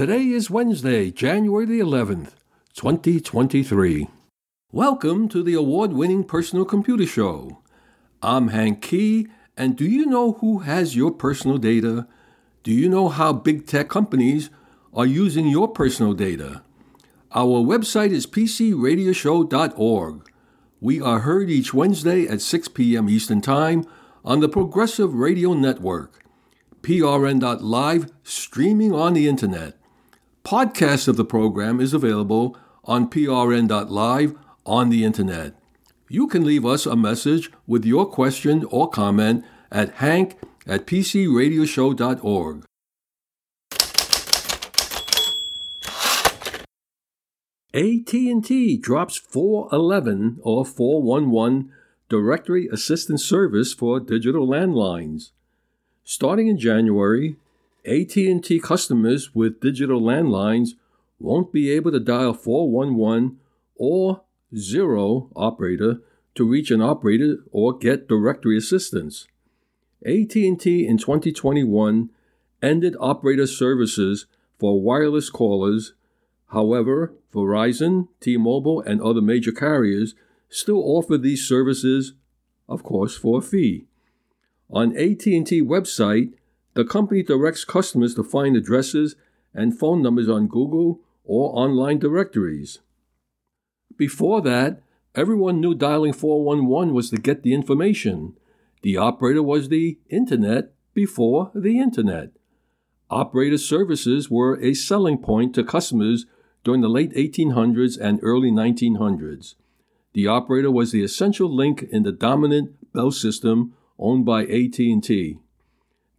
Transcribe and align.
Today 0.00 0.28
is 0.28 0.48
Wednesday, 0.48 1.10
January 1.10 1.66
the 1.66 1.80
11th, 1.80 2.30
2023. 2.72 4.08
Welcome 4.72 5.28
to 5.28 5.42
the 5.42 5.52
award 5.52 5.92
winning 5.92 6.24
personal 6.24 6.64
computer 6.64 7.04
show. 7.04 7.58
I'm 8.22 8.48
Hank 8.48 8.80
Kee, 8.80 9.26
and 9.58 9.76
do 9.76 9.84
you 9.84 10.06
know 10.06 10.32
who 10.32 10.60
has 10.60 10.96
your 10.96 11.10
personal 11.10 11.58
data? 11.58 12.06
Do 12.62 12.72
you 12.72 12.88
know 12.88 13.10
how 13.10 13.34
big 13.34 13.66
tech 13.66 13.90
companies 13.90 14.48
are 14.94 15.04
using 15.04 15.48
your 15.48 15.68
personal 15.68 16.14
data? 16.14 16.62
Our 17.34 17.62
website 17.62 18.12
is 18.12 18.26
pcradioshow.org. 18.26 20.30
We 20.80 21.02
are 21.02 21.18
heard 21.18 21.50
each 21.50 21.74
Wednesday 21.74 22.26
at 22.26 22.40
6 22.40 22.68
p.m. 22.68 23.10
Eastern 23.10 23.42
Time 23.42 23.84
on 24.24 24.40
the 24.40 24.48
Progressive 24.48 25.12
Radio 25.12 25.52
Network, 25.52 26.24
prn.live, 26.80 28.10
streaming 28.22 28.94
on 28.94 29.12
the 29.12 29.28
internet. 29.28 29.76
Podcast 30.44 31.06
of 31.06 31.16
the 31.16 31.24
program 31.24 31.80
is 31.80 31.92
available 31.92 32.56
on 32.84 33.08
prn.live 33.10 34.34
on 34.64 34.88
the 34.88 35.04
internet. 35.04 35.54
You 36.08 36.26
can 36.26 36.44
leave 36.44 36.64
us 36.64 36.86
a 36.86 36.96
message 36.96 37.50
with 37.66 37.84
your 37.84 38.06
question 38.06 38.64
or 38.70 38.88
comment 38.88 39.44
at 39.70 39.94
hank 39.96 40.38
at 40.66 40.86
pcradioshow.org. 40.86 42.64
AT&T 47.72 48.78
drops 48.78 49.16
411 49.16 50.38
or 50.42 50.64
411 50.64 51.70
Directory 52.08 52.66
Assistance 52.66 53.24
Service 53.24 53.72
for 53.72 54.00
digital 54.00 54.48
landlines. 54.48 55.30
Starting 56.02 56.48
in 56.48 56.58
January, 56.58 57.36
AT&T 57.90 58.60
customers 58.60 59.34
with 59.34 59.60
digital 59.60 60.00
landlines 60.00 60.70
won't 61.18 61.52
be 61.52 61.72
able 61.72 61.90
to 61.90 61.98
dial 61.98 62.32
411 62.32 63.38
or 63.74 64.22
0 64.56 65.28
operator 65.34 66.00
to 66.36 66.48
reach 66.48 66.70
an 66.70 66.80
operator 66.80 67.38
or 67.50 67.76
get 67.76 68.06
directory 68.06 68.56
assistance. 68.56 69.26
AT&T 70.06 70.86
in 70.86 70.98
2021 70.98 72.10
ended 72.62 72.96
operator 73.00 73.46
services 73.46 74.26
for 74.56 74.80
wireless 74.80 75.28
callers. 75.28 75.94
However, 76.52 77.12
Verizon, 77.34 78.06
T-Mobile, 78.20 78.82
and 78.82 79.02
other 79.02 79.20
major 79.20 79.52
carriers 79.52 80.14
still 80.48 80.82
offer 80.84 81.18
these 81.18 81.46
services, 81.46 82.12
of 82.68 82.84
course, 82.84 83.16
for 83.16 83.40
a 83.40 83.42
fee. 83.42 83.86
On 84.70 84.96
AT&T 84.96 85.62
website, 85.62 86.34
the 86.74 86.84
company 86.84 87.22
directs 87.22 87.64
customers 87.64 88.14
to 88.14 88.22
find 88.22 88.56
addresses 88.56 89.16
and 89.54 89.78
phone 89.78 90.02
numbers 90.02 90.28
on 90.28 90.46
Google 90.46 91.00
or 91.24 91.56
online 91.56 91.98
directories. 91.98 92.80
Before 93.96 94.40
that, 94.42 94.82
everyone 95.14 95.60
knew 95.60 95.74
dialing 95.74 96.12
411 96.12 96.94
was 96.94 97.10
to 97.10 97.16
get 97.16 97.42
the 97.42 97.52
information. 97.52 98.34
The 98.82 98.96
operator 98.96 99.42
was 99.42 99.68
the 99.68 99.98
Internet 100.08 100.72
before 100.94 101.50
the 101.54 101.78
Internet. 101.78 102.30
Operator 103.10 103.58
services 103.58 104.30
were 104.30 104.60
a 104.60 104.72
selling 104.72 105.18
point 105.18 105.54
to 105.56 105.64
customers 105.64 106.26
during 106.62 106.80
the 106.80 106.88
late 106.88 107.12
1800s 107.14 107.98
and 108.00 108.20
early 108.22 108.50
1900s. 108.50 109.56
The 110.12 110.26
operator 110.26 110.70
was 110.70 110.92
the 110.92 111.02
essential 111.02 111.54
link 111.54 111.82
in 111.90 112.04
the 112.04 112.12
dominant 112.12 112.92
Bell 112.92 113.10
system 113.10 113.74
owned 113.98 114.24
by 114.24 114.42
AT&T. 114.44 115.38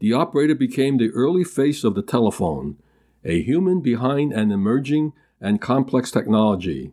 The 0.01 0.13
operator 0.13 0.55
became 0.55 0.97
the 0.97 1.11
early 1.11 1.43
face 1.43 1.83
of 1.83 1.93
the 1.93 2.01
telephone, 2.01 2.77
a 3.23 3.39
human 3.39 3.81
behind 3.81 4.33
an 4.33 4.51
emerging 4.51 5.13
and 5.39 5.61
complex 5.61 6.09
technology. 6.09 6.91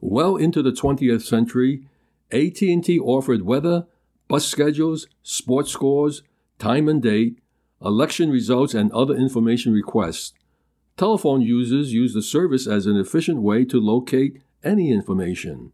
Well 0.00 0.34
into 0.34 0.60
the 0.60 0.72
20th 0.72 1.22
century, 1.22 1.86
AT&T 2.32 2.98
offered 2.98 3.42
weather, 3.42 3.86
bus 4.26 4.44
schedules, 4.44 5.06
sports 5.22 5.70
scores, 5.70 6.24
time 6.58 6.88
and 6.88 7.00
date, 7.00 7.38
election 7.80 8.28
results, 8.28 8.74
and 8.74 8.90
other 8.90 9.14
information 9.14 9.72
requests. 9.72 10.32
Telephone 10.96 11.42
users 11.42 11.92
used 11.92 12.16
the 12.16 12.22
service 12.22 12.66
as 12.66 12.86
an 12.86 12.96
efficient 12.96 13.40
way 13.40 13.64
to 13.66 13.78
locate 13.78 14.42
any 14.64 14.90
information. 14.90 15.70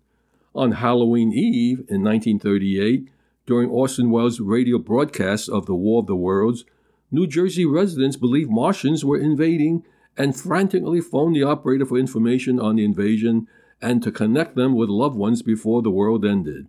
On 0.55 0.73
Halloween 0.73 1.33
Eve 1.33 1.79
in 1.89 2.05
1938, 2.05 3.09
during 3.49 3.71
Orson 3.71 4.11
Welles' 4.11 4.41
radio 4.41 4.77
broadcast 4.77 5.49
of 5.49 5.65
The 5.65 5.75
War 5.75 6.01
of 6.01 6.07
the 6.07 6.15
Worlds, 6.15 6.67
New 7.11 7.27
Jersey 7.27 7.65
residents 7.65 8.19
believed 8.19 8.51
Martians 8.51 9.07
were 9.07 9.19
invading 9.19 9.85
and 10.19 10.39
frantically 10.39 11.01
phoned 11.01 11.35
the 11.35 11.45
operator 11.45 11.87
for 11.87 11.97
information 11.97 12.61
on 12.61 12.77
the 12.77 12.85
invasion 12.85 13.49
and 13.81 14.03
to 14.03 14.13
connect 14.13 14.55
them 14.55 14.75
with 14.77 14.91
loved 14.91 15.17
ones 15.17 15.41
before 15.41 15.81
the 15.81 15.91
world 15.91 16.27
ended. 16.27 16.69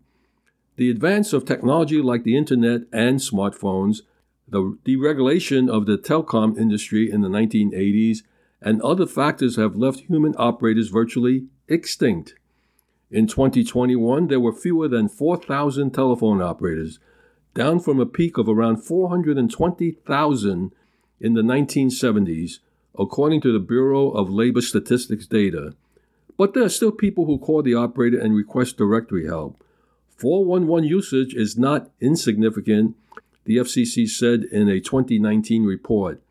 The 0.78 0.90
advance 0.90 1.34
of 1.34 1.44
technology 1.44 2.02
like 2.02 2.24
the 2.24 2.38
internet 2.38 2.84
and 2.94 3.20
smartphones, 3.20 4.04
the 4.48 4.78
deregulation 4.86 5.70
of 5.70 5.86
the 5.86 5.98
telecom 5.98 6.58
industry 6.58 7.12
in 7.12 7.20
the 7.20 7.28
1980s, 7.28 8.20
and 8.62 8.82
other 8.82 9.06
factors 9.06 9.58
have 9.58 9.76
left 9.76 10.02
human 10.02 10.34
operators 10.38 10.88
virtually 10.88 11.48
extinct. 11.68 12.36
In 13.12 13.26
2021, 13.26 14.28
there 14.28 14.40
were 14.40 14.54
fewer 14.54 14.88
than 14.88 15.10
4,000 15.10 15.92
telephone 15.92 16.42
operators, 16.42 17.00
down 17.56 17.80
from 17.80 18.00
a 18.00 18.06
peak 18.06 18.38
of 18.38 18.48
around 18.48 18.78
420,000 18.78 20.72
in 21.20 21.34
the 21.34 21.42
1970s, 21.42 22.60
according 22.98 23.42
to 23.42 23.52
the 23.52 23.60
Bureau 23.60 24.12
of 24.12 24.30
Labor 24.30 24.62
Statistics 24.62 25.26
data. 25.26 25.74
But 26.38 26.54
there 26.54 26.64
are 26.64 26.70
still 26.70 26.92
people 26.92 27.26
who 27.26 27.40
call 27.40 27.64
the 27.64 27.74
operator 27.74 28.20
and 28.20 28.36
request 28.36 28.78
directory 28.78 29.26
help. 29.26 29.64
411 30.16 30.88
usage 30.88 31.34
is 31.34 31.58
not 31.58 31.90
insignificant, 32.00 32.96
the 33.46 33.58
FCC 33.58 34.08
said 34.08 34.44
in 34.44 34.70
a 34.70 34.80
2019 34.80 35.66
report. 35.66 36.22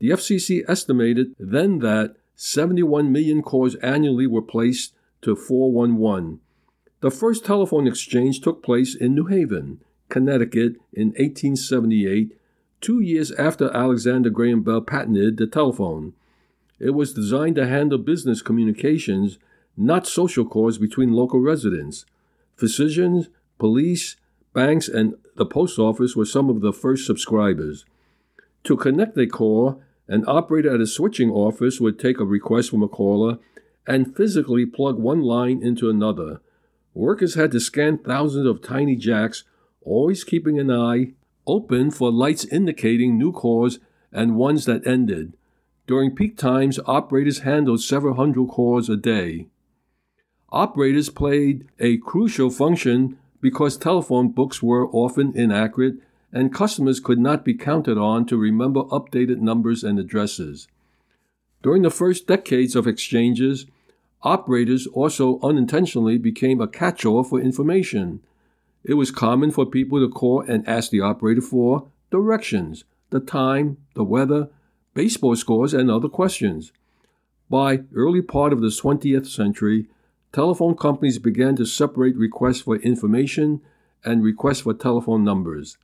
The 0.00 0.10
FCC 0.10 0.64
estimated 0.68 1.36
then 1.38 1.78
that 1.78 2.16
71 2.34 3.12
million 3.12 3.42
calls 3.42 3.76
annually 3.76 4.26
were 4.26 4.42
placed 4.42 4.94
to 5.22 5.36
411. 5.36 6.40
The 7.00 7.10
first 7.10 7.44
telephone 7.44 7.86
exchange 7.86 8.40
took 8.40 8.62
place 8.62 8.94
in 8.94 9.14
New 9.14 9.26
Haven, 9.26 9.80
Connecticut 10.08 10.76
in 10.92 11.08
1878, 11.08 12.36
two 12.80 13.00
years 13.00 13.30
after 13.32 13.74
Alexander 13.74 14.30
Graham 14.30 14.62
Bell 14.62 14.80
patented 14.80 15.36
the 15.36 15.46
telephone. 15.46 16.14
It 16.80 16.90
was 16.90 17.12
designed 17.12 17.56
to 17.56 17.66
handle 17.66 17.98
business 17.98 18.42
communications, 18.42 19.38
not 19.76 20.06
social 20.06 20.44
calls 20.44 20.78
between 20.78 21.12
local 21.12 21.40
residents. 21.40 22.04
Physicians, 22.56 23.28
police, 23.58 24.16
banks, 24.52 24.88
and 24.88 25.14
the 25.36 25.46
post 25.46 25.78
office 25.78 26.16
were 26.16 26.24
some 26.24 26.48
of 26.48 26.60
the 26.60 26.72
first 26.72 27.06
subscribers. 27.06 27.84
To 28.64 28.76
connect 28.76 29.16
a 29.18 29.26
call, 29.26 29.80
an 30.08 30.24
operator 30.26 30.74
at 30.74 30.80
a 30.80 30.86
switching 30.86 31.30
office 31.30 31.80
would 31.80 31.98
take 31.98 32.18
a 32.18 32.24
request 32.24 32.70
from 32.70 32.82
a 32.82 32.88
caller 32.88 33.38
and 33.88 34.14
physically 34.14 34.66
plug 34.66 34.98
one 34.98 35.22
line 35.22 35.62
into 35.62 35.88
another. 35.88 36.40
Workers 36.92 37.34
had 37.34 37.50
to 37.52 37.60
scan 37.60 37.96
thousands 37.96 38.46
of 38.46 38.62
tiny 38.62 38.94
jacks, 38.94 39.44
always 39.80 40.24
keeping 40.24 40.58
an 40.58 40.70
eye 40.70 41.14
open 41.46 41.90
for 41.90 42.12
lights 42.12 42.44
indicating 42.44 43.16
new 43.16 43.32
calls 43.32 43.78
and 44.12 44.36
ones 44.36 44.66
that 44.66 44.86
ended. 44.86 45.32
During 45.86 46.14
peak 46.14 46.36
times, 46.36 46.78
operators 46.84 47.40
handled 47.40 47.80
several 47.80 48.14
hundred 48.14 48.48
calls 48.48 48.90
a 48.90 48.96
day. 48.96 49.46
Operators 50.50 51.08
played 51.08 51.66
a 51.78 51.96
crucial 51.96 52.50
function 52.50 53.18
because 53.40 53.78
telephone 53.78 54.28
books 54.28 54.62
were 54.62 54.88
often 54.88 55.34
inaccurate 55.34 55.94
and 56.30 56.52
customers 56.52 57.00
could 57.00 57.18
not 57.18 57.42
be 57.42 57.54
counted 57.54 57.96
on 57.96 58.26
to 58.26 58.36
remember 58.36 58.82
updated 58.84 59.38
numbers 59.38 59.82
and 59.82 59.98
addresses. 59.98 60.68
During 61.62 61.82
the 61.82 61.90
first 61.90 62.26
decades 62.26 62.76
of 62.76 62.86
exchanges, 62.86 63.64
operators 64.22 64.86
also 64.88 65.38
unintentionally 65.40 66.18
became 66.18 66.60
a 66.60 66.68
catch 66.68 67.04
all 67.04 67.22
for 67.22 67.40
information. 67.40 68.20
It 68.84 68.94
was 68.94 69.10
common 69.10 69.50
for 69.50 69.66
people 69.66 70.00
to 70.00 70.12
call 70.12 70.40
and 70.40 70.66
ask 70.68 70.90
the 70.90 71.00
operator 71.00 71.40
for 71.40 71.88
directions, 72.10 72.84
the 73.10 73.20
time, 73.20 73.76
the 73.94 74.04
weather, 74.04 74.48
baseball 74.94 75.36
scores, 75.36 75.74
and 75.74 75.90
other 75.90 76.08
questions. 76.08 76.72
By 77.50 77.80
early 77.94 78.22
part 78.22 78.52
of 78.52 78.60
the 78.60 78.68
20th 78.68 79.26
century, 79.26 79.86
telephone 80.32 80.76
companies 80.76 81.18
began 81.18 81.56
to 81.56 81.64
separate 81.64 82.16
requests 82.16 82.62
for 82.62 82.76
information 82.76 83.60
and 84.04 84.22
requests 84.22 84.62
for 84.62 84.74
telephone 84.74 85.24
numbers. 85.24 85.78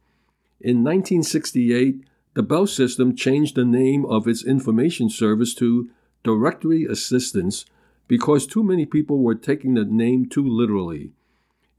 In 0.60 0.84
1968, 0.84 2.04
the 2.34 2.42
Bell 2.42 2.66
system 2.66 3.14
changed 3.14 3.54
the 3.54 3.64
name 3.64 4.04
of 4.06 4.26
its 4.26 4.44
information 4.44 5.08
service 5.08 5.54
to 5.54 5.90
Directory 6.22 6.84
Assistance 6.84 7.64
because 8.06 8.46
too 8.46 8.62
many 8.62 8.86
people 8.86 9.18
were 9.18 9.34
taking 9.34 9.74
the 9.74 9.84
name 9.84 10.28
too 10.28 10.46
literally. 10.46 11.12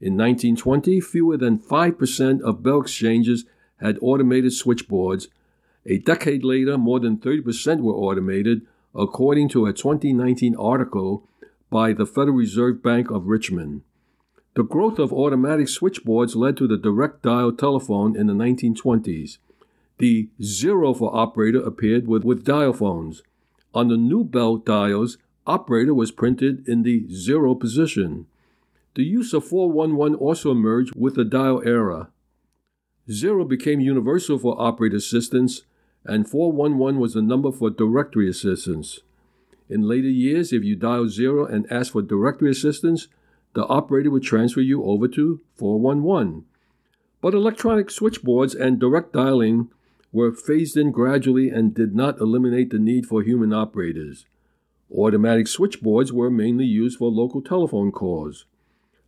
In 0.00 0.16
1920, 0.16 1.00
fewer 1.00 1.36
than 1.36 1.58
5% 1.58 2.40
of 2.42 2.62
Bell 2.62 2.80
exchanges 2.80 3.44
had 3.78 3.98
automated 4.00 4.52
switchboards, 4.52 5.28
A 5.88 5.98
decade 5.98 6.42
later, 6.42 6.76
more 6.76 6.98
than 6.98 7.16
30% 7.16 7.80
were 7.80 7.94
automated, 7.94 8.66
according 8.94 9.48
to 9.50 9.66
a 9.66 9.72
2019 9.72 10.56
article 10.56 11.28
by 11.70 11.92
the 11.92 12.06
Federal 12.06 12.36
Reserve 12.36 12.82
Bank 12.82 13.10
of 13.10 13.26
Richmond. 13.26 13.82
The 14.54 14.64
growth 14.64 14.98
of 14.98 15.12
automatic 15.12 15.68
switchboards 15.68 16.34
led 16.34 16.56
to 16.56 16.66
the 16.66 16.76
direct 16.76 17.22
dial 17.22 17.52
telephone 17.52 18.16
in 18.16 18.26
the 18.26 18.32
1920s. 18.32 19.38
The 19.98 20.28
zero 20.42 20.92
for 20.92 21.14
operator 21.14 21.60
appeared 21.60 22.08
with, 22.08 22.24
with 22.24 22.44
dial 22.44 22.72
phones. 22.72 23.22
On 23.72 23.88
the 23.88 23.96
new 23.96 24.24
bell 24.24 24.56
dials, 24.56 25.18
operator 25.46 25.94
was 25.94 26.10
printed 26.10 26.68
in 26.68 26.82
the 26.82 27.06
zero 27.10 27.54
position. 27.54 28.26
The 28.94 29.04
use 29.04 29.32
of 29.32 29.44
411 29.44 30.16
also 30.16 30.50
emerged 30.50 30.94
with 30.96 31.14
the 31.14 31.24
dial 31.24 31.62
era. 31.64 32.08
Zero 33.10 33.44
became 33.44 33.80
universal 33.80 34.38
for 34.38 34.60
operator 34.60 34.96
assistance, 34.96 35.62
and 36.04 36.28
411 36.28 37.00
was 37.00 37.14
the 37.14 37.22
number 37.22 37.52
for 37.52 37.70
directory 37.70 38.28
assistance. 38.28 39.00
In 39.68 39.82
later 39.82 40.08
years, 40.08 40.52
if 40.52 40.64
you 40.64 40.76
dial 40.76 41.08
zero 41.08 41.44
and 41.44 41.70
ask 41.70 41.92
for 41.92 42.02
directory 42.02 42.50
assistance, 42.50 43.08
the 43.54 43.66
operator 43.66 44.10
would 44.10 44.22
transfer 44.22 44.60
you 44.60 44.84
over 44.84 45.08
to 45.08 45.40
411. 45.56 46.44
But 47.20 47.34
electronic 47.34 47.90
switchboards 47.90 48.54
and 48.54 48.78
direct 48.78 49.12
dialing 49.12 49.70
were 50.12 50.32
phased 50.32 50.76
in 50.76 50.92
gradually 50.92 51.48
and 51.50 51.74
did 51.74 51.94
not 51.94 52.20
eliminate 52.20 52.70
the 52.70 52.78
need 52.78 53.06
for 53.06 53.22
human 53.22 53.52
operators. 53.52 54.26
Automatic 54.90 55.48
switchboards 55.48 56.12
were 56.12 56.30
mainly 56.30 56.64
used 56.64 56.98
for 56.98 57.10
local 57.10 57.42
telephone 57.42 57.90
calls. 57.90 58.44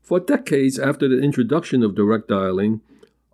For 0.02 0.18
decades 0.18 0.78
after 0.78 1.08
the 1.08 1.22
introduction 1.22 1.82
of 1.82 1.94
direct 1.94 2.28
dialing, 2.28 2.80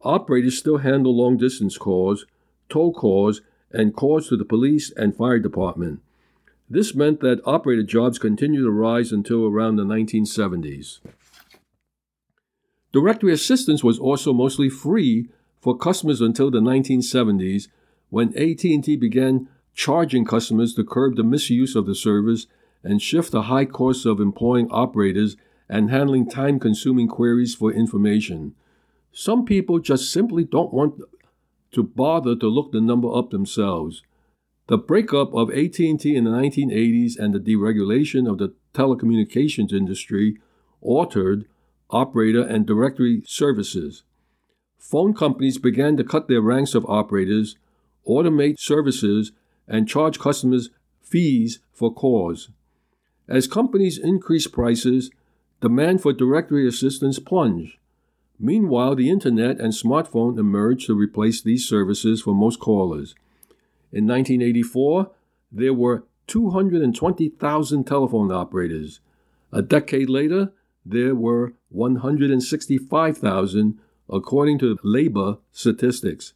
operators 0.02 0.58
still 0.58 0.78
handle 0.78 1.16
long 1.16 1.36
distance 1.36 1.78
calls, 1.78 2.26
toll 2.68 2.92
calls, 2.92 3.40
and 3.70 3.94
calls 3.94 4.28
to 4.28 4.36
the 4.36 4.44
police 4.44 4.92
and 4.96 5.16
fire 5.16 5.38
department. 5.38 6.00
This 6.68 6.94
meant 6.94 7.20
that 7.20 7.40
operator 7.44 7.82
jobs 7.82 8.18
continued 8.18 8.62
to 8.62 8.70
rise 8.70 9.12
until 9.12 9.46
around 9.46 9.76
the 9.76 9.84
1970s. 9.84 11.00
Directory 12.92 13.32
assistance 13.32 13.82
was 13.82 13.98
also 13.98 14.32
mostly 14.32 14.68
free 14.68 15.28
for 15.60 15.76
customers 15.76 16.20
until 16.20 16.50
the 16.50 16.60
1970s 16.60 17.68
when 18.10 18.36
AT&T 18.36 18.96
began 18.96 19.48
charging 19.74 20.24
customers 20.24 20.74
to 20.74 20.84
curb 20.84 21.16
the 21.16 21.24
misuse 21.24 21.74
of 21.74 21.86
the 21.86 21.94
service 21.94 22.46
and 22.82 23.00
shift 23.00 23.32
the 23.32 23.42
high 23.42 23.64
costs 23.64 24.04
of 24.04 24.20
employing 24.20 24.68
operators 24.70 25.36
and 25.68 25.90
handling 25.90 26.28
time-consuming 26.28 27.08
queries 27.08 27.54
for 27.54 27.72
information. 27.72 28.54
Some 29.12 29.44
people 29.44 29.78
just 29.78 30.12
simply 30.12 30.44
don't 30.44 30.72
want 30.72 31.00
to 31.72 31.82
bother 31.82 32.36
to 32.36 32.46
look 32.48 32.72
the 32.72 32.80
number 32.80 33.14
up 33.14 33.30
themselves. 33.30 34.02
The 34.66 34.78
breakup 34.78 35.34
of 35.34 35.50
AT&T 35.50 36.02
in 36.04 36.24
the 36.24 36.30
1980s 36.30 37.18
and 37.18 37.34
the 37.34 37.40
deregulation 37.40 38.30
of 38.30 38.38
the 38.38 38.54
telecommunications 38.72 39.72
industry 39.72 40.38
altered 40.80 41.46
operator 41.90 42.42
and 42.42 42.66
directory 42.66 43.22
services 43.26 44.02
phone 44.84 45.14
companies 45.14 45.56
began 45.56 45.96
to 45.96 46.04
cut 46.04 46.28
their 46.28 46.42
ranks 46.42 46.74
of 46.74 46.84
operators, 46.84 47.56
automate 48.06 48.58
services, 48.58 49.32
and 49.68 49.88
charge 49.88 50.18
customers 50.18 50.70
fees 51.02 51.60
for 51.72 51.92
calls. 51.92 52.50
As 53.28 53.46
companies 53.46 53.98
increase 53.98 54.46
prices, 54.46 55.10
demand 55.60 56.00
for 56.02 56.12
directory 56.12 56.68
assistance 56.68 57.18
plunged. 57.18 57.78
Meanwhile, 58.38 58.96
the 58.96 59.08
internet 59.08 59.58
and 59.60 59.72
smartphone 59.72 60.38
emerged 60.38 60.86
to 60.86 60.94
replace 60.94 61.40
these 61.40 61.66
services 61.66 62.20
for 62.20 62.34
most 62.34 62.60
callers. 62.60 63.14
In 63.92 64.06
1984, 64.06 65.10
there 65.52 65.72
were 65.72 66.04
220,000 66.26 67.84
telephone 67.84 68.32
operators. 68.32 69.00
A 69.52 69.62
decade 69.62 70.10
later, 70.10 70.52
there 70.84 71.14
were 71.14 71.54
165,000 71.70 73.78
according 74.10 74.58
to 74.58 74.76
labor 74.82 75.38
statistics. 75.52 76.34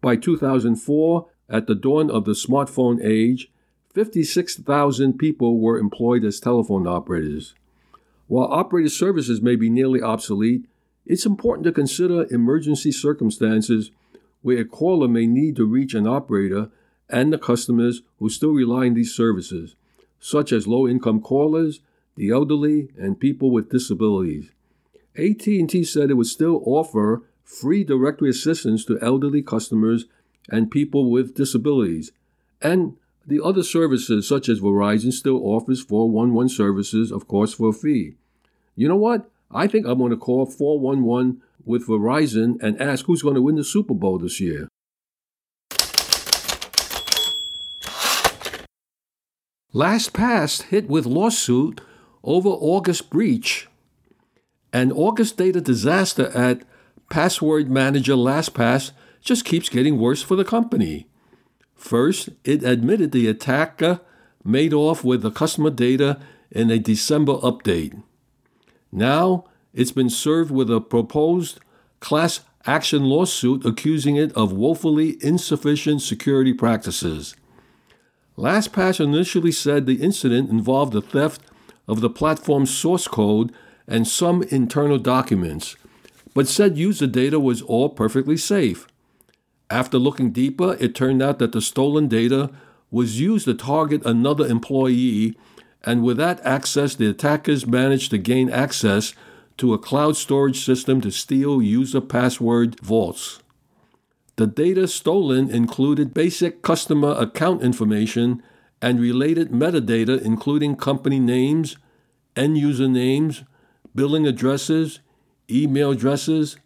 By 0.00 0.16
2004, 0.16 1.26
at 1.48 1.66
the 1.66 1.74
dawn 1.74 2.10
of 2.10 2.24
the 2.24 2.32
smartphone 2.32 3.04
age, 3.04 3.50
56,000 3.94 5.18
people 5.18 5.58
were 5.58 5.78
employed 5.78 6.24
as 6.24 6.40
telephone 6.40 6.86
operators. 6.86 7.54
While 8.26 8.52
operator 8.52 8.90
services 8.90 9.40
may 9.40 9.56
be 9.56 9.70
nearly 9.70 10.02
obsolete, 10.02 10.66
it's 11.06 11.24
important 11.24 11.64
to 11.64 11.72
consider 11.72 12.26
emergency 12.30 12.92
circumstances 12.92 13.90
where 14.42 14.58
a 14.58 14.64
caller 14.64 15.08
may 15.08 15.26
need 15.26 15.56
to 15.56 15.66
reach 15.66 15.94
an 15.94 16.06
operator 16.06 16.70
and 17.08 17.32
the 17.32 17.38
customers 17.38 18.02
who 18.18 18.28
still 18.28 18.52
rely 18.52 18.86
on 18.86 18.94
these 18.94 19.14
services, 19.14 19.74
such 20.20 20.52
as 20.52 20.66
low 20.66 20.86
income 20.86 21.20
callers, 21.20 21.80
the 22.16 22.30
elderly, 22.30 22.90
and 22.98 23.18
people 23.18 23.50
with 23.50 23.70
disabilities. 23.70 24.50
AT&T 25.16 25.84
said 25.84 26.10
it 26.10 26.14
would 26.14 26.26
still 26.26 26.62
offer 26.66 27.22
free 27.42 27.82
directory 27.82 28.28
assistance 28.28 28.84
to 28.84 28.98
elderly 29.00 29.42
customers 29.42 30.04
and 30.48 30.70
people 30.70 31.10
with 31.10 31.34
disabilities. 31.34 32.12
And 32.60 32.96
the 33.26 33.42
other 33.42 33.62
services, 33.62 34.26
such 34.26 34.48
as 34.48 34.60
Verizon, 34.60 35.12
still 35.12 35.40
offers 35.44 35.82
411 35.82 36.48
services, 36.48 37.12
of 37.12 37.28
course, 37.28 37.54
for 37.54 37.68
a 37.68 37.72
fee. 37.72 38.14
You 38.74 38.88
know 38.88 38.96
what? 38.96 39.30
I 39.50 39.66
think 39.66 39.86
I'm 39.86 39.98
going 39.98 40.10
to 40.10 40.16
call 40.16 40.46
411 40.46 41.42
with 41.64 41.86
Verizon 41.86 42.60
and 42.62 42.80
ask 42.80 43.06
who's 43.06 43.22
going 43.22 43.34
to 43.34 43.42
win 43.42 43.56
the 43.56 43.64
Super 43.64 43.94
Bowl 43.94 44.18
this 44.18 44.40
year. 44.40 44.68
LastPass 49.74 50.62
hit 50.62 50.88
with 50.88 51.04
lawsuit 51.04 51.80
over 52.24 52.48
August 52.48 53.10
breach 53.10 53.68
an 54.72 54.92
August 54.92 55.36
data 55.36 55.60
disaster 55.60 56.28
at 56.28 56.62
password 57.08 57.70
manager 57.70 58.14
LastPass 58.14 58.92
just 59.20 59.44
keeps 59.44 59.68
getting 59.68 59.98
worse 59.98 60.22
for 60.22 60.36
the 60.36 60.44
company. 60.44 61.06
First, 61.74 62.30
it 62.44 62.64
admitted 62.64 63.12
the 63.12 63.28
attacker 63.28 63.86
uh, 63.86 63.98
made 64.44 64.72
off 64.72 65.04
with 65.04 65.22
the 65.22 65.30
customer 65.30 65.70
data 65.70 66.18
in 66.50 66.70
a 66.70 66.78
December 66.78 67.34
update. 67.34 68.02
Now, 68.90 69.44
it's 69.72 69.92
been 69.92 70.10
served 70.10 70.50
with 70.50 70.70
a 70.70 70.80
proposed 70.80 71.60
class 72.00 72.40
action 72.66 73.04
lawsuit 73.04 73.64
accusing 73.64 74.16
it 74.16 74.32
of 74.32 74.52
woefully 74.52 75.16
insufficient 75.22 76.02
security 76.02 76.52
practices. 76.52 77.36
LastPass 78.36 79.00
initially 79.00 79.52
said 79.52 79.86
the 79.86 80.02
incident 80.02 80.50
involved 80.50 80.92
the 80.92 81.02
theft 81.02 81.42
of 81.86 82.00
the 82.00 82.10
platform's 82.10 82.70
source 82.76 83.08
code 83.08 83.52
and 83.86 84.06
some 84.06 84.42
internal 84.44 84.98
documents, 84.98 85.76
but 86.34 86.46
said 86.46 86.78
user 86.78 87.06
data 87.06 87.40
was 87.40 87.62
all 87.62 87.88
perfectly 87.88 88.36
safe. 88.36 88.86
After 89.70 89.98
looking 89.98 90.30
deeper, 90.30 90.76
it 90.80 90.94
turned 90.94 91.22
out 91.22 91.38
that 91.38 91.52
the 91.52 91.60
stolen 91.60 92.08
data 92.08 92.50
was 92.90 93.20
used 93.20 93.44
to 93.44 93.54
target 93.54 94.04
another 94.04 94.46
employee, 94.46 95.36
and 95.84 96.02
with 96.02 96.16
that 96.16 96.40
access, 96.44 96.94
the 96.94 97.08
attackers 97.08 97.66
managed 97.66 98.10
to 98.10 98.18
gain 98.18 98.48
access 98.50 99.14
to 99.58 99.74
a 99.74 99.78
cloud 99.78 100.16
storage 100.16 100.64
system 100.64 101.00
to 101.02 101.10
steal 101.10 101.60
user 101.60 102.00
password 102.00 102.80
vaults. 102.80 103.40
The 104.36 104.46
data 104.46 104.86
stolen 104.88 105.50
included 105.50 106.14
basic 106.14 106.62
customer 106.62 107.10
account 107.18 107.62
information 107.62 108.42
and 108.80 109.00
related 109.00 109.50
metadata, 109.50 110.22
including 110.22 110.76
company 110.76 111.18
names, 111.18 111.76
end 112.36 112.56
user 112.56 112.88
names, 112.88 113.42
billing 113.94 114.26
addresses, 114.26 115.00
email 115.50 115.90
addresses, 115.90 116.56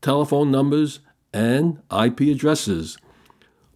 telephone 0.00 0.52
numbers, 0.52 1.00
and 1.36 1.78
IP 1.92 2.20
addresses. 2.20 2.96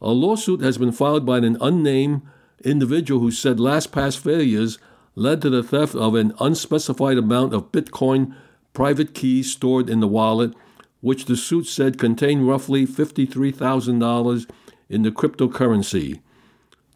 A 0.01 0.13
lawsuit 0.13 0.63
has 0.63 0.79
been 0.79 0.93
filed 0.93 1.27
by 1.27 1.39
an 1.39 1.59
unnamed 1.61 2.23
individual 2.65 3.21
who 3.21 3.31
said 3.31 3.59
LastPass 3.59 4.19
failures 4.19 4.79
led 5.15 5.43
to 5.43 5.51
the 5.51 5.63
theft 5.63 5.95
of 5.95 6.15
an 6.15 6.33
unspecified 6.41 7.19
amount 7.19 7.53
of 7.53 7.71
Bitcoin 7.71 8.35
private 8.73 9.13
keys 9.13 9.53
stored 9.53 9.91
in 9.91 10.01
the 10.01 10.09
wallet, 10.09 10.55
which 11.03 11.27
the 11.27 11.37
suit 11.37 11.67
said 11.67 11.99
contained 11.99 12.49
roughly 12.49 12.87
$53,000 12.87 14.51
in 14.89 15.03
the 15.03 15.11
cryptocurrency. 15.11 16.21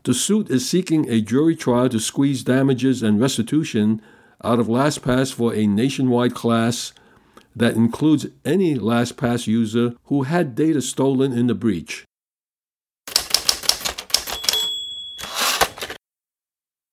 The 0.04 0.14
suit 0.14 0.50
is 0.50 0.68
seeking 0.68 1.10
a 1.10 1.20
jury 1.20 1.56
trial 1.56 1.90
to 1.90 2.00
squeeze 2.00 2.42
damages 2.42 3.02
and 3.02 3.20
restitution 3.20 4.00
out 4.42 4.58
of 4.58 4.68
LastPass 4.68 5.34
for 5.34 5.54
a 5.54 5.66
nationwide 5.66 6.34
class 6.34 6.94
that 7.56 7.74
includes 7.74 8.26
any 8.44 8.74
LastPass 8.74 9.46
user 9.46 9.94
who 10.04 10.24
had 10.24 10.54
data 10.54 10.82
stolen 10.82 11.32
in 11.32 11.46
the 11.46 11.54
breach. 11.54 12.04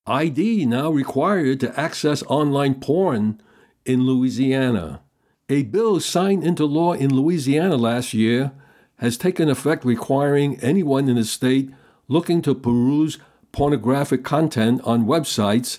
ID 0.06 0.66
now 0.66 0.90
required 0.90 1.60
to 1.60 1.78
access 1.80 2.22
online 2.24 2.74
porn 2.74 3.40
in 3.84 4.04
Louisiana. 4.04 5.00
A 5.48 5.62
bill 5.62 6.00
signed 6.00 6.44
into 6.44 6.64
law 6.64 6.92
in 6.92 7.14
Louisiana 7.14 7.76
last 7.76 8.12
year 8.12 8.52
has 8.98 9.16
taken 9.16 9.48
effect 9.48 9.84
requiring 9.84 10.58
anyone 10.60 11.08
in 11.08 11.16
the 11.16 11.24
state 11.24 11.70
looking 12.08 12.42
to 12.42 12.54
peruse 12.54 13.18
pornographic 13.52 14.24
content 14.24 14.80
on 14.84 15.06
websites 15.06 15.78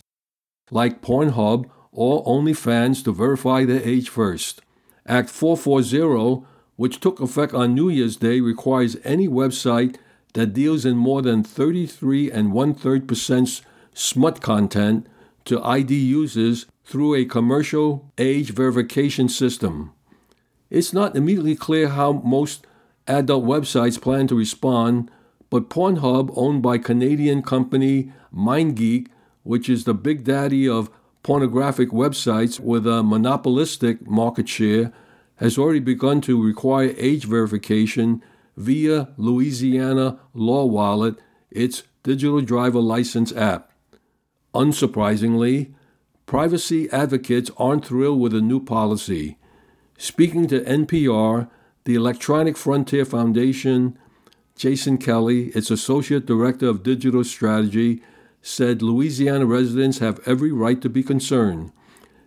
like 0.71 1.01
Pornhub 1.01 1.69
or 1.91 2.23
OnlyFans 2.23 3.03
to 3.03 3.11
verify 3.11 3.65
their 3.65 3.81
age 3.83 4.09
first. 4.09 4.61
Act 5.05 5.29
440, 5.29 6.45
which 6.75 6.99
took 6.99 7.19
effect 7.19 7.53
on 7.53 7.75
New 7.75 7.89
Year's 7.89 8.15
Day, 8.15 8.39
requires 8.39 8.97
any 9.03 9.27
website 9.27 9.97
that 10.33 10.53
deals 10.53 10.85
in 10.85 10.97
more 10.97 11.21
than 11.21 11.43
33 11.43 12.31
and 12.31 12.53
one 12.53 12.73
third 12.73 13.07
percent 13.07 13.61
smut 13.93 14.41
content 14.41 15.07
to 15.45 15.63
ID 15.63 15.93
users 15.93 16.65
through 16.83 17.15
a 17.15 17.25
commercial 17.25 18.11
age 18.17 18.51
verification 18.51 19.29
system. 19.29 19.91
It's 20.69 20.93
not 20.93 21.15
immediately 21.15 21.55
clear 21.55 21.89
how 21.89 22.13
most 22.13 22.65
adult 23.07 23.45
websites 23.45 24.01
plan 24.01 24.27
to 24.27 24.35
respond, 24.35 25.11
but 25.49 25.69
Pornhub, 25.69 26.31
owned 26.35 26.63
by 26.63 26.77
Canadian 26.77 27.43
company 27.43 28.11
MindGeek, 28.35 29.07
which 29.43 29.69
is 29.69 29.83
the 29.83 29.93
big 29.93 30.23
daddy 30.23 30.67
of 30.67 30.89
pornographic 31.23 31.89
websites 31.89 32.59
with 32.59 32.85
a 32.85 33.01
monopolistic 33.01 34.07
market 34.07 34.47
share, 34.47 34.91
has 35.37 35.57
already 35.57 35.79
begun 35.79 36.21
to 36.21 36.41
require 36.41 36.93
age 36.97 37.25
verification 37.25 38.21
via 38.55 39.09
Louisiana 39.17 40.19
Law 40.33 40.65
Wallet, 40.65 41.15
its 41.49 41.83
digital 42.03 42.41
driver 42.41 42.79
license 42.79 43.33
app. 43.33 43.71
Unsurprisingly, 44.53 45.73
privacy 46.25 46.89
advocates 46.91 47.49
aren't 47.57 47.85
thrilled 47.85 48.19
with 48.19 48.33
the 48.33 48.41
new 48.41 48.59
policy. 48.59 49.37
Speaking 49.97 50.47
to 50.47 50.61
NPR, 50.61 51.49
the 51.85 51.95
Electronic 51.95 52.57
Frontier 52.57 53.05
Foundation, 53.05 53.97
Jason 54.55 54.97
Kelly, 54.97 55.45
its 55.49 55.71
Associate 55.71 56.25
Director 56.25 56.67
of 56.67 56.83
Digital 56.83 57.23
Strategy, 57.23 58.03
said 58.43 58.81
Louisiana 58.81 59.45
residents 59.45 59.99
have 59.99 60.19
every 60.27 60.51
right 60.51 60.81
to 60.81 60.89
be 60.89 61.01
concerned. 61.01 61.71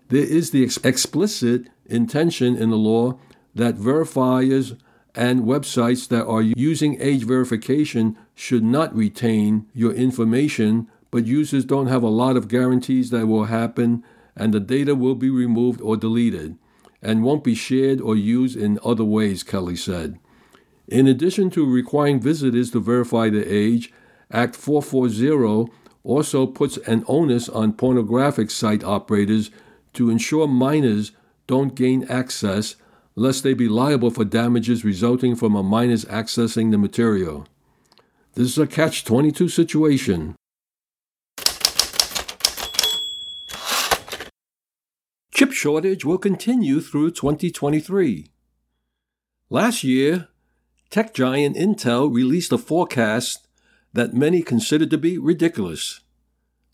There 0.08 0.25
is 0.25 0.50
the 0.50 0.64
ex- 0.64 0.78
explicit 0.78 1.66
intention 1.85 2.56
in 2.56 2.70
the 2.70 2.76
law 2.76 3.18
that 3.54 3.76
verifiers 3.76 4.78
and 5.14 5.42
websites 5.42 6.08
that 6.08 6.26
are 6.26 6.42
using 6.42 7.00
age 7.00 7.25
verification 7.25 8.16
should 8.35 8.64
not 8.64 8.96
retain 8.96 9.66
your 9.75 9.92
information, 9.92 10.88
but 11.11 11.26
users 11.26 11.64
don't 11.66 11.87
have 11.87 12.02
a 12.02 12.08
lot 12.08 12.37
of 12.37 12.49
guarantees 12.49 13.11
that 13.11 13.26
will 13.26 13.44
happen 13.44 14.02
and 14.35 14.52
the 14.54 14.61
data 14.61 14.94
will 14.94 15.14
be 15.14 15.30
removed 15.30 15.80
or 15.82 15.96
deleted 15.96 16.56
and 17.02 17.23
won't 17.23 17.44
be 17.44 17.54
shared 17.54 18.00
or 18.00 18.16
used 18.16 18.56
in 18.56 18.78
other 18.82 19.04
ways, 19.04 19.42
Kelly 19.42 19.76
said. 19.76 20.18
In 20.88 21.06
addition 21.06 21.50
to 21.50 21.70
requiring 21.70 22.20
visitors 22.20 22.70
to 22.70 22.80
verify 22.80 23.28
their 23.28 23.46
age, 23.46 23.92
Act 24.30 24.56
440 24.56 25.70
also 26.06 26.46
puts 26.46 26.76
an 26.78 27.04
onus 27.08 27.48
on 27.48 27.72
pornographic 27.72 28.50
site 28.50 28.84
operators 28.84 29.50
to 29.92 30.08
ensure 30.08 30.46
minors 30.46 31.12
don't 31.46 31.75
gain 31.75 32.04
access 32.04 32.76
lest 33.16 33.42
they 33.42 33.54
be 33.54 33.68
liable 33.68 34.10
for 34.10 34.25
damages 34.25 34.84
resulting 34.84 35.34
from 35.34 35.56
a 35.56 35.62
minor's 35.62 36.04
accessing 36.04 36.70
the 36.70 36.78
material. 36.78 37.46
This 38.34 38.48
is 38.48 38.58
a 38.58 38.66
catch 38.66 39.04
22 39.04 39.48
situation. 39.48 40.36
Chip 45.32 45.52
shortage 45.52 46.04
will 46.04 46.18
continue 46.18 46.80
through 46.80 47.10
2023. 47.10 48.30
Last 49.48 49.82
year, 49.82 50.28
tech 50.90 51.14
giant 51.14 51.56
Intel 51.56 52.12
released 52.14 52.52
a 52.52 52.58
forecast 52.58 53.45
that 53.96 54.14
many 54.14 54.42
considered 54.42 54.90
to 54.90 54.98
be 54.98 55.18
ridiculous. 55.18 56.00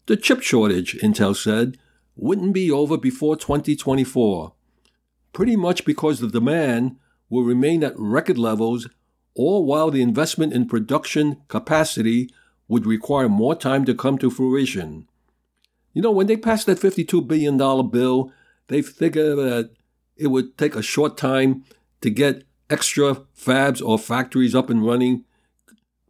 The 0.07 0.17
chip 0.17 0.43
shortage, 0.43 0.99
Intel 0.99 1.37
said, 1.37 1.79
wouldn't 2.17 2.52
be 2.52 2.71
over 2.71 2.99
before 2.99 3.37
2024, 3.37 4.52
pretty 5.33 5.57
much 5.57 5.85
because 5.85 6.19
the 6.19 6.29
demand 6.29 6.97
will 7.31 7.45
remain 7.45 7.83
at 7.85 7.95
record 7.97 8.38
levels, 8.38 8.88
all 9.35 9.64
while 9.64 9.91
the 9.91 10.02
investment 10.02 10.52
in 10.52 10.69
production 10.69 11.41
capacity 11.49 12.29
would 12.69 12.87
require 12.87 13.29
more 13.29 13.55
time 13.55 13.85
to 13.85 13.95
come 13.95 14.19
to 14.19 14.31
fruition. 14.31 15.07
You 15.95 16.02
know, 16.02 16.11
when 16.11 16.26
they 16.26 16.37
passed 16.37 16.67
that 16.67 16.81
$52 16.81 17.26
billion 17.26 17.57
bill, 17.88 18.33
they 18.67 18.83
figured 18.83 19.38
that 19.38 19.71
it 20.17 20.26
would 20.26 20.59
take 20.59 20.75
a 20.75 20.83
short 20.83 21.17
time 21.17 21.64
to 22.00 22.11
get 22.11 22.45
extra 22.69 23.14
fabs 23.37 23.81
or 23.81 23.99
factories 23.99 24.55
up 24.55 24.71
and 24.71 24.85
running, 24.85 25.25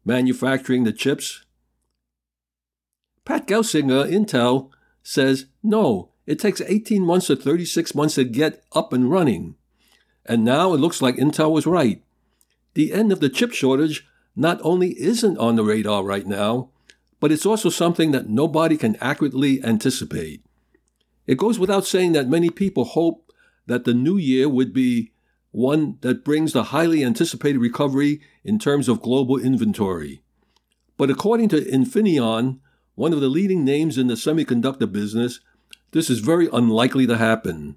manufacturing 0.04 0.85
the 0.85 0.92
chips. 0.92 1.44
Pat 3.25 3.47
Gelsinger, 3.47 4.11
Intel, 4.11 4.71
says 5.02 5.47
no, 5.62 6.11
it 6.26 6.38
takes 6.38 6.61
18 6.61 7.02
months 7.02 7.26
to 7.26 7.37
36 7.37 7.94
months 7.94 8.14
to 8.16 8.25
get 8.25 8.64
up 8.73 8.92
and 8.92 9.11
running. 9.11 9.56
And 10.25 10.44
now 10.44 10.73
it 10.73 10.78
looks 10.78 11.02
like 11.02 11.16
Intel 11.16 11.52
was 11.52 11.66
right. 11.66 12.02
The 12.75 12.92
end 12.92 13.12
of 13.12 13.21
the 13.21 13.28
chip 13.28 13.52
shortage 13.52 14.06
not 14.35 14.61
only 14.62 14.99
isn't 15.00 15.38
on 15.38 15.56
the 15.56 15.64
radar 15.64 16.04
right 16.04 16.26
now, 16.26 16.71
but 17.21 17.30
it's 17.30 17.47
also 17.47 17.68
something 17.68 18.11
that 18.12 18.28
nobody 18.28 18.76
can 18.76 18.97
accurately 18.97 19.62
anticipate. 19.62 20.42
It 21.26 21.38
goes 21.38 21.59
without 21.59 21.87
saying 21.87 22.12
that 22.12 22.28
many 22.28 22.50
people 22.50 22.85
hope 22.85 23.32
that 23.66 23.85
the 23.85 23.94
new 23.94 24.16
year 24.16 24.49
would 24.49 24.73
be 24.73 25.12
one 25.52 25.99
that 26.00 26.25
brings 26.25 26.52
the 26.52 26.64
highly 26.64 27.04
anticipated 27.04 27.59
recovery 27.59 28.21
in 28.42 28.59
terms 28.59 28.88
of 28.88 29.02
global 29.02 29.38
inventory. 29.38 30.23
But 30.97 31.11
according 31.11 31.50
to 31.50 31.61
Infineon, 31.61 32.59
one 32.94 33.12
of 33.12 33.21
the 33.21 33.28
leading 33.28 33.64
names 33.64 33.97
in 33.97 34.09
the 34.09 34.14
semiconductor 34.14 34.90
business, 34.90 35.40
this 35.92 36.11
is 36.11 36.18
very 36.21 36.49
unlikely 36.52 37.06
to 37.06 37.16
happen. 37.16 37.76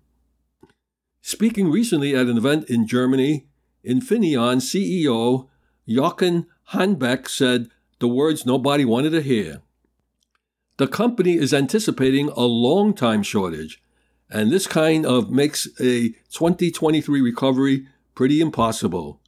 Speaking 1.21 1.69
recently 1.69 2.15
at 2.15 2.27
an 2.27 2.37
event 2.37 2.69
in 2.69 2.87
Germany, 2.87 3.47
Infineon 3.85 4.57
CEO 4.61 5.49
Jochen 5.87 6.47
Hanebeck 6.71 7.27
said 7.29 7.69
the 7.99 8.07
words 8.07 8.45
nobody 8.45 8.85
wanted 8.85 9.11
to 9.11 9.21
hear. 9.21 9.61
The 10.77 10.87
company 10.87 11.35
is 11.35 11.53
anticipating 11.53 12.29
a 12.29 12.41
long 12.41 12.93
time 12.93 13.23
shortage, 13.23 13.81
and 14.29 14.51
this 14.51 14.67
kind 14.67 15.05
of 15.05 15.29
makes 15.29 15.67
a 15.79 16.09
2023 16.31 17.21
recovery 17.21 17.87
pretty 18.15 18.41
impossible. 18.41 19.19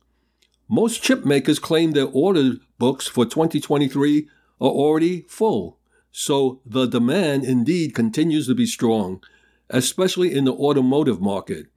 Most 0.67 1.01
chip 1.01 1.25
makers 1.25 1.59
claim 1.59 1.91
their 1.91 2.07
order 2.07 2.53
books 2.77 3.07
for 3.07 3.25
2023 3.25 4.27
are 4.59 4.67
already 4.67 5.21
full, 5.29 5.77
so 6.11 6.61
the 6.65 6.85
demand 6.85 7.45
indeed 7.45 7.93
continues 7.93 8.47
to 8.47 8.55
be 8.55 8.65
strong, 8.65 9.23
especially 9.69 10.33
in 10.33 10.45
the 10.45 10.53
automotive 10.53 11.21
market. 11.21 11.67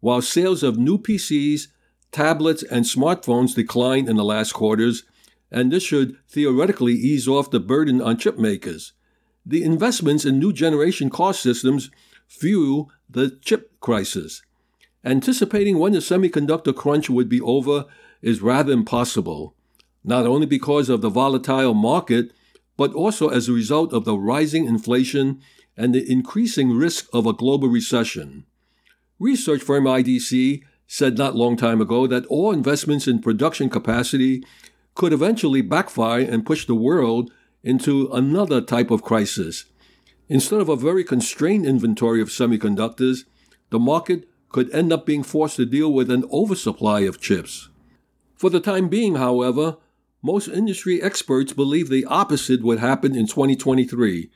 While 0.00 0.22
sales 0.22 0.62
of 0.62 0.78
new 0.78 0.96
PCs, 0.96 1.66
tablets, 2.12 2.62
and 2.62 2.84
smartphones 2.84 3.54
declined 3.54 4.08
in 4.08 4.16
the 4.16 4.24
last 4.24 4.52
quarters, 4.52 5.04
and 5.50 5.70
this 5.70 5.82
should 5.82 6.16
theoretically 6.28 6.94
ease 6.94 7.28
off 7.28 7.50
the 7.50 7.60
burden 7.60 8.00
on 8.00 8.16
chip 8.16 8.38
makers. 8.38 8.92
The 9.44 9.64
investments 9.64 10.24
in 10.24 10.38
new 10.38 10.52
generation 10.52 11.10
car 11.10 11.34
systems 11.34 11.90
fuel 12.30 12.90
the 13.08 13.38
chip 13.42 13.78
crisis. 13.80 14.42
Anticipating 15.04 15.78
when 15.78 15.92
the 15.92 15.98
semiconductor 15.98 16.74
crunch 16.74 17.10
would 17.10 17.28
be 17.28 17.40
over 17.40 17.86
is 18.22 18.40
rather 18.40 18.72
impossible, 18.72 19.54
not 20.04 20.26
only 20.26 20.46
because 20.46 20.88
of 20.88 21.00
the 21.00 21.10
volatile 21.10 21.74
market, 21.74 22.32
but 22.76 22.94
also 22.94 23.28
as 23.28 23.48
a 23.48 23.52
result 23.52 23.92
of 23.92 24.04
the 24.04 24.16
rising 24.16 24.66
inflation 24.66 25.40
and 25.76 25.94
the 25.94 26.10
increasing 26.10 26.70
risk 26.70 27.08
of 27.12 27.26
a 27.26 27.32
global 27.32 27.68
recession. 27.68 28.44
Research 29.18 29.62
firm 29.62 29.84
IDC 29.84 30.62
said 30.86 31.18
not 31.18 31.36
long 31.36 31.56
time 31.56 31.80
ago 31.80 32.06
that 32.06 32.26
all 32.26 32.52
investments 32.52 33.06
in 33.06 33.20
production 33.20 33.68
capacity 33.68 34.44
could 34.94 35.12
eventually 35.12 35.62
backfire 35.62 36.20
and 36.20 36.46
push 36.46 36.66
the 36.66 36.74
world 36.74 37.30
into 37.62 38.08
another 38.12 38.60
type 38.60 38.90
of 38.90 39.02
crisis, 39.02 39.66
Instead 40.30 40.60
of 40.60 40.68
a 40.68 40.76
very 40.76 41.02
constrained 41.02 41.66
inventory 41.66 42.22
of 42.22 42.28
semiconductors, 42.28 43.24
the 43.70 43.80
market 43.80 44.28
could 44.48 44.70
end 44.70 44.92
up 44.92 45.04
being 45.04 45.24
forced 45.24 45.56
to 45.56 45.66
deal 45.66 45.92
with 45.92 46.08
an 46.08 46.24
oversupply 46.32 47.00
of 47.00 47.20
chips. 47.20 47.68
For 48.36 48.48
the 48.48 48.60
time 48.60 48.88
being, 48.88 49.16
however, 49.16 49.78
most 50.22 50.46
industry 50.46 51.02
experts 51.02 51.52
believe 51.52 51.88
the 51.88 52.04
opposite 52.04 52.62
would 52.62 52.78
happen 52.78 53.16
in 53.16 53.26
2023, 53.26 54.30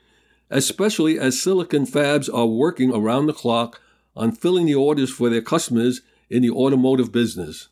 especially 0.49 1.17
as 1.17 1.41
silicon 1.41 1.85
fabs 1.85 2.29
are 2.31 2.45
working 2.45 2.93
around 2.93 3.27
the 3.27 3.33
clock 3.33 3.79
on 4.17 4.33
filling 4.33 4.65
the 4.65 4.75
orders 4.75 5.09
for 5.09 5.29
their 5.29 5.41
customers 5.41 6.01
in 6.29 6.41
the 6.41 6.49
automotive 6.49 7.13
business. 7.13 7.69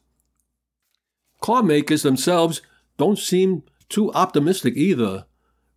Car 1.42 1.62
makers 1.62 2.04
themselves 2.04 2.62
don't 2.98 3.20
seem 3.20 3.64
too 3.90 4.14
optimistic 4.14 4.78
either. 4.78 5.26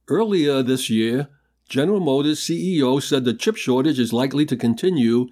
Earlier 0.07 0.63
this 0.63 0.89
year, 0.89 1.29
General 1.69 1.99
Motors 1.99 2.41
CEO 2.41 3.03
said 3.03 3.25
the 3.25 3.35
chip 3.35 3.57
shortage 3.57 3.99
is 3.99 4.13
likely 4.13 4.47
to 4.47 4.57
continue 4.57 5.29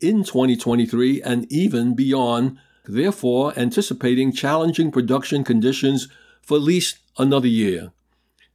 in 0.00 0.24
2023 0.24 1.22
and 1.22 1.50
even 1.50 1.94
beyond 1.94 2.58
therefore 2.86 3.52
anticipating 3.56 4.32
challenging 4.32 4.90
production 4.90 5.44
conditions 5.44 6.08
for 6.42 6.56
at 6.56 6.62
least 6.62 6.98
another 7.18 7.46
year. 7.46 7.92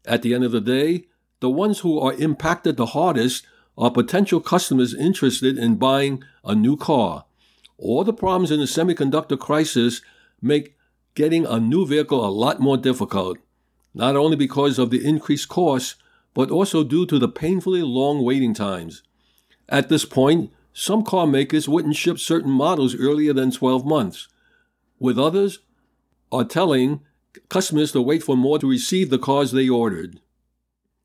At 0.06 0.24
the 0.24 0.34
end 0.34 0.44
of 0.44 0.52
the 0.52 0.62
day, 0.62 1.06
the 1.40 1.50
ones 1.50 1.80
who 1.80 2.00
are 2.00 2.14
impacted 2.14 2.76
the 2.76 2.88
hardest 2.88 3.46
are 3.78 3.92
potential 3.92 4.42
customers 4.42 4.94
interested 4.94 5.58
in 5.58 5.76
buying 5.76 6.24
a 6.44 6.54
new 6.54 6.76
car. 6.76 7.26
All 7.78 8.04
the 8.04 8.14
problems 8.14 8.52
in 8.52 8.60
the 8.60 8.66
semiconductor 8.66 9.40
crisis 9.40 10.02
make 10.42 10.76
getting 11.16 11.46
a 11.46 11.60
new 11.60 11.86
vehicle 11.86 12.26
a 12.26 12.30
lot 12.30 12.60
more 12.60 12.78
difficult, 12.78 13.38
not 13.94 14.18
only 14.18 14.36
because 14.36 14.78
of 14.78 14.90
the 14.90 15.06
increased 15.06 15.48
costs, 15.48 15.96
but 16.34 16.52
also 16.52 16.84
due 16.84 17.06
to 17.06 17.20
the 17.20 17.28
painfully 17.28 17.82
long 17.82 18.24
waiting 18.24 18.54
times. 18.54 19.04
At 19.68 19.90
this 19.90 20.06
point, 20.06 20.52
some 20.74 21.04
car 21.04 21.28
makers 21.28 21.68
wouldn't 21.68 21.96
ship 21.96 22.20
certain 22.20 22.52
models 22.52 22.96
earlier 22.96 23.34
than 23.34 23.52
12 23.52 23.86
months, 23.86 24.28
with 25.00 25.20
others 25.20 25.60
are 26.32 26.46
telling 26.46 27.02
customers 27.50 27.92
to 27.92 28.02
wait 28.02 28.24
for 28.24 28.38
more 28.38 28.60
to 28.60 28.70
receive 28.70 29.10
the 29.10 29.20
cars 29.20 29.52
they 29.52 29.68
ordered. 29.68 30.20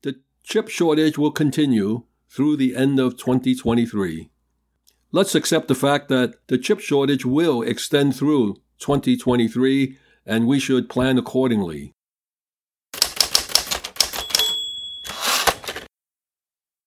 The 0.03 0.19
chip 0.43 0.69
shortage 0.69 1.17
will 1.17 1.31
continue 1.31 2.03
through 2.29 2.57
the 2.57 2.75
end 2.75 2.99
of 2.99 3.17
2023. 3.17 4.29
Let's 5.11 5.35
accept 5.35 5.67
the 5.67 5.75
fact 5.75 6.09
that 6.09 6.35
the 6.47 6.57
chip 6.57 6.79
shortage 6.79 7.25
will 7.25 7.61
extend 7.61 8.15
through 8.15 8.55
2023 8.79 9.97
and 10.25 10.47
we 10.47 10.59
should 10.59 10.89
plan 10.89 11.17
accordingly. 11.17 11.93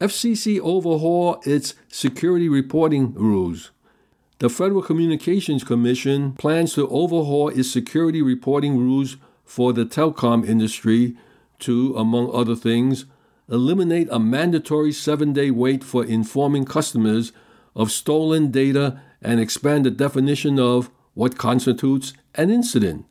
FCC 0.00 0.58
overhaul 0.60 1.42
its 1.44 1.74
security 1.88 2.48
reporting 2.48 3.12
rules. 3.12 3.70
The 4.38 4.48
Federal 4.48 4.80
Communications 4.80 5.62
Commission 5.62 6.32
plans 6.32 6.72
to 6.74 6.88
overhaul 6.88 7.50
its 7.50 7.70
security 7.70 8.22
reporting 8.22 8.78
rules 8.78 9.18
for 9.44 9.74
the 9.74 9.84
telecom 9.84 10.48
industry 10.48 11.16
to, 11.58 11.94
among 11.96 12.34
other 12.34 12.56
things, 12.56 13.04
eliminate 13.50 14.08
a 14.10 14.18
mandatory 14.18 14.92
seven 14.92 15.34
day 15.34 15.50
wait 15.50 15.84
for 15.84 16.02
informing 16.02 16.64
customers 16.64 17.32
of 17.76 17.92
stolen 17.92 18.50
data 18.50 19.02
and 19.20 19.38
expand 19.38 19.84
the 19.84 19.90
definition 19.90 20.58
of 20.58 20.90
what 21.12 21.36
constitutes 21.36 22.14
an 22.36 22.48
incident. 22.48 23.04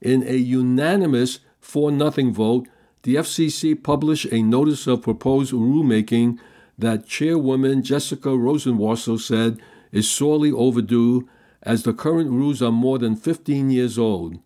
In 0.00 0.22
a 0.26 0.36
unanimous 0.36 1.40
4 1.60 1.90
0 1.90 2.30
vote, 2.30 2.66
the 3.02 3.16
FCC 3.16 3.80
published 3.80 4.26
a 4.32 4.42
notice 4.42 4.86
of 4.86 5.02
proposed 5.02 5.52
rulemaking 5.52 6.38
that 6.78 7.06
Chairwoman 7.06 7.82
Jessica 7.82 8.28
Rosenworcel 8.28 9.20
said 9.20 9.60
is 9.92 10.10
sorely 10.10 10.50
overdue 10.52 11.28
as 11.62 11.82
the 11.82 11.92
current 11.92 12.30
rules 12.30 12.62
are 12.62 12.72
more 12.72 12.98
than 12.98 13.16
15 13.16 13.70
years 13.70 13.98
old. 13.98 14.38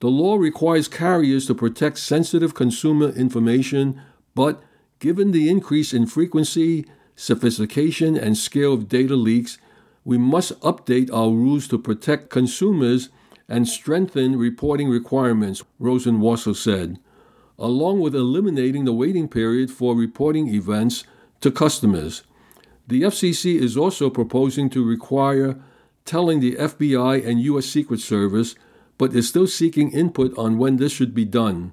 The 0.00 0.08
law 0.08 0.36
requires 0.36 0.88
carriers 0.88 1.46
to 1.46 1.54
protect 1.54 1.98
sensitive 1.98 2.54
consumer 2.54 3.08
information, 3.10 4.00
but 4.34 4.62
given 4.98 5.32
the 5.32 5.48
increase 5.48 5.92
in 5.92 6.06
frequency, 6.06 6.86
sophistication, 7.16 8.16
and 8.16 8.36
scale 8.36 8.72
of 8.72 8.88
data 8.88 9.16
leaks, 9.16 9.58
we 10.04 10.16
must 10.16 10.58
update 10.60 11.12
our 11.12 11.30
rules 11.30 11.68
to 11.68 11.78
protect 11.78 12.30
consumers 12.30 13.08
and 13.48 13.68
strengthen 13.68 14.38
reporting 14.38 14.88
requirements, 14.88 15.64
Rosenworcel 15.80 16.54
said, 16.54 16.98
along 17.58 18.00
with 18.00 18.14
eliminating 18.14 18.84
the 18.84 18.92
waiting 18.92 19.28
period 19.28 19.70
for 19.70 19.96
reporting 19.96 20.48
events 20.48 21.04
to 21.40 21.50
customers. 21.50 22.22
The 22.86 23.02
FCC 23.02 23.60
is 23.60 23.76
also 23.76 24.10
proposing 24.10 24.70
to 24.70 24.84
require 24.84 25.60
telling 26.04 26.40
the 26.40 26.54
FBI 26.54 27.26
and 27.26 27.40
U.S. 27.42 27.66
Secret 27.66 28.00
Service 28.00 28.54
but 28.96 29.14
is 29.14 29.28
still 29.28 29.46
seeking 29.46 29.92
input 29.92 30.36
on 30.36 30.58
when 30.58 30.76
this 30.76 30.92
should 30.92 31.14
be 31.14 31.24
done. 31.24 31.72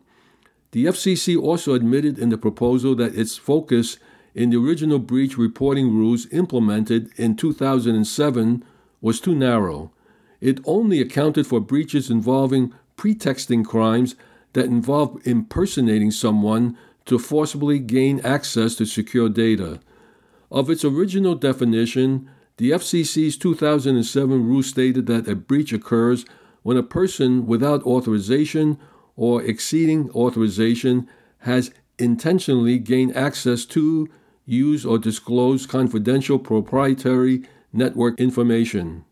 The 0.71 0.85
FCC 0.85 1.41
also 1.41 1.73
admitted 1.73 2.19
in 2.19 2.29
the 2.29 2.37
proposal 2.37 2.95
that 2.95 3.15
its 3.15 3.37
focus 3.37 3.97
in 4.35 4.49
the 4.49 4.57
original 4.57 4.99
breach 4.99 5.37
reporting 5.37 5.95
rules 5.95 6.27
implemented 6.31 7.09
in 7.17 7.35
2007 7.35 8.63
was 9.01 9.21
too 9.21 9.33
narrow. 9.33 9.91
It 10.41 10.59
only 10.65 11.01
accounted 11.01 11.47
for 11.47 11.61
breaches 11.61 12.09
involving 12.09 12.73
pretexting 12.97 13.63
crimes 13.63 14.15
that 14.55 14.65
involve 14.65 15.19
impersonating 15.27 16.11
someone 16.11 16.77
to 17.05 17.19
forcibly 17.19 17.77
gain 17.77 18.19
access 18.21 18.75
to 18.75 18.85
secure 18.85 19.29
data. 19.29 19.79
Of 20.49 20.69
its 20.69 20.85
original 20.85 21.35
definition, 21.35 22.29
the 22.57 22.71
FCC's 22.71 23.35
2007 23.35 24.47
rule 24.47 24.63
stated 24.63 25.07
that 25.07 25.27
a 25.27 25.35
breach 25.35 25.73
occurs 25.73 26.25
when 26.63 26.77
a 26.77 26.83
person 26.83 27.45
without 27.45 27.83
authorization 27.83 28.79
or 29.17 29.43
exceeding 29.43 30.09
authorization 30.11 31.07
has 31.39 31.71
intentionally 31.99 32.79
gained 32.79 33.15
access 33.15 33.65
to, 33.65 34.09
use, 34.45 34.85
or 34.85 34.97
disclose 34.97 35.65
confidential 35.65 36.39
proprietary 36.39 37.43
network 37.73 38.17
information. 38.21 39.03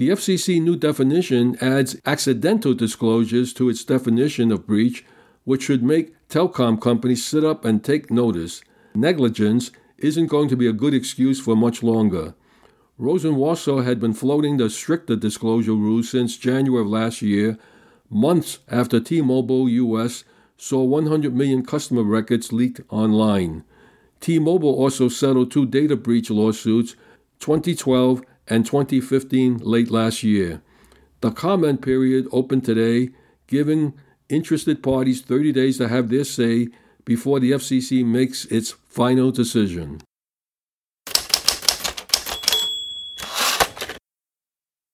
The 0.00 0.08
FCC 0.08 0.62
new 0.62 0.76
definition 0.76 1.58
adds 1.60 2.00
accidental 2.06 2.72
disclosures 2.72 3.52
to 3.52 3.68
its 3.68 3.84
definition 3.84 4.50
of 4.50 4.66
breach, 4.66 5.04
which 5.44 5.64
should 5.64 5.82
make 5.82 6.14
telecom 6.30 6.80
companies 6.80 7.22
sit 7.22 7.44
up 7.44 7.66
and 7.66 7.84
take 7.84 8.10
notice. 8.10 8.62
Negligence 8.94 9.70
isn't 9.98 10.28
going 10.28 10.48
to 10.48 10.56
be 10.56 10.66
a 10.66 10.72
good 10.72 10.94
excuse 10.94 11.38
for 11.38 11.54
much 11.54 11.82
longer. 11.82 12.32
Rosenworcel 12.98 13.84
had 13.84 14.00
been 14.00 14.14
floating 14.14 14.56
the 14.56 14.70
stricter 14.70 15.16
disclosure 15.16 15.74
rules 15.74 16.08
since 16.08 16.38
January 16.38 16.80
of 16.80 16.88
last 16.88 17.20
year, 17.20 17.58
months 18.08 18.60
after 18.68 19.00
T 19.00 19.20
Mobile 19.20 19.68
US 19.68 20.24
saw 20.56 20.82
100 20.82 21.34
million 21.36 21.62
customer 21.62 22.04
records 22.04 22.54
leaked 22.54 22.80
online. 22.88 23.64
T 24.18 24.38
Mobile 24.38 24.72
also 24.76 25.10
settled 25.10 25.50
two 25.50 25.66
data 25.66 25.94
breach 25.94 26.30
lawsuits, 26.30 26.96
2012 27.40 28.22
and 28.50 28.66
2015, 28.66 29.58
late 29.58 29.90
last 29.90 30.22
year. 30.22 30.60
The 31.20 31.30
comment 31.30 31.80
period 31.80 32.26
opened 32.32 32.64
today, 32.64 33.10
giving 33.46 33.94
interested 34.28 34.82
parties 34.82 35.22
30 35.22 35.52
days 35.52 35.78
to 35.78 35.88
have 35.88 36.10
their 36.10 36.24
say 36.24 36.68
before 37.04 37.40
the 37.40 37.52
FCC 37.52 38.04
makes 38.04 38.44
its 38.46 38.72
final 38.88 39.30
decision. 39.30 40.00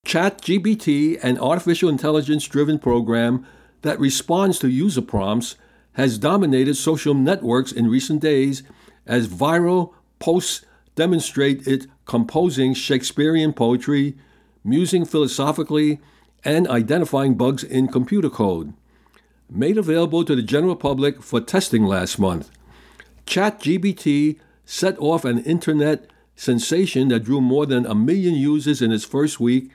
ChatGPT, 0.06 1.18
an 1.22 1.38
artificial 1.38 1.88
intelligence 1.88 2.46
driven 2.46 2.78
program 2.78 3.44
that 3.82 3.98
responds 3.98 4.58
to 4.60 4.68
user 4.68 5.02
prompts, 5.02 5.56
has 5.94 6.18
dominated 6.18 6.76
social 6.76 7.14
networks 7.14 7.72
in 7.72 7.88
recent 7.88 8.20
days 8.20 8.62
as 9.06 9.28
viral 9.28 9.94
posts 10.18 10.64
demonstrate 10.94 11.66
it 11.66 11.86
composing 12.06 12.72
Shakespearean 12.72 13.52
poetry, 13.52 14.14
musing 14.64 15.04
philosophically, 15.04 16.00
and 16.44 16.66
identifying 16.68 17.34
bugs 17.34 17.62
in 17.62 17.88
computer 17.88 18.30
code. 18.30 18.72
Made 19.50 19.76
available 19.76 20.24
to 20.24 20.34
the 20.34 20.42
general 20.42 20.76
public 20.76 21.22
for 21.22 21.40
testing 21.40 21.84
last 21.84 22.18
month, 22.18 22.50
ChatGPT 23.26 24.38
set 24.64 24.98
off 24.98 25.24
an 25.24 25.38
internet 25.44 26.08
sensation 26.36 27.08
that 27.08 27.24
drew 27.24 27.40
more 27.40 27.66
than 27.66 27.86
a 27.86 27.94
million 27.94 28.34
users 28.34 28.82
in 28.82 28.92
its 28.92 29.04
first 29.04 29.40
week 29.40 29.72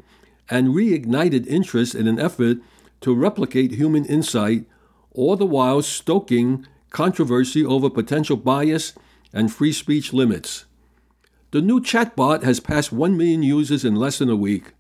and 0.50 0.70
reignited 0.70 1.48
interest 1.48 1.96
in 1.96 2.08
an 2.08 2.20
effort 2.20 2.58
to 3.02 3.16
replicate 3.16 3.72
human 3.72 4.06
insight, 4.06 4.66
all 5.14 5.36
the 5.36 5.46
while 5.46 5.82
stoking 5.82 6.68
controversy 6.92 7.66
over 7.66 7.90
potential 7.90 8.38
bias 8.38 8.94
and 9.34 9.52
free 9.52 9.72
speech 9.74 10.14
limits. 10.14 10.66
The 11.52 11.62
new 11.62 11.82
chatbot 11.82 12.44
has 12.44 12.62
passed 12.62 12.94
1 12.94 13.18
million 13.18 13.44
users 13.44 13.84
in 13.84 13.96
less 13.96 14.20
than 14.20 14.30
a 14.30 14.38
week. 14.38 14.72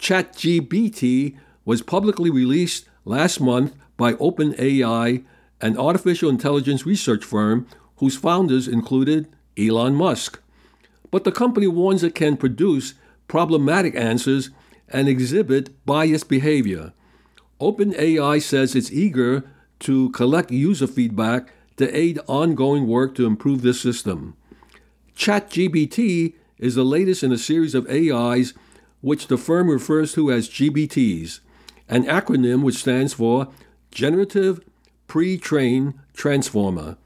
ChatGPT 0.00 1.36
was 1.64 1.82
publicly 1.82 2.30
released 2.30 2.86
last 3.04 3.40
month 3.40 3.76
by 3.96 4.14
OpenAI, 4.14 5.24
an 5.60 5.78
artificial 5.78 6.28
intelligence 6.28 6.84
research 6.84 7.24
firm 7.24 7.68
whose 7.98 8.16
founders 8.16 8.66
included 8.66 9.28
Elon 9.56 9.94
Musk. 9.94 10.42
But 11.12 11.22
the 11.22 11.30
company 11.30 11.68
warns 11.68 12.02
it 12.02 12.16
can 12.16 12.36
produce 12.36 12.94
problematic 13.28 13.94
answers 13.94 14.50
and 14.88 15.08
exhibit 15.08 15.70
biased 15.86 16.28
behavior. 16.28 16.92
OpenAI 17.60 18.42
says 18.42 18.74
it's 18.74 18.90
eager 18.90 19.48
to 19.80 20.10
collect 20.10 20.50
user 20.50 20.88
feedback 20.88 21.52
to 21.76 21.96
aid 21.96 22.18
ongoing 22.26 22.88
work 22.88 23.14
to 23.14 23.26
improve 23.26 23.62
this 23.62 23.80
system. 23.80 24.34
ChatGPT 25.16 26.34
is 26.58 26.74
the 26.74 26.84
latest 26.84 27.22
in 27.22 27.32
a 27.32 27.38
series 27.38 27.74
of 27.74 27.88
AIs 27.90 28.54
which 29.00 29.26
the 29.26 29.38
firm 29.38 29.70
refers 29.70 30.12
to 30.14 30.30
as 30.30 30.48
GPTs, 30.48 31.40
an 31.88 32.04
acronym 32.04 32.62
which 32.62 32.76
stands 32.76 33.14
for 33.14 33.48
Generative 33.90 34.60
Pre 35.06 35.38
Trained 35.38 35.94
Transformer. 36.14 36.96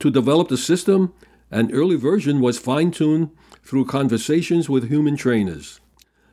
To 0.00 0.10
develop 0.10 0.48
the 0.48 0.58
system, 0.58 1.14
an 1.50 1.72
early 1.72 1.96
version 1.96 2.40
was 2.40 2.58
fine 2.58 2.90
tuned 2.90 3.30
through 3.62 3.86
conversations 3.86 4.68
with 4.68 4.88
human 4.88 5.16
trainers. 5.16 5.80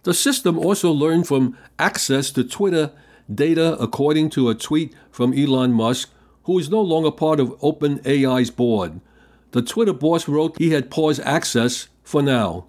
The 0.04 0.14
system 0.14 0.60
also 0.60 0.92
learned 0.92 1.28
from 1.28 1.58
access 1.80 2.30
to 2.32 2.44
Twitter 2.44 2.92
data, 3.34 3.78
according 3.80 4.30
to 4.32 4.50
a 4.50 4.56
tweet 4.56 4.94
from 5.12 5.34
Elon 5.34 5.72
Musk, 5.72 6.10
who 6.44 6.60
is 6.60 6.70
no 6.70 6.82
longer 6.82 7.12
part 7.12 7.40
of 7.40 7.58
OpenAI's 7.60 8.52
board. 8.52 9.00
The 9.54 9.62
Twitter 9.62 9.94
boss 9.94 10.28
wrote 10.28 10.58
he 10.58 10.72
had 10.72 10.90
paused 10.90 11.22
access 11.22 11.88
for 12.02 12.24
now. 12.24 12.66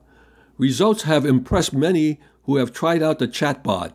Results 0.58 1.04
have 1.04 1.24
impressed 1.24 1.72
many 1.72 2.20
who 2.42 2.56
have 2.56 2.74
tried 2.74 3.02
out 3.02 3.18
the 3.18 3.26
chatbot. 3.26 3.94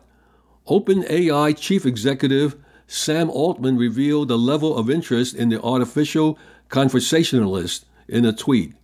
OpenAI 0.66 1.56
chief 1.56 1.86
executive 1.86 2.56
Sam 2.88 3.30
Altman 3.30 3.76
revealed 3.76 4.26
the 4.26 4.36
level 4.36 4.76
of 4.76 4.90
interest 4.90 5.36
in 5.36 5.50
the 5.50 5.62
artificial 5.62 6.36
conversationalist 6.68 7.86
in 8.08 8.24
a 8.24 8.32
tweet. 8.32 8.74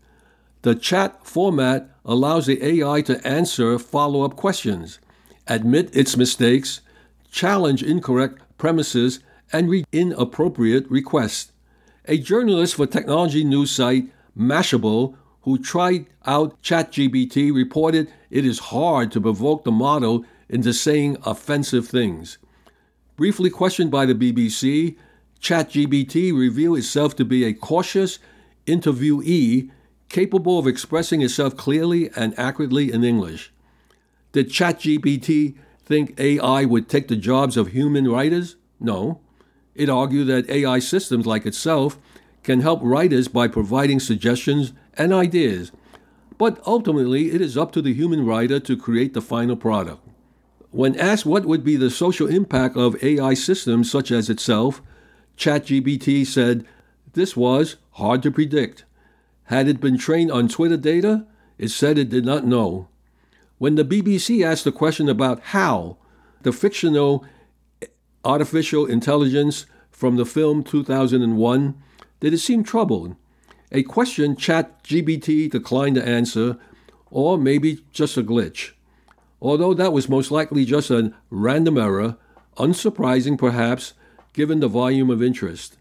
The 0.63 0.77
chat 0.77 1.27
format 1.27 1.91
allows 2.05 2.47
the 2.47 2.63
AI 2.63 3.01
to 3.03 3.27
answer 3.27 3.77
follow 3.77 4.23
up 4.23 4.37
questions, 4.37 5.01
admit 5.49 5.91
its 5.93 6.17
mistakes, 6.17 6.81
challenge 7.33 7.83
incorrect 7.83 8.41
premises, 8.57 9.19
and 9.53 9.69
read 9.69 9.85
inappropriate 9.91 10.89
requests. 10.89 11.51
A 12.09 12.19
journalist 12.19 12.77
for 12.77 12.87
technology 12.87 13.43
news 13.43 13.73
site 13.73 14.13
Mashable, 14.39 15.17
who 15.43 15.59
tried 15.59 16.07
out 16.25 16.61
ChatGPT, 16.63 17.53
reported 17.53 18.13
it 18.31 18.47
is 18.47 18.61
hard 18.71 19.11
to 19.11 19.21
provoke 19.21 19.65
the 19.65 19.73
model 19.73 20.25
into 20.49 20.73
saying 20.73 21.17
offensive 21.25 21.89
things. 21.89 22.39
Briefly 23.17 23.51
questioned 23.51 23.91
by 23.91 24.07
the 24.07 24.15
BBC, 24.15 24.97
ChatGPT 25.41 26.33
revealed 26.33 26.79
itself 26.79 27.17
to 27.17 27.25
be 27.25 27.45
a 27.45 27.53
cautious 27.53 28.21
interviewee 28.67 29.71
capable 30.09 30.61
of 30.61 30.69
expressing 30.69 31.23
itself 31.23 31.57
clearly 31.57 32.11
and 32.15 32.39
accurately 32.39 32.93
in 32.93 33.03
English. 33.03 33.53
Did 34.31 34.51
ChatGPT 34.51 35.57
think 35.85 36.21
AI 36.21 36.67
would 36.67 36.89
take 36.89 37.09
the 37.09 37.17
jobs 37.17 37.57
of 37.57 37.69
human 37.69 38.09
writers? 38.09 38.55
No. 38.79 39.21
It 39.77 39.91
argued 39.91 40.27
that 40.29 40.49
AI 40.49 40.79
systems 40.79 41.27
like 41.27 41.45
itself 41.45 41.99
can 42.43 42.63
help 42.63 42.81
writers 42.83 43.29
by 43.29 43.47
providing 43.47 44.01
suggestions 44.01 44.73
and 44.95 45.13
ideas, 45.13 45.71
but 46.39 46.61
ultimately 46.67 47.31
it 47.33 47.41
is 47.43 47.59
up 47.59 47.73
to 47.73 47.83
the 47.83 47.93
human 47.93 48.25
writer 48.25 48.59
to 48.59 48.77
create 48.77 49.13
the 49.13 49.21
final 49.21 49.57
product. 49.57 50.01
When 50.71 50.99
asked 50.99 51.27
what 51.27 51.45
would 51.45 51.63
be 51.63 51.77
the 51.77 51.91
social 51.91 52.27
impact 52.27 52.77
of 52.77 53.03
AI 53.03 53.35
systems 53.35 53.91
such 53.91 54.11
as 54.11 54.31
itself, 54.31 54.81
ChatGPT 55.37 56.27
said 56.27 56.67
this 57.13 57.37
was 57.37 57.77
hard 57.93 58.23
to 58.23 58.31
predict. 58.31 58.85
Had 59.45 59.69
it 59.69 59.81
been 59.81 59.99
trained 59.99 60.33
on 60.33 60.49
Twitter 60.49 60.77
data, 60.77 61.27
it 61.59 61.69
said 61.69 61.99
it 61.99 62.09
did 62.09 62.25
not 62.25 62.47
know. 62.47 62.89
When 63.59 63.75
the 63.75 63.85
BBC 63.85 64.45
asked 64.45 64.65
the 64.65 64.73
question 64.73 65.09
about 65.09 65.41
how 65.41 65.99
the 66.43 66.53
fictional 66.53 67.25
artificial 68.27 68.87
intelligence 68.87 69.67
from 69.91 70.17
the 70.17 70.27
film 70.27 70.65
2001 70.65 71.83
did 72.21 72.35
it 72.35 72.39
seem 72.39 72.65
troubled. 72.65 73.15
A 73.71 73.83
question 73.85 74.35
ChatGPT 74.35 75.51
declined 75.51 75.95
to 75.95 76.07
answer, 76.07 76.59
or 77.11 77.39
maybe 77.39 77.85
just 77.93 78.17
a 78.17 78.23
glitch. 78.23 78.73
Although 79.41 79.75
that 79.75 79.93
was 79.93 80.09
most 80.09 80.31
likely 80.31 80.65
just 80.65 80.91
a 80.91 81.13
random 81.31 81.79
error, 81.79 82.17
unsurprising 82.57 83.39
perhaps, 83.39 83.95
given 84.33 84.61
the 84.61 84.69
volume 84.69 85.11
of 85.11 85.23
interest. 85.23 85.77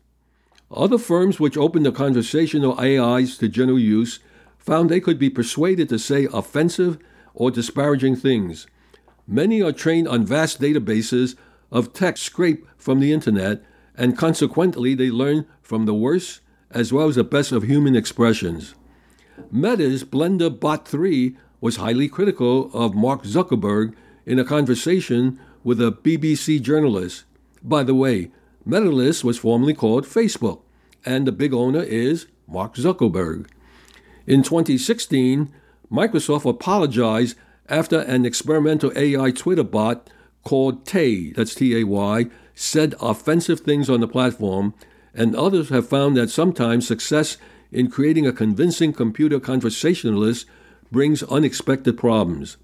Other 0.71 0.97
firms 0.97 1.39
which 1.39 1.57
opened 1.57 1.85
the 1.85 1.91
conversational 1.91 2.79
AIs 2.79 3.37
to 3.37 3.47
general 3.47 3.79
use 3.79 4.19
found 4.57 4.89
they 4.89 4.99
could 4.99 5.19
be 5.19 5.29
persuaded 5.29 5.89
to 5.89 5.99
say 5.99 6.27
offensive 6.31 6.97
or 7.33 7.51
disparaging 7.51 8.15
things. 8.15 8.67
Many 9.27 9.61
are 9.61 9.71
trained 9.71 10.07
on 10.07 10.25
vast 10.25 10.61
databases 10.61 11.35
of 11.71 11.93
text 11.93 12.23
scraped 12.23 12.67
from 12.77 12.99
the 12.99 13.11
internet, 13.11 13.63
and 13.95 14.17
consequently 14.17 14.93
they 14.93 15.09
learn 15.09 15.45
from 15.61 15.85
the 15.85 15.93
worst 15.93 16.41
as 16.71 16.91
well 16.91 17.07
as 17.07 17.15
the 17.15 17.23
best 17.23 17.51
of 17.51 17.63
human 17.63 17.95
expressions. 17.95 18.75
Meta's 19.51 20.03
Blender 20.03 20.49
Bot 20.59 20.87
3 20.87 21.35
was 21.61 21.77
highly 21.77 22.07
critical 22.07 22.69
of 22.73 22.95
Mark 22.95 23.23
Zuckerberg 23.23 23.93
in 24.25 24.39
a 24.39 24.45
conversation 24.45 25.39
with 25.63 25.81
a 25.81 25.91
BBC 25.91 26.61
journalist. 26.61 27.23
By 27.63 27.83
the 27.83 27.95
way, 27.95 28.31
Metalist 28.67 29.23
was 29.23 29.39
formerly 29.39 29.73
called 29.73 30.05
Facebook, 30.05 30.61
and 31.05 31.25
the 31.25 31.31
big 31.31 31.53
owner 31.53 31.81
is 31.81 32.27
Mark 32.47 32.75
Zuckerberg. 32.75 33.47
In 34.27 34.43
2016, 34.43 35.51
Microsoft 35.91 36.49
apologized 36.49 37.37
after 37.69 37.99
an 37.99 38.25
experimental 38.25 38.91
AI 38.95 39.31
Twitter 39.31 39.63
bot 39.63 40.09
called 40.45 40.85
Tay, 40.85 41.31
that's 41.31 41.53
T 41.53 41.77
A 41.77 41.83
Y, 41.83 42.27
said 42.53 42.95
offensive 43.01 43.59
things 43.59 43.89
on 43.89 43.99
the 43.99 44.07
platform, 44.07 44.73
and 45.13 45.35
others 45.35 45.67
have 45.67 45.89
found 45.89 46.15
that 46.15 46.29
sometimes 46.29 46.87
success 46.87 47.37
in 47.71 47.91
creating 47.91 48.25
a 48.25 48.31
convincing 48.31 48.93
computer 48.93 49.41
conversationalist 49.41 50.45
brings 50.89 51.23
unexpected 51.23 51.97
problems. 51.97 52.55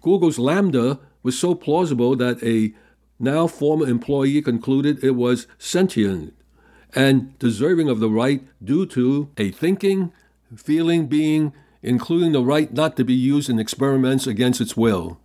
Google's 0.00 0.38
LaMDA 0.38 1.00
was 1.24 1.36
so 1.36 1.56
plausible 1.56 2.14
that 2.14 2.40
a 2.44 2.72
now 3.18 3.46
former 3.48 3.88
employee 3.88 4.42
concluded 4.42 5.02
it 5.02 5.12
was 5.12 5.48
sentient 5.58 6.34
and 6.94 7.36
deserving 7.38 7.88
of 7.88 7.98
the 8.00 8.10
right 8.10 8.44
due 8.62 8.86
to 8.86 9.30
a 9.36 9.50
thinking, 9.50 10.12
feeling 10.54 11.06
being, 11.06 11.52
including 11.82 12.32
the 12.32 12.44
right 12.44 12.72
not 12.72 12.96
to 12.96 13.04
be 13.04 13.14
used 13.14 13.50
in 13.50 13.58
experiments 13.58 14.26
against 14.26 14.60
its 14.60 14.76
will. 14.76 15.18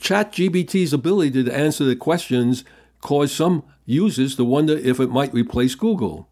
ChatGPT's 0.00 0.92
ability 0.92 1.44
to 1.44 1.54
answer 1.54 1.84
the 1.84 1.96
questions 1.96 2.64
caused 3.00 3.34
some 3.34 3.62
users 3.84 4.36
to 4.36 4.44
wonder 4.44 4.76
if 4.76 5.00
it 5.00 5.10
might 5.10 5.32
replace 5.32 5.74
Google. 5.74 6.28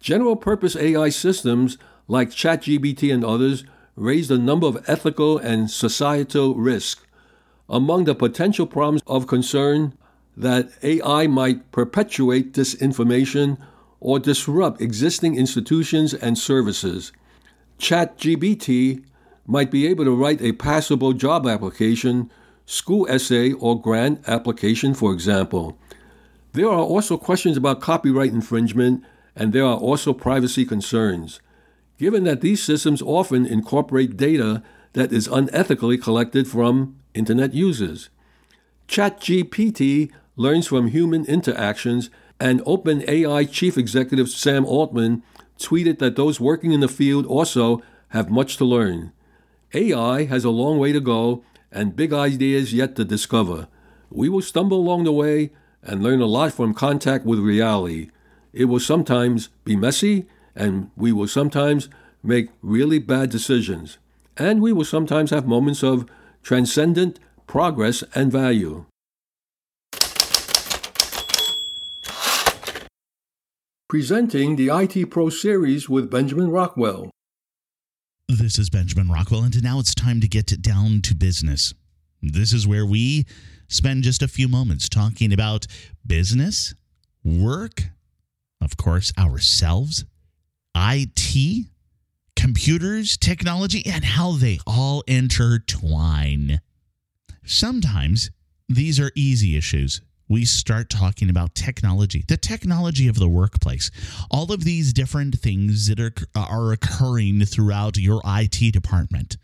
General 0.00 0.36
purpose 0.36 0.76
AI 0.76 1.10
systems 1.10 1.76
like 2.08 2.30
ChatGPT 2.30 3.12
and 3.12 3.24
others 3.24 3.64
raised 3.96 4.30
a 4.30 4.38
number 4.38 4.66
of 4.66 4.82
ethical 4.88 5.38
and 5.38 5.70
societal 5.70 6.54
risks. 6.54 7.04
Among 7.68 8.04
the 8.04 8.14
potential 8.14 8.66
problems 8.66 9.02
of 9.06 9.26
concern 9.26 9.92
that 10.36 10.70
AI 10.82 11.26
might 11.26 11.70
perpetuate 11.70 12.52
disinformation 12.52 13.58
or 14.00 14.18
disrupt 14.18 14.80
existing 14.80 15.36
institutions 15.36 16.14
and 16.14 16.38
services. 16.38 17.12
ChatGPT 17.78 19.04
might 19.46 19.70
be 19.70 19.86
able 19.86 20.04
to 20.04 20.14
write 20.14 20.40
a 20.40 20.52
passable 20.52 21.12
job 21.12 21.46
application, 21.46 22.30
school 22.70 23.04
essay, 23.10 23.52
or 23.52 23.80
grant 23.80 24.22
application, 24.28 24.94
for 24.94 25.12
example. 25.12 25.76
There 26.52 26.68
are 26.68 26.84
also 26.84 27.16
questions 27.16 27.56
about 27.56 27.80
copyright 27.80 28.32
infringement, 28.32 29.02
and 29.34 29.52
there 29.52 29.64
are 29.64 29.76
also 29.76 30.12
privacy 30.12 30.64
concerns. 30.64 31.40
Given 31.98 32.22
that 32.24 32.42
these 32.42 32.62
systems 32.62 33.02
often 33.02 33.44
incorporate 33.44 34.16
data 34.16 34.62
that 34.92 35.12
is 35.12 35.26
unethically 35.26 36.00
collected 36.00 36.46
from 36.46 36.94
Internet 37.12 37.54
users. 37.54 38.08
ChatGPT 38.86 40.12
learns 40.36 40.68
from 40.68 40.86
human 40.86 41.24
interactions, 41.24 42.08
and 42.38 42.60
OpenAI 42.60 43.50
chief 43.50 43.76
executive 43.76 44.28
Sam 44.30 44.64
Altman 44.64 45.24
tweeted 45.58 45.98
that 45.98 46.14
those 46.14 46.38
working 46.38 46.70
in 46.70 46.80
the 46.80 46.88
field 46.88 47.26
also 47.26 47.82
have 48.10 48.30
much 48.30 48.56
to 48.58 48.64
learn. 48.64 49.12
AI 49.74 50.24
has 50.26 50.44
a 50.44 50.50
long 50.50 50.78
way 50.78 50.92
to 50.92 51.00
go 51.00 51.42
and 51.72 51.96
big 51.96 52.12
ideas 52.12 52.72
yet 52.72 52.96
to 52.96 53.04
discover. 53.04 53.68
We 54.10 54.28
will 54.28 54.42
stumble 54.42 54.78
along 54.78 55.04
the 55.04 55.12
way 55.12 55.50
and 55.82 56.02
learn 56.02 56.20
a 56.20 56.26
lot 56.26 56.52
from 56.52 56.74
contact 56.74 57.24
with 57.24 57.38
reality. 57.38 58.10
It 58.52 58.64
will 58.66 58.80
sometimes 58.80 59.48
be 59.64 59.76
messy, 59.76 60.26
and 60.54 60.90
we 60.96 61.12
will 61.12 61.28
sometimes 61.28 61.88
make 62.22 62.50
really 62.62 62.98
bad 62.98 63.30
decisions. 63.30 63.98
And 64.36 64.60
we 64.60 64.72
will 64.72 64.84
sometimes 64.84 65.30
have 65.30 65.46
moments 65.46 65.82
of 65.82 66.06
transcendent 66.42 67.18
progress 67.46 68.02
and 68.14 68.32
value. 68.32 68.86
Presenting 73.88 74.54
the 74.56 74.68
IT 74.68 75.10
Pro 75.10 75.30
series 75.30 75.88
with 75.88 76.10
Benjamin 76.10 76.50
Rockwell. 76.50 77.10
This 78.32 78.60
is 78.60 78.70
Benjamin 78.70 79.10
Rockwell, 79.10 79.42
and 79.42 79.60
now 79.60 79.80
it's 79.80 79.92
time 79.92 80.20
to 80.20 80.28
get 80.28 80.62
down 80.62 81.02
to 81.02 81.16
business. 81.16 81.74
This 82.22 82.52
is 82.52 82.64
where 82.64 82.86
we 82.86 83.26
spend 83.66 84.04
just 84.04 84.22
a 84.22 84.28
few 84.28 84.46
moments 84.46 84.88
talking 84.88 85.32
about 85.32 85.66
business, 86.06 86.72
work, 87.24 87.82
of 88.60 88.76
course, 88.76 89.12
ourselves, 89.18 90.04
IT, 90.76 91.66
computers, 92.36 93.16
technology, 93.16 93.84
and 93.84 94.04
how 94.04 94.36
they 94.36 94.60
all 94.64 95.02
intertwine. 95.08 96.60
Sometimes 97.44 98.30
these 98.68 99.00
are 99.00 99.10
easy 99.16 99.56
issues. 99.56 100.02
We 100.30 100.44
start 100.44 100.88
talking 100.88 101.28
about 101.28 101.56
technology, 101.56 102.24
the 102.28 102.36
technology 102.36 103.08
of 103.08 103.18
the 103.18 103.28
workplace, 103.28 103.90
all 104.30 104.52
of 104.52 104.62
these 104.62 104.92
different 104.92 105.40
things 105.40 105.88
that 105.88 105.98
are, 105.98 106.12
are 106.36 106.70
occurring 106.70 107.44
throughout 107.46 107.96
your 107.98 108.22
IT 108.24 108.72
department. 108.72 109.36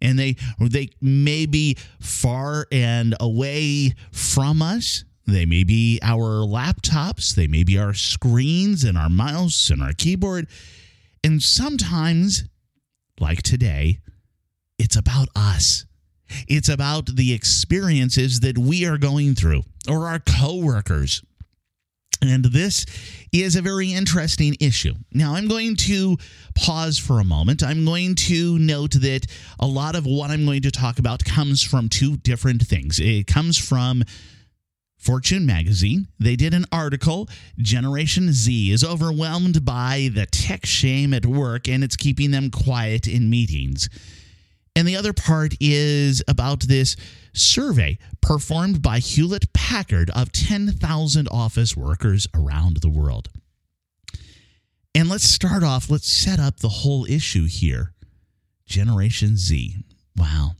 and 0.00 0.18
they 0.18 0.36
they 0.60 0.90
may 1.00 1.46
be 1.46 1.76
far 2.00 2.66
and 2.70 3.16
away 3.18 3.94
from 4.12 4.62
us. 4.62 5.04
They 5.26 5.44
may 5.44 5.64
be 5.64 5.98
our 6.02 6.46
laptops, 6.46 7.34
they 7.34 7.48
may 7.48 7.64
be 7.64 7.76
our 7.76 7.92
screens 7.94 8.84
and 8.84 8.96
our 8.96 9.08
mouse 9.08 9.70
and 9.70 9.82
our 9.82 9.92
keyboard. 9.92 10.46
And 11.24 11.42
sometimes, 11.42 12.44
like 13.18 13.42
today, 13.42 13.98
it's 14.78 14.96
about 14.96 15.28
us. 15.34 15.84
It's 16.48 16.68
about 16.68 17.06
the 17.06 17.32
experiences 17.32 18.40
that 18.40 18.58
we 18.58 18.86
are 18.86 18.98
going 18.98 19.34
through 19.34 19.62
or 19.88 20.08
our 20.08 20.20
coworkers. 20.20 21.22
And 22.22 22.44
this 22.44 22.86
is 23.32 23.56
a 23.56 23.62
very 23.62 23.92
interesting 23.92 24.56
issue. 24.60 24.94
Now, 25.12 25.34
I'm 25.34 25.48
going 25.48 25.74
to 25.76 26.16
pause 26.54 26.96
for 26.96 27.18
a 27.18 27.24
moment. 27.24 27.64
I'm 27.64 27.84
going 27.84 28.14
to 28.14 28.58
note 28.60 28.92
that 28.92 29.26
a 29.58 29.66
lot 29.66 29.96
of 29.96 30.06
what 30.06 30.30
I'm 30.30 30.44
going 30.44 30.62
to 30.62 30.70
talk 30.70 31.00
about 31.00 31.24
comes 31.24 31.64
from 31.64 31.88
two 31.88 32.16
different 32.18 32.62
things. 32.62 33.00
It 33.00 33.26
comes 33.26 33.58
from 33.58 34.04
Fortune 35.02 35.44
magazine. 35.46 36.06
They 36.20 36.36
did 36.36 36.54
an 36.54 36.64
article 36.70 37.28
Generation 37.58 38.32
Z 38.32 38.70
is 38.70 38.84
overwhelmed 38.84 39.64
by 39.64 40.10
the 40.14 40.26
tech 40.26 40.64
shame 40.64 41.12
at 41.12 41.26
work 41.26 41.66
and 41.66 41.82
it's 41.82 41.96
keeping 41.96 42.30
them 42.30 42.52
quiet 42.52 43.08
in 43.08 43.28
meetings. 43.28 43.88
And 44.74 44.88
the 44.88 44.96
other 44.96 45.12
part 45.12 45.54
is 45.60 46.22
about 46.26 46.60
this 46.60 46.96
survey 47.34 47.98
performed 48.20 48.80
by 48.80 48.98
Hewlett 48.98 49.52
Packard 49.52 50.10
of 50.10 50.32
10,000 50.32 51.28
office 51.30 51.76
workers 51.76 52.26
around 52.34 52.78
the 52.78 52.88
world. 52.88 53.28
And 54.94 55.08
let's 55.08 55.24
start 55.24 55.62
off, 55.62 55.90
let's 55.90 56.10
set 56.10 56.38
up 56.38 56.60
the 56.60 56.68
whole 56.68 57.06
issue 57.06 57.46
here. 57.46 57.92
Generation 58.66 59.36
Z. 59.36 59.76
Wow. 60.16 60.52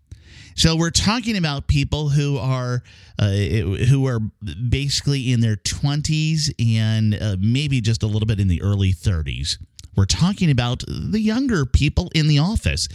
So 0.54 0.76
we're 0.76 0.90
talking 0.90 1.36
about 1.36 1.66
people 1.66 2.10
who 2.10 2.36
are 2.36 2.82
uh, 3.18 3.30
who 3.30 4.06
are 4.06 4.20
basically 4.68 5.32
in 5.32 5.40
their 5.40 5.56
20s 5.56 6.52
and 6.58 7.14
uh, 7.14 7.36
maybe 7.40 7.80
just 7.80 8.02
a 8.02 8.06
little 8.06 8.26
bit 8.26 8.40
in 8.40 8.48
the 8.48 8.60
early 8.62 8.92
30s. 8.92 9.58
We're 9.96 10.04
talking 10.04 10.50
about 10.50 10.84
the 10.88 11.20
younger 11.20 11.64
people 11.66 12.10
in 12.14 12.26
the 12.26 12.38
office. 12.38 12.88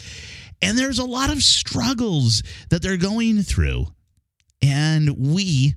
And 0.62 0.78
there's 0.78 1.00
a 1.00 1.06
lot 1.06 1.32
of 1.32 1.43
struggles 1.43 2.43
that 2.70 2.82
they're 2.82 2.98
going 2.98 3.41
through. 3.43 3.88
And 4.62 5.17
we, 5.17 5.76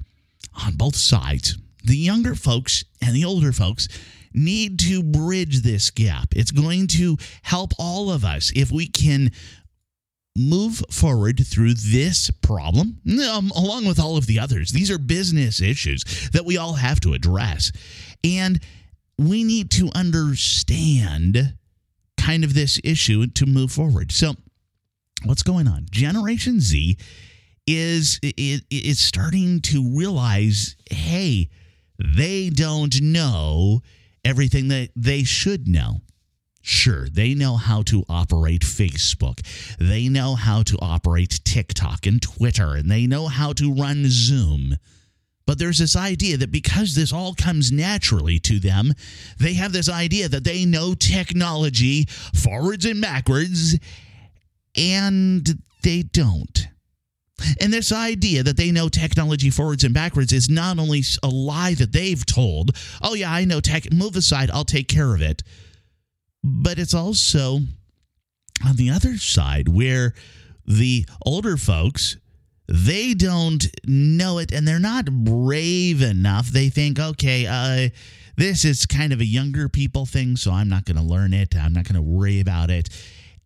on 0.64 0.74
both 0.74 0.96
sides, 0.96 1.58
the 1.84 1.96
younger 1.96 2.34
folks 2.34 2.84
and 3.02 3.14
the 3.14 3.24
older 3.24 3.52
folks, 3.52 3.88
need 4.32 4.78
to 4.78 5.02
bridge 5.02 5.62
this 5.62 5.90
gap. 5.90 6.28
It's 6.34 6.50
going 6.50 6.86
to 6.88 7.16
help 7.42 7.72
all 7.78 8.10
of 8.10 8.24
us 8.24 8.52
if 8.54 8.70
we 8.70 8.86
can 8.86 9.30
move 10.36 10.82
forward 10.90 11.44
through 11.44 11.74
this 11.74 12.30
problem, 12.40 13.00
um, 13.30 13.50
along 13.56 13.86
with 13.86 13.98
all 13.98 14.16
of 14.16 14.26
the 14.26 14.38
others. 14.38 14.70
These 14.70 14.90
are 14.90 14.98
business 14.98 15.60
issues 15.60 16.30
that 16.32 16.44
we 16.44 16.56
all 16.56 16.74
have 16.74 17.00
to 17.00 17.14
address. 17.14 17.72
And 18.22 18.60
we 19.18 19.44
need 19.44 19.70
to 19.72 19.90
understand 19.94 21.54
kind 22.16 22.44
of 22.44 22.54
this 22.54 22.80
issue 22.84 23.26
to 23.26 23.46
move 23.46 23.72
forward. 23.72 24.12
So, 24.12 24.34
what's 25.24 25.42
going 25.42 25.68
on? 25.68 25.86
Generation 25.90 26.60
Z 26.60 26.96
is 27.66 28.18
is, 28.22 28.62
is 28.70 28.98
starting 28.98 29.60
to 29.60 29.96
realize, 29.96 30.76
hey, 30.90 31.48
they 31.98 32.50
don't 32.50 33.00
know 33.00 33.80
everything 34.24 34.68
that 34.68 34.90
they 34.96 35.24
should 35.24 35.68
know. 35.68 36.00
Sure, 36.62 37.08
they 37.08 37.34
know 37.34 37.56
how 37.56 37.82
to 37.82 38.04
operate 38.08 38.62
Facebook. 38.62 39.40
They 39.78 40.08
know 40.08 40.34
how 40.34 40.62
to 40.64 40.78
operate 40.82 41.40
TikTok 41.44 42.06
and 42.06 42.20
Twitter, 42.20 42.74
and 42.74 42.90
they 42.90 43.06
know 43.06 43.28
how 43.28 43.54
to 43.54 43.72
run 43.72 44.04
Zoom. 44.08 44.76
But 45.46 45.58
there's 45.58 45.78
this 45.78 45.96
idea 45.96 46.36
that 46.36 46.52
because 46.52 46.94
this 46.94 47.12
all 47.12 47.34
comes 47.34 47.72
naturally 47.72 48.38
to 48.40 48.60
them, 48.60 48.92
they 49.38 49.54
have 49.54 49.72
this 49.72 49.88
idea 49.88 50.28
that 50.28 50.44
they 50.44 50.64
know 50.64 50.94
technology 50.94 52.06
forwards 52.34 52.84
and 52.84 53.00
backwards, 53.00 53.76
and 54.76 55.46
they 55.82 56.02
don't. 56.02 56.68
And 57.60 57.72
this 57.72 57.90
idea 57.90 58.42
that 58.42 58.56
they 58.56 58.70
know 58.70 58.88
technology 58.88 59.50
forwards 59.50 59.84
and 59.84 59.94
backwards 59.94 60.32
is 60.32 60.50
not 60.50 60.78
only 60.78 61.02
a 61.22 61.28
lie 61.28 61.74
that 61.74 61.92
they've 61.92 62.24
told, 62.24 62.76
oh, 63.02 63.14
yeah, 63.14 63.32
I 63.32 63.44
know 63.44 63.60
tech, 63.60 63.90
move 63.92 64.16
aside, 64.16 64.50
I'll 64.50 64.64
take 64.64 64.88
care 64.88 65.14
of 65.14 65.22
it, 65.22 65.42
but 66.44 66.78
it's 66.78 66.94
also 66.94 67.60
on 68.64 68.76
the 68.76 68.90
other 68.90 69.16
side 69.16 69.68
where 69.68 70.14
the 70.66 71.06
older 71.24 71.56
folks 71.56 72.16
they 72.68 73.14
don't 73.14 73.66
know 73.84 74.38
it 74.38 74.52
and 74.52 74.66
they're 74.66 74.78
not 74.78 75.06
brave 75.06 76.02
enough. 76.02 76.48
They 76.48 76.68
think 76.68 77.00
okay 77.00 77.46
uh, 77.46 77.88
this 78.36 78.64
is 78.64 78.86
kind 78.86 79.12
of 79.12 79.20
a 79.20 79.24
younger 79.24 79.68
people 79.68 80.06
thing 80.06 80.36
so 80.36 80.52
i'm 80.52 80.68
not 80.68 80.84
going 80.84 80.96
to 80.96 81.02
learn 81.02 81.32
it. 81.34 81.56
I'm 81.56 81.72
not 81.72 81.84
going 81.84 81.96
to 81.96 82.02
worry 82.02 82.38
about 82.38 82.70
it 82.70 82.88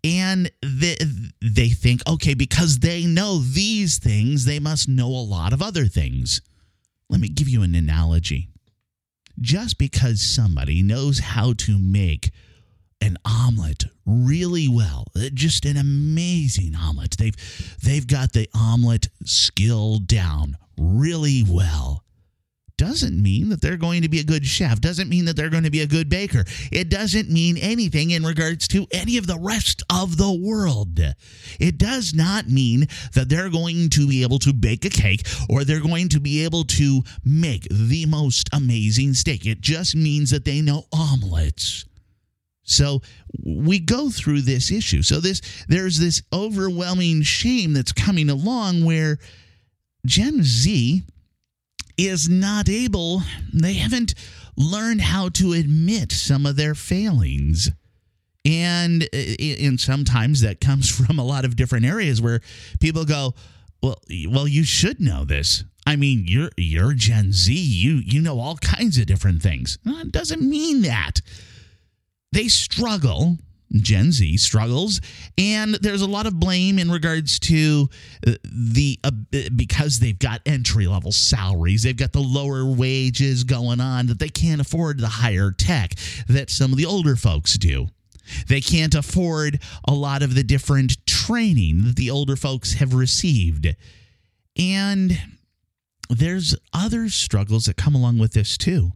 and 0.04 0.50
they, 0.62 0.96
they 1.40 1.70
think, 1.70 2.02
okay, 2.06 2.34
because 2.34 2.80
they 2.80 3.06
know 3.06 3.38
these 3.38 3.98
things, 3.98 4.44
they 4.44 4.58
must 4.58 4.86
know 4.86 5.08
a 5.08 5.08
lot 5.08 5.54
of 5.54 5.62
other 5.62 5.86
things. 5.86 6.42
Let 7.08 7.20
me 7.20 7.28
give 7.28 7.48
you 7.48 7.62
an 7.62 7.74
analogy. 7.74 8.48
Just 9.40 9.78
because 9.78 10.20
somebody 10.20 10.82
knows 10.82 11.18
how 11.18 11.54
to 11.54 11.78
make 11.78 12.30
an 13.00 13.16
omelet 13.24 13.84
really 14.06 14.68
well, 14.68 15.06
just 15.32 15.64
an 15.64 15.76
amazing 15.78 16.74
omelet, 16.76 17.16
they've, 17.18 17.78
they've 17.82 18.06
got 18.06 18.32
the 18.32 18.48
omelet 18.54 19.08
skill 19.24 19.98
down 19.98 20.56
really 20.76 21.42
well 21.48 22.03
doesn't 22.76 23.20
mean 23.20 23.48
that 23.50 23.60
they're 23.60 23.76
going 23.76 24.02
to 24.02 24.08
be 24.08 24.20
a 24.20 24.24
good 24.24 24.44
chef, 24.44 24.80
doesn't 24.80 25.08
mean 25.08 25.24
that 25.26 25.36
they're 25.36 25.50
going 25.50 25.64
to 25.64 25.70
be 25.70 25.82
a 25.82 25.86
good 25.86 26.08
baker. 26.08 26.44
It 26.72 26.88
doesn't 26.88 27.30
mean 27.30 27.56
anything 27.56 28.10
in 28.10 28.24
regards 28.24 28.66
to 28.68 28.86
any 28.92 29.16
of 29.16 29.26
the 29.26 29.38
rest 29.38 29.82
of 29.90 30.16
the 30.16 30.32
world. 30.32 30.98
It 31.60 31.78
does 31.78 32.14
not 32.14 32.48
mean 32.48 32.86
that 33.14 33.28
they're 33.28 33.50
going 33.50 33.90
to 33.90 34.08
be 34.08 34.22
able 34.22 34.38
to 34.40 34.52
bake 34.52 34.84
a 34.84 34.90
cake 34.90 35.26
or 35.48 35.64
they're 35.64 35.80
going 35.80 36.08
to 36.10 36.20
be 36.20 36.44
able 36.44 36.64
to 36.64 37.02
make 37.24 37.66
the 37.70 38.06
most 38.06 38.48
amazing 38.52 39.14
steak. 39.14 39.46
It 39.46 39.60
just 39.60 39.94
means 39.94 40.30
that 40.30 40.44
they 40.44 40.60
know 40.60 40.86
omelets. 40.92 41.84
So 42.64 43.02
we 43.44 43.78
go 43.78 44.10
through 44.10 44.40
this 44.40 44.72
issue. 44.72 45.02
So 45.02 45.20
this 45.20 45.42
there's 45.68 45.98
this 45.98 46.22
overwhelming 46.32 47.22
shame 47.22 47.74
that's 47.74 47.92
coming 47.92 48.30
along 48.30 48.84
where 48.84 49.18
Gen 50.06 50.42
Z 50.42 51.02
is 51.96 52.28
not 52.28 52.68
able, 52.68 53.22
they 53.52 53.74
haven't 53.74 54.14
learned 54.56 55.00
how 55.00 55.28
to 55.30 55.52
admit 55.52 56.12
some 56.12 56.46
of 56.46 56.56
their 56.56 56.74
failings. 56.74 57.70
And 58.44 59.04
uh, 59.04 59.16
and 59.40 59.80
sometimes 59.80 60.42
that 60.42 60.60
comes 60.60 60.90
from 61.06 61.18
a 61.18 61.24
lot 61.24 61.44
of 61.44 61.56
different 61.56 61.86
areas 61.86 62.20
where 62.20 62.40
people 62.80 63.04
go, 63.04 63.34
well, 63.82 64.00
well, 64.28 64.48
you 64.48 64.64
should 64.64 65.00
know 65.00 65.24
this. 65.24 65.64
I 65.86 65.96
mean, 65.96 66.24
you're 66.26 66.50
you're 66.56 66.94
Gen 66.94 67.32
Z. 67.32 67.54
You 67.54 67.94
you 67.96 68.20
know 68.20 68.40
all 68.40 68.56
kinds 68.56 68.98
of 68.98 69.06
different 69.06 69.42
things. 69.42 69.78
It 69.84 70.12
doesn't 70.12 70.42
mean 70.42 70.82
that. 70.82 71.20
They 72.32 72.48
struggle 72.48 73.38
Gen 73.72 74.12
Z 74.12 74.36
struggles, 74.36 75.00
and 75.36 75.74
there's 75.74 76.02
a 76.02 76.06
lot 76.06 76.26
of 76.26 76.38
blame 76.38 76.78
in 76.78 76.90
regards 76.90 77.38
to 77.40 77.88
uh, 78.26 78.32
the 78.44 78.98
uh, 79.02 79.10
because 79.56 79.98
they've 79.98 80.18
got 80.18 80.40
entry 80.46 80.86
level 80.86 81.12
salaries, 81.12 81.82
they've 81.82 81.96
got 81.96 82.12
the 82.12 82.20
lower 82.20 82.64
wages 82.64 83.44
going 83.44 83.80
on 83.80 84.06
that 84.06 84.18
they 84.18 84.28
can't 84.28 84.60
afford 84.60 85.00
the 85.00 85.08
higher 85.08 85.50
tech 85.50 85.94
that 86.28 86.50
some 86.50 86.72
of 86.72 86.78
the 86.78 86.86
older 86.86 87.16
folks 87.16 87.58
do. 87.58 87.88
They 88.48 88.60
can't 88.60 88.94
afford 88.94 89.60
a 89.86 89.92
lot 89.92 90.22
of 90.22 90.34
the 90.34 90.44
different 90.44 91.04
training 91.06 91.84
that 91.84 91.96
the 91.96 92.10
older 92.10 92.36
folks 92.36 92.74
have 92.74 92.94
received. 92.94 93.74
And 94.56 95.18
there's 96.08 96.56
other 96.72 97.08
struggles 97.08 97.64
that 97.66 97.76
come 97.76 97.94
along 97.94 98.18
with 98.18 98.32
this 98.32 98.56
too. 98.56 98.92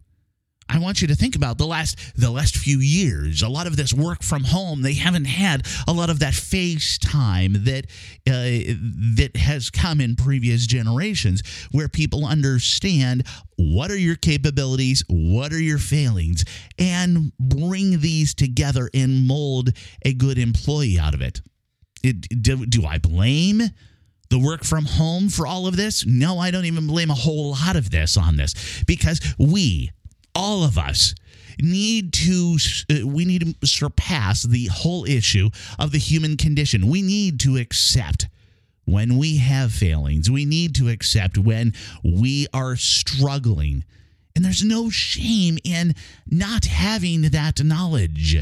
I 0.69 0.77
want 0.77 1.01
you 1.01 1.07
to 1.07 1.15
think 1.15 1.35
about 1.35 1.57
the 1.57 1.65
last 1.65 1.97
the 2.15 2.29
last 2.29 2.55
few 2.55 2.79
years. 2.79 3.41
A 3.41 3.49
lot 3.49 3.65
of 3.65 3.75
this 3.75 3.91
work 3.91 4.21
from 4.21 4.43
home, 4.43 4.83
they 4.83 4.93
haven't 4.93 5.25
had 5.25 5.65
a 5.87 5.93
lot 5.93 6.11
of 6.11 6.19
that 6.19 6.35
face 6.35 6.99
time 6.99 7.53
that 7.65 7.85
uh, 8.27 8.75
that 9.17 9.31
has 9.35 9.71
come 9.71 9.99
in 9.99 10.15
previous 10.15 10.67
generations, 10.67 11.41
where 11.71 11.89
people 11.89 12.23
understand 12.25 13.25
what 13.57 13.89
are 13.89 13.97
your 13.97 14.15
capabilities, 14.15 15.03
what 15.09 15.51
are 15.51 15.61
your 15.61 15.79
failings, 15.79 16.45
and 16.77 17.31
bring 17.39 17.99
these 17.99 18.35
together 18.35 18.89
and 18.93 19.25
mold 19.25 19.71
a 20.03 20.13
good 20.13 20.37
employee 20.37 20.99
out 20.99 21.15
of 21.15 21.21
it. 21.21 21.41
it 22.03 22.41
do, 22.41 22.65
do 22.67 22.85
I 22.85 22.99
blame? 22.99 23.63
the 24.29 24.39
work 24.39 24.63
from 24.63 24.85
home 24.85 25.29
for 25.29 25.47
all 25.47 25.67
of 25.67 25.75
this? 25.75 26.05
No, 26.05 26.37
I 26.39 26.51
don't 26.51 26.65
even 26.65 26.87
blame 26.87 27.09
a 27.09 27.15
whole 27.15 27.51
lot 27.51 27.75
of 27.75 27.89
this 27.89 28.15
on 28.15 28.35
this 28.35 28.83
because 28.85 29.19
we, 29.37 29.91
all 30.39 30.63
of 30.63 30.77
us 30.77 31.13
need 31.61 32.13
to 32.13 32.57
uh, 32.89 33.05
we 33.05 33.25
need 33.25 33.57
to 33.61 33.67
surpass 33.67 34.43
the 34.43 34.67
whole 34.67 35.03
issue 35.03 35.49
of 35.77 35.91
the 35.91 35.97
human 35.97 36.37
condition. 36.37 36.87
We 36.87 37.01
need 37.01 37.41
to 37.41 37.57
accept 37.57 38.29
when 38.85 39.17
we 39.17 39.37
have 39.37 39.73
failings. 39.73 40.31
We 40.31 40.45
need 40.45 40.75
to 40.75 40.87
accept 40.87 41.37
when 41.37 41.73
we 42.03 42.47
are 42.53 42.77
struggling. 42.77 43.83
And 44.33 44.45
there's 44.45 44.63
no 44.63 44.89
shame 44.89 45.57
in 45.65 45.93
not 46.25 46.63
having 46.63 47.23
that 47.23 47.61
knowledge. 47.61 48.37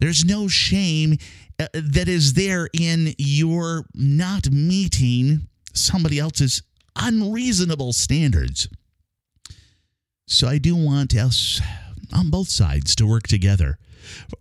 There's 0.00 0.24
no 0.24 0.48
shame 0.48 1.18
uh, 1.60 1.68
that 1.72 2.08
is 2.08 2.34
there 2.34 2.68
in 2.72 3.14
your 3.16 3.86
not 3.94 4.50
meeting 4.50 5.46
somebody 5.72 6.18
else's 6.18 6.64
unreasonable 6.96 7.92
standards. 7.92 8.66
So 10.32 10.48
I 10.48 10.56
do 10.56 10.74
want 10.74 11.14
us 11.14 11.60
on 12.10 12.30
both 12.30 12.48
sides 12.48 12.96
to 12.96 13.06
work 13.06 13.24
together. 13.24 13.78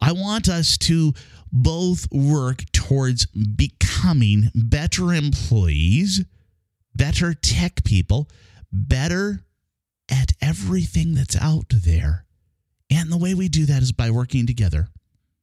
I 0.01 0.13
want 0.13 0.47
us 0.47 0.77
to 0.79 1.13
both 1.51 2.07
work 2.13 2.63
towards 2.71 3.25
becoming 3.25 4.49
better 4.55 5.13
employees, 5.13 6.23
better 6.95 7.33
tech 7.33 7.83
people, 7.83 8.29
better 8.71 9.43
at 10.09 10.31
everything 10.41 11.13
that's 11.13 11.35
out 11.35 11.65
there. 11.69 12.23
And 12.89 13.11
the 13.11 13.17
way 13.17 13.33
we 13.33 13.49
do 13.49 13.65
that 13.65 13.81
is 13.81 13.91
by 13.91 14.11
working 14.11 14.47
together. 14.47 14.87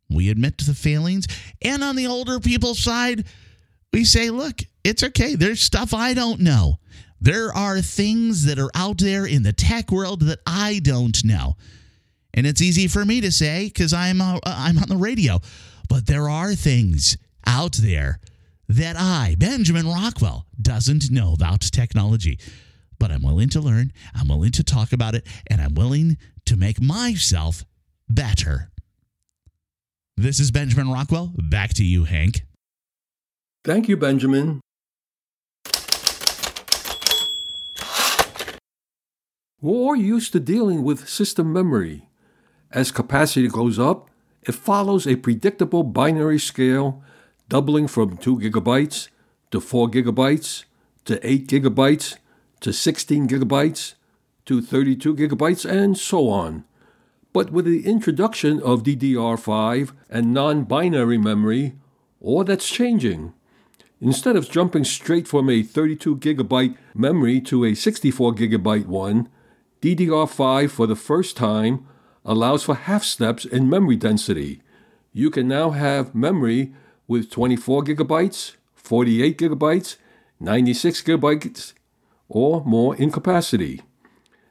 We 0.09 0.31
admit 0.31 0.57
to 0.59 0.65
the 0.65 0.75
failings. 0.75 1.27
And 1.61 1.85
on 1.85 1.95
the 1.95 2.07
older 2.07 2.41
people's 2.41 2.83
side, 2.83 3.27
we 3.93 4.07
say, 4.07 4.31
look, 4.31 4.63
it's 4.83 5.03
okay. 5.03 5.35
There's 5.35 5.61
stuff 5.61 5.93
I 5.93 6.15
don't 6.15 6.41
know. 6.41 6.79
There 7.21 7.53
are 7.53 7.81
things 7.81 8.45
that 8.45 8.59
are 8.59 8.71
out 8.75 8.99
there 8.99 9.27
in 9.27 9.43
the 9.43 9.53
tech 9.53 9.91
world 9.91 10.23
that 10.23 10.41
I 10.47 10.81
don't 10.83 11.25
know. 11.25 11.57
And 12.33 12.47
it's 12.47 12.63
easy 12.63 12.87
for 12.87 13.05
me 13.05 13.21
to 13.21 13.33
say 13.33 13.65
because 13.67 13.93
I'm, 13.93 14.21
uh, 14.21 14.39
I'm 14.45 14.79
on 14.79 14.89
the 14.89 14.97
radio. 14.97 15.41
But 15.89 16.07
there 16.07 16.29
are 16.29 16.55
things 16.55 17.17
out 17.47 17.73
there 17.73 18.21
that 18.69 18.97
I, 18.97 19.35
Benjamin 19.39 19.87
Rockwell, 19.87 20.47
doesn't 20.61 21.11
know 21.11 21.33
about 21.33 21.63
technology. 21.63 22.39
But 22.99 23.11
I'm 23.11 23.23
willing 23.23 23.49
to 23.51 23.61
learn, 23.61 23.93
I'm 24.15 24.29
willing 24.29 24.53
to 24.53 24.65
talk 24.65 24.93
about 24.93 25.15
it, 25.15 25.27
and 25.49 25.61
I'm 25.61 25.75
willing 25.75 26.19
to 26.47 26.57
make 26.57 26.81
myself 26.81 27.65
better. 28.09 28.71
This 30.17 30.41
is 30.41 30.51
Benjamin 30.51 30.91
Rockwell. 30.91 31.33
Back 31.37 31.75
to 31.75 31.85
you, 31.85 32.05
Hank. 32.05 32.43
Thank 33.65 33.89
you, 33.89 33.97
Benjamin. 33.97 34.61
We're 39.61 39.97
used 39.97 40.31
to 40.33 40.41
dealing 40.41 40.85
with 40.85 41.09
system 41.09 41.53
memory. 41.53 42.09
As 42.71 42.93
capacity 42.93 43.49
goes 43.49 43.77
up, 43.77 44.09
it 44.43 44.55
follows 44.55 45.05
a 45.05 45.17
predictable 45.17 45.83
binary 45.83 46.39
scale, 46.39 47.03
doubling 47.49 47.89
from 47.89 48.19
2 48.19 48.39
gigabytes 48.39 49.09
to 49.51 49.61
4 49.61 49.89
gigabytes 49.89 50.63
to 51.07 51.19
8 51.29 51.49
gigabytes 51.49 52.19
to 52.61 52.73
16 52.73 53.27
gigabytes 53.27 53.95
to 54.47 54.63
32 54.63 55.17
gigabytes 55.17 55.69
and 55.69 55.99
so 55.99 56.29
on. 56.29 56.63
But 57.33 57.51
with 57.51 57.65
the 57.65 57.85
introduction 57.85 58.63
of 58.63 58.85
DDR5 58.85 59.91
and 60.09 60.33
non 60.33 60.65
binary 60.65 61.19
memory, 61.19 61.75
all 62.21 62.45
that's 62.45 62.71
changing. 62.71 63.33
Instead 64.01 64.37
of 64.37 64.49
jumping 64.49 64.85
straight 64.85 65.27
from 65.27 65.51
a 65.51 65.65
32 65.65 66.19
gigabyte 66.19 66.77
memory 66.95 67.41
to 67.41 67.65
a 67.65 67.75
64 67.75 68.35
gigabyte 68.35 68.87
one, 68.87 69.29
DDR5 69.81 70.71
for 70.71 70.87
the 70.87 70.97
first 70.97 71.37
time 71.37 71.87
allows 72.25 72.65
for 72.65 72.75
half 72.75 73.05
steps 73.05 73.45
in 73.45 73.71
memory 73.71 73.97
density. 73.97 74.61
You 75.13 75.31
can 75.31 75.47
now 75.47 75.71
have 75.71 76.15
memory 76.15 76.73
with 77.07 77.31
24 77.31 77.85
gigabytes, 77.85 78.57
48 78.75 79.39
gigabytes, 79.39 79.97
96 80.41 81.03
gigabytes, 81.03 81.73
or 82.29 82.65
more 82.65 82.97
in 82.97 83.13
capacity. 83.13 83.83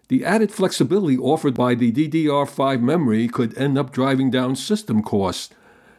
The 0.08 0.24
added 0.24 0.52
flexibility 0.52 1.18
offered 1.18 1.54
by 1.56 1.76
the 1.76 1.92
DDR5 1.92 2.82
memory 2.82 3.28
could 3.28 3.58
end 3.58 3.78
up 3.78 3.92
driving 3.92 4.32
down 4.32 4.56
system 4.56 5.04
costs, 5.04 5.54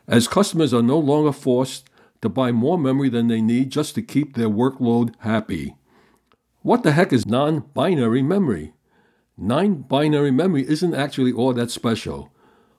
as 0.06 0.26
customers 0.26 0.72
are 0.72 0.82
no 0.82 0.98
longer 0.98 1.32
forced 1.32 1.90
to 2.22 2.30
buy 2.30 2.50
more 2.50 2.78
memory 2.78 3.10
than 3.10 3.28
they 3.28 3.42
need 3.42 3.70
just 3.70 3.94
to 3.94 4.02
keep 4.02 4.34
their 4.34 4.48
workload 4.48 5.14
happy. 5.20 5.76
What 6.62 6.82
the 6.82 6.92
heck 6.92 7.12
is 7.12 7.26
non 7.26 7.60
binary 7.74 8.22
memory? 8.22 8.72
Non 9.40 9.82
binary 9.82 10.32
memory 10.32 10.68
isn't 10.68 10.94
actually 10.94 11.32
all 11.32 11.52
that 11.52 11.70
special. 11.70 12.32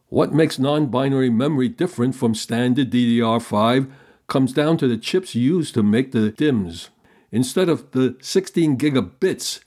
What 0.10 0.34
makes 0.34 0.60
non 0.60 0.88
binary 0.88 1.30
memory 1.30 1.70
different 1.70 2.16
from 2.16 2.36
standard 2.36 2.92
DDR5 2.92 3.90
comes 4.28 4.52
down 4.52 4.78
to 4.80 4.88
the 4.88 4.98
chips 4.98 5.34
used 5.34 5.74
to 5.76 5.84
make 5.84 6.12
the 6.12 6.32
DIMMs. 6.32 6.90
Instead 7.32 7.70
of 7.70 7.92
the 7.92 8.18
16 8.22 8.78
gigabits, 8.78 9.62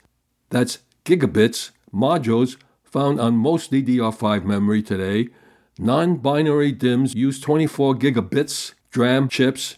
that's 0.51 0.79
gigabits, 1.03 1.71
modules 1.91 2.57
found 2.83 3.19
on 3.19 3.37
most 3.37 3.71
DDR5 3.71 4.43
memory 4.43 4.83
today, 4.83 5.29
non 5.79 6.17
binary 6.17 6.71
DIMMs 6.71 7.15
use 7.15 7.39
24 7.39 7.95
gigabits 7.95 8.75
DRAM 8.91 9.29
chips. 9.29 9.77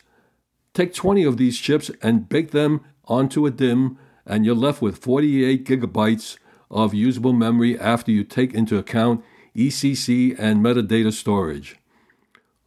Take 0.74 0.94
20 0.94 1.24
of 1.24 1.38
these 1.38 1.58
chips 1.58 1.90
and 2.02 2.28
bake 2.28 2.52
them 2.52 2.82
onto 3.06 3.46
a 3.46 3.52
DIMM, 3.52 3.96
and 4.26 4.46
you're 4.46 4.54
left 4.54 4.82
with 4.82 4.98
48 4.98 5.66
gigabytes 5.66 6.38
of 6.70 6.94
usable 6.94 7.34
memory 7.34 7.80
after 7.80 8.12
you 8.12 8.24
take 8.24 8.54
into 8.54 8.78
account 8.78 9.24
ECC 9.56 10.36
and 10.38 10.64
metadata 10.64 11.14
storage. 11.14 11.78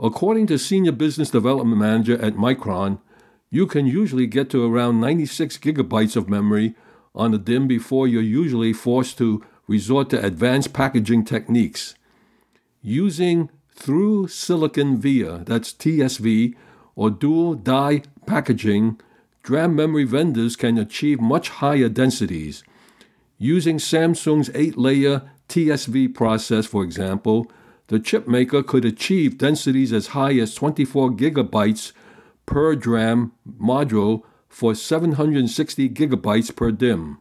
According 0.01 0.47
to 0.47 0.59
Senior 0.59 0.93
Business 0.93 1.31
Development 1.31 1.79
Manager 1.79 2.21
at 2.23 2.35
Micron, 2.35 3.01
you 3.51 3.67
can 3.67 3.87
usually 3.87 4.27
get 4.27 4.51
to 4.51 4.65
around 4.65 5.01
96 5.01 5.59
gigabytes 5.59 6.17
of 6.17 6.29
memory 6.29 6.75
on 7.15 7.33
the 7.33 7.39
DIMM 7.39 7.67
before 7.67 8.07
you're 8.07 8.23
usually 8.23 8.73
forced 8.73 9.19
to 9.19 9.45
resort 9.67 10.11
to 10.11 10.25
advanced 10.25 10.73
packaging 10.73 11.25
techniques. 11.25 11.95
Using 12.81 13.51
through 13.75 14.29
silicon 14.29 15.01
via, 15.01 15.39
that's 15.39 15.73
TSV, 15.73 16.55
or 16.95 17.11
dual 17.11 17.55
die 17.55 18.03
packaging, 18.27 19.01
DRAM 19.43 19.75
memory 19.75 20.05
vendors 20.05 20.57
can 20.57 20.79
achieve 20.79 21.21
much 21.21 21.49
higher 21.49 21.89
densities. 21.89 22.63
Using 23.39 23.79
Samsung's 23.79 24.51
8 24.53 24.77
layer 24.77 25.31
TSV 25.49 26.13
process, 26.15 26.67
for 26.67 26.83
example, 26.83 27.51
the 27.87 28.01
chipmaker 28.01 28.67
could 28.67 28.85
achieve 28.85 29.39
densities 29.39 29.93
as 29.93 30.09
high 30.09 30.35
as 30.35 30.55
24 30.55 31.13
gigabytes 31.13 31.93
per 32.47 32.75
DRAM 32.75 33.33
module 33.61 34.23
for 34.49 34.75
760 34.75 35.89
gigabytes 35.91 36.55
per 36.55 36.73
DIMM. 36.73 37.19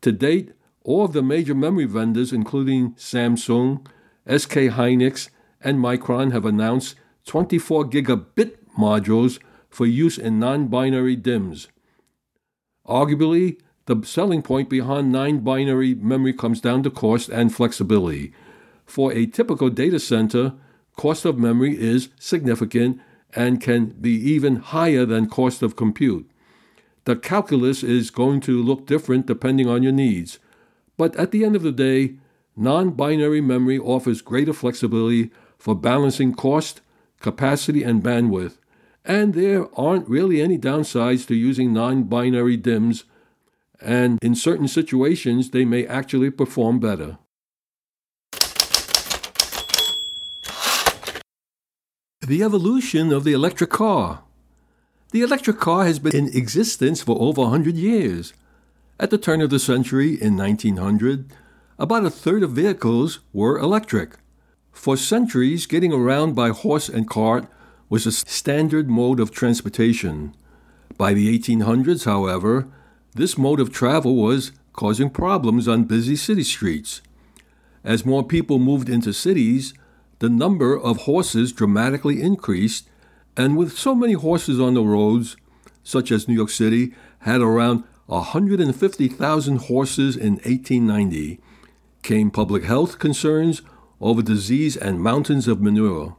To 0.00 0.12
date, 0.12 0.52
all 0.84 1.04
of 1.04 1.12
the 1.12 1.22
major 1.22 1.54
memory 1.54 1.84
vendors, 1.84 2.32
including 2.32 2.94
Samsung, 2.94 3.86
SK 4.26 4.72
Hynix, 4.74 5.28
and 5.60 5.78
Micron, 5.78 6.32
have 6.32 6.46
announced 6.46 6.96
24 7.26 7.86
gigabit 7.86 8.56
modules 8.78 9.40
for 9.68 9.84
use 9.84 10.16
in 10.16 10.38
non 10.38 10.68
binary 10.68 11.16
DIMMs. 11.16 11.68
Arguably, 12.86 13.58
the 13.86 14.02
selling 14.04 14.42
point 14.42 14.68
behind 14.68 15.10
non 15.10 15.38
binary 15.40 15.94
memory 15.94 16.32
comes 16.32 16.60
down 16.60 16.82
to 16.82 16.90
cost 16.90 17.28
and 17.28 17.54
flexibility. 17.54 18.32
For 18.84 19.12
a 19.12 19.26
typical 19.26 19.70
data 19.70 19.98
center, 19.98 20.54
cost 20.96 21.24
of 21.24 21.38
memory 21.38 21.80
is 21.80 22.08
significant 22.18 23.00
and 23.34 23.60
can 23.60 23.86
be 24.00 24.12
even 24.12 24.56
higher 24.56 25.04
than 25.04 25.28
cost 25.28 25.62
of 25.62 25.76
compute. 25.76 26.28
The 27.04 27.16
calculus 27.16 27.82
is 27.82 28.10
going 28.10 28.40
to 28.42 28.62
look 28.62 28.86
different 28.86 29.26
depending 29.26 29.68
on 29.68 29.82
your 29.82 29.92
needs. 29.92 30.38
But 30.96 31.14
at 31.16 31.30
the 31.30 31.44
end 31.44 31.54
of 31.54 31.62
the 31.62 31.72
day, 31.72 32.16
non 32.56 32.90
binary 32.90 33.40
memory 33.40 33.78
offers 33.78 34.22
greater 34.22 34.52
flexibility 34.52 35.30
for 35.58 35.76
balancing 35.76 36.34
cost, 36.34 36.80
capacity, 37.20 37.84
and 37.84 38.02
bandwidth. 38.02 38.58
And 39.04 39.34
there 39.34 39.68
aren't 39.78 40.08
really 40.08 40.42
any 40.42 40.58
downsides 40.58 41.26
to 41.28 41.36
using 41.36 41.72
non 41.72 42.04
binary 42.04 42.56
DIMMs 42.56 43.04
and 43.80 44.18
in 44.22 44.34
certain 44.34 44.68
situations, 44.68 45.50
they 45.50 45.64
may 45.64 45.86
actually 45.86 46.30
perform 46.30 46.78
better. 46.78 47.18
The 52.20 52.42
evolution 52.42 53.12
of 53.12 53.24
the 53.24 53.32
electric 53.32 53.70
car. 53.70 54.24
The 55.12 55.22
electric 55.22 55.60
car 55.60 55.84
has 55.84 56.00
been 56.00 56.16
in 56.16 56.36
existence 56.36 57.00
for 57.02 57.16
over 57.20 57.42
100 57.42 57.76
years. 57.76 58.32
At 58.98 59.10
the 59.10 59.18
turn 59.18 59.40
of 59.40 59.50
the 59.50 59.60
century, 59.60 60.20
in 60.20 60.36
1900, 60.36 61.30
about 61.78 62.04
a 62.04 62.10
third 62.10 62.42
of 62.42 62.52
vehicles 62.52 63.20
were 63.32 63.58
electric. 63.58 64.16
For 64.72 64.96
centuries, 64.96 65.66
getting 65.66 65.92
around 65.92 66.34
by 66.34 66.48
horse 66.48 66.88
and 66.88 67.08
cart 67.08 67.46
was 67.88 68.06
a 68.06 68.12
standard 68.12 68.88
mode 68.88 69.20
of 69.20 69.30
transportation. 69.30 70.34
By 70.98 71.14
the 71.14 71.38
1800s, 71.38 72.06
however, 72.06 72.68
this 73.16 73.38
mode 73.38 73.60
of 73.60 73.72
travel 73.72 74.16
was 74.16 74.52
causing 74.72 75.10
problems 75.10 75.66
on 75.66 75.84
busy 75.84 76.16
city 76.16 76.42
streets. 76.42 77.00
As 77.82 78.04
more 78.04 78.24
people 78.24 78.58
moved 78.58 78.88
into 78.88 79.12
cities, 79.12 79.72
the 80.18 80.28
number 80.28 80.78
of 80.78 80.98
horses 80.98 81.52
dramatically 81.52 82.20
increased, 82.20 82.88
and 83.36 83.56
with 83.56 83.76
so 83.76 83.94
many 83.94 84.12
horses 84.14 84.60
on 84.60 84.74
the 84.74 84.82
roads, 84.82 85.36
such 85.82 86.10
as 86.10 86.28
New 86.28 86.34
York 86.34 86.50
City 86.50 86.94
had 87.20 87.40
around 87.40 87.84
150,000 88.06 89.56
horses 89.56 90.16
in 90.16 90.34
1890, 90.34 91.40
came 92.02 92.30
public 92.30 92.64
health 92.64 92.98
concerns 92.98 93.62
over 94.00 94.22
disease 94.22 94.76
and 94.76 95.00
mountains 95.00 95.48
of 95.48 95.60
manure. 95.60 96.16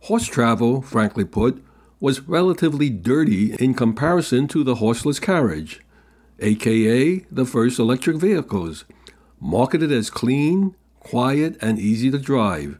Horse 0.00 0.26
travel, 0.26 0.82
frankly 0.82 1.24
put, 1.24 1.62
was 2.00 2.28
relatively 2.28 2.90
dirty 2.90 3.54
in 3.54 3.74
comparison 3.74 4.48
to 4.48 4.64
the 4.64 4.76
horseless 4.76 5.20
carriage, 5.20 5.80
aka 6.42 7.18
the 7.30 7.46
first 7.46 7.78
electric 7.78 8.16
vehicles, 8.16 8.84
marketed 9.40 9.90
as 9.92 10.10
clean, 10.10 10.74
quiet, 11.00 11.56
and 11.60 11.78
easy 11.78 12.10
to 12.10 12.18
drive. 12.18 12.78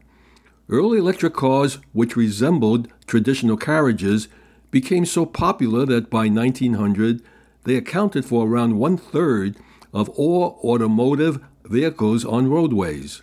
Early 0.69 0.97
electric 0.97 1.33
cars, 1.33 1.79
which 1.91 2.15
resembled 2.15 2.87
traditional 3.05 3.57
carriages, 3.57 4.27
became 4.71 5.05
so 5.05 5.25
popular 5.25 5.85
that 5.85 6.09
by 6.09 6.27
1900 6.27 7.21
they 7.65 7.75
accounted 7.75 8.25
for 8.25 8.47
around 8.47 8.77
one 8.77 8.97
third 8.97 9.57
of 9.93 10.09
all 10.09 10.59
automotive 10.63 11.39
vehicles 11.65 12.25
on 12.25 12.49
roadways. 12.49 13.21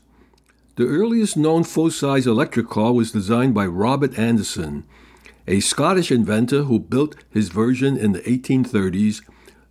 The 0.76 0.86
earliest 0.86 1.36
known 1.36 1.64
full 1.64 1.90
size 1.90 2.26
electric 2.26 2.68
car 2.68 2.92
was 2.92 3.12
designed 3.12 3.52
by 3.52 3.66
Robert 3.66 4.18
Anderson, 4.18 4.84
a 5.46 5.60
Scottish 5.60 6.12
inventor 6.12 6.62
who 6.62 6.78
built 6.78 7.16
his 7.28 7.48
version 7.48 7.96
in 7.96 8.12
the 8.12 8.20
1830s, 8.20 9.22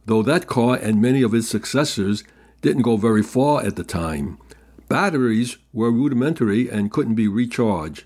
though 0.10 0.24
that 0.24 0.48
car 0.48 0.76
and 0.76 1.00
many 1.00 1.22
of 1.22 1.36
its 1.36 1.48
successors 1.48 2.24
didn't 2.62 2.82
go 2.82 2.98
very 2.98 3.22
far 3.22 3.62
at 3.64 3.76
the 3.76 3.84
time. 3.84 4.40
Batteries 4.88 5.58
were 5.72 5.92
rudimentary 5.92 6.68
and 6.68 6.92
couldn't 6.92 7.14
be 7.14 7.28
recharged. 7.28 8.06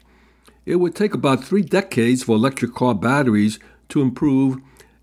It 0.66 0.76
would 0.76 0.96
take 0.96 1.14
about 1.14 1.46
three 1.46 1.62
decades 1.62 2.24
for 2.24 2.36
electric 2.36 2.74
car 2.74 2.94
batteries 2.94 3.58
to 3.88 4.02
improve, 4.02 4.58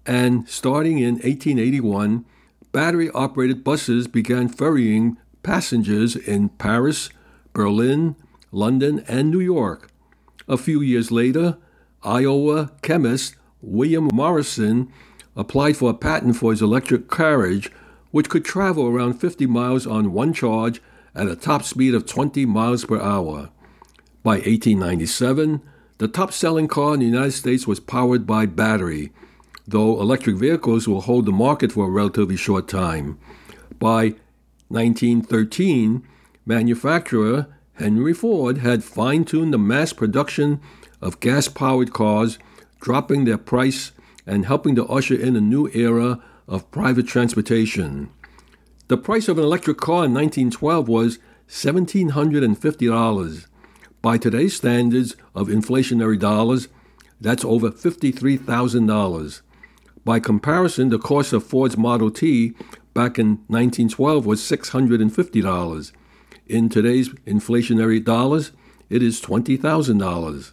and 0.05 0.47
starting 0.47 0.99
in 0.99 1.15
1881, 1.15 2.27
battery 2.71 3.11
operated 3.13 3.65
buses 3.65 4.07
began 4.07 4.49
ferrying 4.49 5.17
passengers 5.43 6.15
in 6.15 6.51
Paris, 6.51 7.09
Berlin, 7.55 8.15
London, 8.53 9.03
and 9.09 9.31
New 9.31 9.41
York. 9.41 9.91
A 10.47 10.59
few 10.59 10.83
years 10.83 11.11
later, 11.11 11.57
Iowa 12.03 12.73
chemist 12.83 13.37
William 13.63 14.11
Morrison 14.13 14.93
applied 15.41 15.75
for 15.75 15.89
a 15.89 15.95
patent 15.95 16.37
for 16.37 16.51
his 16.51 16.61
electric 16.61 17.11
carriage, 17.11 17.71
which 18.11 18.29
could 18.29 18.45
travel 18.45 18.87
around 18.87 19.15
50 19.15 19.47
miles 19.47 19.87
on 19.87 20.13
one 20.13 20.35
charge 20.35 20.83
at 21.15 21.29
a 21.29 21.35
top 21.35 21.63
speed 21.63 21.95
of 21.95 22.05
20 22.05 22.45
miles 22.45 22.85
per 22.85 23.01
hour. 23.01 23.49
By 24.23 24.33
1897, 24.33 25.63
the 25.97 26.09
top 26.09 26.33
selling 26.33 26.69
car 26.69 26.93
in 26.93 27.01
the 27.01 27.07
United 27.07 27.33
States 27.33 27.67
was 27.67 27.81
powered 27.81 28.27
by 28.27 28.45
battery, 28.45 29.13
though 29.67 29.99
electric 29.99 30.37
vehicles 30.37 30.87
will 30.87 31.01
hold 31.01 31.25
the 31.25 31.33
market 31.33 31.73
for 31.73 31.87
a 31.87 31.91
relatively 31.91 32.37
short 32.37 32.69
time. 32.69 33.19
By 33.79 34.17
1913, 34.69 36.07
manufacturer 36.45 37.47
Henry 37.75 38.13
Ford 38.13 38.59
had 38.59 38.85
fine 38.85 39.25
tuned 39.25 39.55
the 39.55 39.59
mass 39.59 39.95
production 39.95 40.61
of 41.01 41.21
gas 41.21 41.49
powered 41.49 41.95
cars, 41.95 42.39
dropping 42.79 43.25
their 43.25 43.39
price 43.39 43.93
and 44.31 44.47
helping 44.47 44.77
to 44.77 44.87
usher 44.87 45.17
in 45.17 45.35
a 45.35 45.41
new 45.41 45.69
era 45.75 46.23
of 46.47 46.71
private 46.71 47.09
transportation. 47.09 48.09
The 48.87 48.97
price 48.97 49.27
of 49.27 49.39
an 49.39 49.45
electric 49.45 49.79
car 49.79 50.05
in 50.05 50.15
1912 50.15 50.89
was 50.89 51.19
$1,750. 51.49 53.47
By 54.01 54.19
today's 54.19 54.57
standards 54.57 55.17
of 55.35 55.49
inflationary 55.49 56.17
dollars, 56.17 56.69
that's 57.21 57.45
over 57.45 57.73
$53,000. 57.73 59.41
By 60.05 60.21
comparison, 60.21 60.91
the 60.91 60.99
cost 60.99 61.33
of 61.33 61.45
Ford's 61.45 61.77
Model 61.77 62.13
T 62.13 62.55
back 62.95 63.19
in 63.19 63.41
1912 63.49 64.25
was 64.25 64.41
$650. 64.41 65.93
In 66.47 66.69
today's 66.69 67.09
inflationary 67.27 68.03
dollars, 68.03 68.53
it 68.89 69.03
is 69.03 69.21
$20,000. 69.21 70.53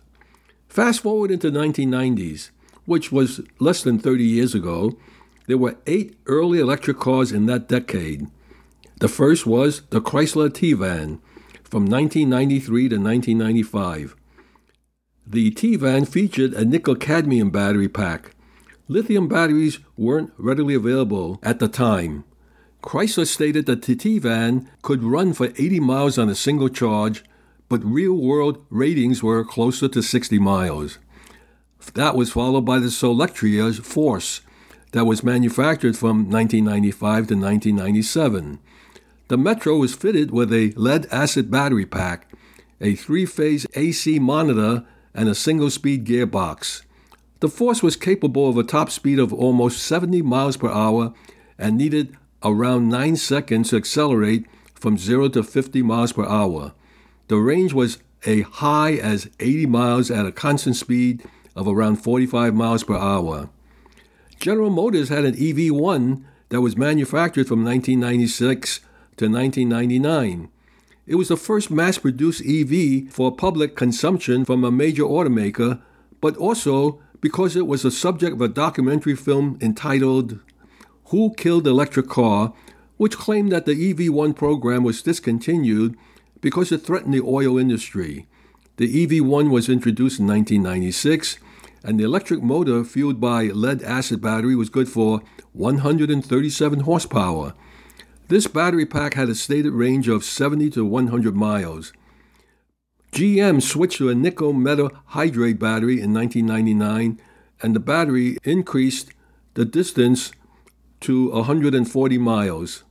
Fast 0.68 1.02
forward 1.02 1.30
into 1.30 1.52
1990s, 1.52 2.50
which 2.88 3.12
was 3.12 3.42
less 3.60 3.84
than 3.84 4.00
30 4.00 4.24
years 4.24 4.56
ago, 4.56 4.98
there 5.46 5.60
were 5.60 5.78
eight 5.86 6.18
early 6.26 6.60
electric 6.60 6.98
cars 6.98 7.32
in 7.32 7.46
that 7.46 7.68
decade. 7.68 8.26
The 9.00 9.08
first 9.08 9.46
was 9.46 9.84
the 9.92 10.02
Chrysler 10.02 10.52
T-Van 10.52 11.22
from 11.64 11.86
1993 11.86 12.90
to 12.90 12.96
1995. 12.96 14.16
The 15.28 15.52
T-Van 15.52 16.06
featured 16.06 16.54
a 16.54 16.66
nickel 16.66 16.96
cadmium 16.96 17.52
battery 17.52 17.90
pack. 17.90 18.32
Lithium 18.88 19.28
batteries 19.28 19.78
weren't 19.96 20.32
readily 20.38 20.74
available 20.74 21.40
at 21.44 21.60
the 21.60 21.68
time. 21.68 22.24
Chrysler 22.82 23.28
stated 23.28 23.68
that 23.68 23.84
the 23.84 23.96
T-Van 23.96 24.72
could 24.82 25.04
run 25.04 25.34
for 25.34 25.48
80 25.58 25.82
miles 25.82 26.18
on 26.18 26.30
a 26.30 26.36
single 26.36 26.70
charge 26.70 27.24
but 27.70 27.84
real 27.84 28.14
world 28.14 28.66
ratings 28.70 29.22
were 29.22 29.44
closer 29.44 29.88
to 29.90 30.02
60 30.02 30.40
miles. 30.40 31.00
That 31.94 32.16
was 32.16 32.32
followed 32.32 32.66
by 32.66 32.80
the 32.80 32.88
Solectria 32.88 33.84
Force, 33.84 34.42
that 34.92 35.06
was 35.06 35.24
manufactured 35.24 35.98
from 35.98 36.30
1995 36.30 37.00
to 37.28 37.36
1997. 37.36 38.60
The 39.28 39.38
Metro 39.38 39.78
was 39.78 39.94
fitted 39.94 40.32
with 40.32 40.54
a 40.54 40.72
lead 40.76 41.08
acid 41.12 41.52
battery 41.52 41.86
pack, 41.86 42.32
a 42.80 42.96
three 42.96 43.26
phase 43.26 43.66
AC 43.76 44.20
monitor, 44.20 44.86
and 45.14 45.28
a 45.28 45.36
single 45.36 45.70
speed 45.70 46.06
gearbox. 46.06 46.84
The 47.40 47.50
Force 47.50 47.84
was 47.84 47.96
capable 47.96 48.50
of 48.50 48.58
a 48.58 48.64
top 48.64 48.90
speed 48.90 49.20
of 49.20 49.34
almost 49.34 49.84
70 49.84 50.22
miles 50.22 50.58
per 50.58 50.70
hour 50.70 51.14
and 51.58 51.78
needed 51.78 52.16
around 52.44 52.90
9 52.90 53.16
seconds 53.16 53.70
to 53.70 53.78
accelerate 53.78 54.46
from 54.74 54.98
0 54.98 55.30
to 55.30 55.44
50 55.44 55.82
miles 55.82 56.14
per 56.14 56.26
hour. 56.26 56.74
The 57.28 57.38
range 57.38 57.74
was 57.74 57.98
a 58.26 58.42
high 58.42 58.94
as 58.94 59.30
80 59.40 59.66
miles 59.66 60.10
at 60.10 60.26
a 60.26 60.32
constant 60.32 60.76
speed 60.76 61.24
of 61.58 61.68
around 61.68 61.98
45 61.98 62.54
miles 62.54 62.84
per 62.84 62.96
hour. 62.96 63.50
General 64.40 64.70
Motors 64.70 65.10
had 65.10 65.26
an 65.26 65.36
EV1 65.36 66.24
that 66.50 66.62
was 66.62 66.78
manufactured 66.78 67.48
from 67.48 67.66
1996 67.66 68.80
to 69.18 69.28
1999. 69.28 70.50
It 71.08 71.16
was 71.16 71.30
the 71.30 71.38
first 71.38 71.72
mass 71.72 71.98
produced 71.98 72.44
EV 72.46 73.12
for 73.12 73.36
public 73.36 73.76
consumption 73.76 74.46
from 74.46 74.64
a 74.64 74.72
major 74.72 75.04
automaker, 75.04 75.82
but 76.22 76.38
also 76.38 77.02
because 77.20 77.56
it 77.56 77.66
was 77.66 77.82
the 77.82 77.92
subject 77.92 78.34
of 78.34 78.42
a 78.42 78.48
documentary 78.48 79.16
film 79.16 79.58
entitled 79.60 80.40
Who 81.06 81.34
Killed 81.36 81.66
Electric 81.66 82.08
Car, 82.08 82.54
which 82.98 83.18
claimed 83.18 83.52
that 83.52 83.66
the 83.66 83.94
EV1 83.94 84.36
program 84.36 84.84
was 84.84 85.02
discontinued 85.02 85.98
because 86.42 86.72
it 86.72 86.80
threatened 86.80 87.16
the 87.16 87.22
oil 87.22 87.58
industry. 87.58 88.28
The 88.78 89.08
EV1 89.08 89.50
was 89.50 89.70
introduced 89.70 90.20
in 90.20 90.28
1996, 90.28 91.40
and 91.84 92.00
the 92.00 92.04
electric 92.04 92.42
motor 92.42 92.84
fueled 92.84 93.20
by 93.20 93.46
lead 93.46 93.82
acid 93.84 94.22
battery 94.22 94.56
was 94.56 94.70
good 94.70 94.90
for 94.90 95.22
137 95.54 96.82
horsepower. 96.82 97.54
This 98.28 98.48
battery 98.48 98.86
pack 98.86 99.14
had 99.14 99.30
a 99.30 99.36
stated 99.36 99.74
range 99.74 100.08
of 100.08 100.24
70 100.24 100.70
to 100.72 100.86
100 100.86 101.36
miles. 101.36 101.94
GM 103.14 103.62
switched 103.62 103.98
to 104.00 104.10
a 104.10 104.16
nickel 104.16 104.54
metal 104.54 104.92
hydrate 105.06 105.60
battery 105.60 106.02
in 106.02 106.14
1999, 106.14 107.20
and 107.62 107.76
the 107.76 107.80
battery 107.80 108.38
increased 108.44 109.12
the 109.54 109.66
distance 109.66 110.32
to 111.00 111.32
140 111.32 112.18
miles. 112.18 112.84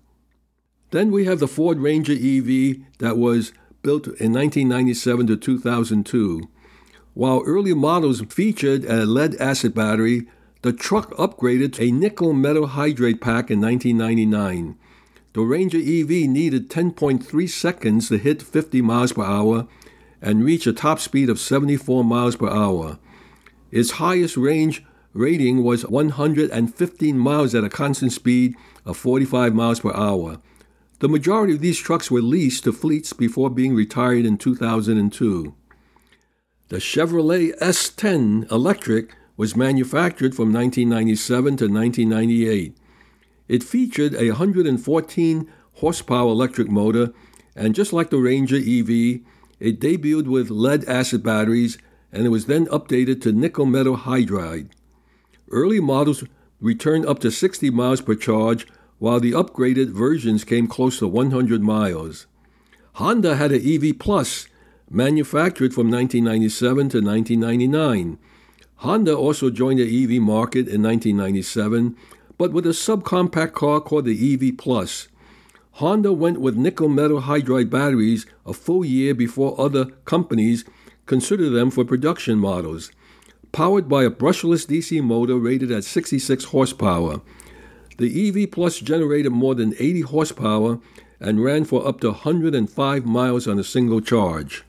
Then 0.91 1.11
we 1.11 1.27
have 1.27 1.39
the 1.39 1.49
Ford 1.49 1.79
Ranger 1.79 2.13
EV 2.13 2.79
that 2.99 3.19
was 3.19 3.53
built 3.83 4.07
in 4.07 4.33
1997 4.33 5.27
to 5.27 5.37
2002. 5.37 6.49
While 7.17 7.45
early 7.47 7.73
models 7.73 8.21
featured 8.29 8.85
a 8.85 9.07
lead 9.07 9.37
acid 9.37 9.73
battery, 9.73 10.29
the 10.61 10.75
truck 10.75 11.13
upgraded 11.13 11.73
to 11.73 11.85
a 11.85 11.91
nickel 11.91 12.35
metal 12.35 12.67
hydrate 12.67 13.23
pack 13.23 13.51
in 13.51 13.59
1999. 13.59 14.77
The 15.33 15.41
Ranger 15.41 15.79
EV 15.79 16.29
needed 16.29 16.69
10.3 16.69 17.49
seconds 17.49 18.11
to 18.11 18.19
hit 18.19 18.43
50 18.43 18.83
miles 18.83 19.15
per 19.15 19.25
hour 19.25 19.67
and 20.21 20.45
reach 20.45 20.67
a 20.67 20.75
top 20.75 21.01
speed 21.01 21.31
of 21.31 21.41
74 21.41 22.05
miles 22.05 22.37
per 22.37 22.51
hour. 22.51 22.99
Its 23.71 23.93
highest 23.93 24.37
range 24.37 24.85
rating 25.15 25.65
was 25.65 25.87
115 25.87 27.19
miles 27.19 27.55
at 27.55 27.65
a 27.65 27.71
constant 27.71 28.13
speed 28.13 28.55
of 28.85 28.99
45 28.99 29.55
miles 29.55 29.81
per 29.81 29.95
hour. 29.95 30.43
The 30.99 31.09
majority 31.09 31.55
of 31.55 31.63
these 31.63 31.79
trucks 31.79 32.11
were 32.11 32.21
leased 32.21 32.65
to 32.65 32.75
fleets 32.75 33.15
before 33.15 33.49
being 33.49 33.75
retired 33.75 34.27
in 34.27 34.37
2002. 34.37 35.55
The 36.69 36.79
Chevrolet 36.79 37.57
S10 37.61 38.51
Electric 38.51 39.15
was 39.37 39.55
manufactured 39.55 40.35
from 40.35 40.53
1997 40.53 41.57
to 41.59 41.69
1998. 41.69 42.77
It 43.47 43.63
featured 43.63 44.15
a 44.15 44.31
114 44.31 45.53
horsepower 45.75 46.29
electric 46.29 46.69
motor 46.69 47.13
And 47.55 47.73
just 47.73 47.93
like 47.93 48.11
the 48.11 48.19
Ranger 48.19 48.57
EV, 48.57 49.21
it 49.61 49.79
debuted 49.79 50.27
with 50.27 50.51
lead 50.51 50.85
acid 50.87 51.23
batteries 51.23 51.79
and 52.11 52.27
it 52.27 52.31
was 52.31 52.47
then 52.47 52.67
updated 52.67 53.23
to 53.23 53.33
nickel 53.33 53.67
metal 53.67 53.99
hydride. 53.99 54.71
Early 55.49 55.79
models 55.79 56.25
returned 56.61 57.07
up 57.07 57.21
to 57.21 57.31
60 57.31 57.71
miles 57.71 58.01
per 58.01 58.17
charge, 58.17 58.67
while 58.99 59.21
the 59.21 59.33
upgraded 59.33 59.91
versions 59.91 60.43
came 60.43 60.67
close 60.67 60.99
to 60.99 61.07
100 61.07 61.63
miles. 61.63 62.27
Honda 62.95 63.37
had 63.37 63.53
an 63.53 63.63
EV 63.65 63.99
Plus, 63.99 64.49
manufactured 64.91 65.75
from 65.75 65.91
1997 65.91 66.77
to 66.91 67.01
1999. 67.01 68.19
Honda 68.77 69.17
also 69.17 69.51
joined 69.51 69.79
the 69.79 70.05
EV 70.05 70.21
market 70.21 70.69
in 70.69 70.83
1997, 70.83 71.97
but 72.39 72.53
with 72.53 72.67
a 72.67 72.71
subcompact 72.71 73.53
car 73.53 73.81
called 73.81 74.05
the 74.05 74.35
EV 74.35 74.57
Plus. 74.57 75.09
Honda 75.73 76.13
went 76.13 76.41
with 76.41 76.57
nickel 76.57 76.89
metal 76.89 77.23
hydride 77.23 77.71
batteries 77.71 78.27
a 78.47 78.53
full 78.53 78.85
year 78.85 79.15
before 79.15 79.61
other 79.61 79.87
companies 80.05 80.65
considered 81.07 81.51
them 81.51 81.71
for 81.71 81.85
production 81.85 82.39
models. 82.39 82.91
Powered 83.53 83.89
by 83.89 84.05
a 84.05 84.11
brushless 84.11 84.67
DC 84.67 85.03
motor 85.03 85.37
rated 85.37 85.71
at 85.71 85.85
66 85.85 86.45
horsepower, 86.45 87.23
the 87.97 88.29
EV 88.29 88.51
Plus 88.51 88.81
generated 88.81 89.33
more 89.33 89.55
than 89.55 89.75
80 89.79 90.03
horsepower 90.03 90.79
and 91.19 91.43
ran 91.43 91.65
for 91.65 91.87
up 91.87 92.01
to 92.01 92.09
105 92.09 93.07
miles 93.07 93.49
on 93.49 93.59
a 93.59 93.65
single 93.65 94.03
charge. 94.03 94.66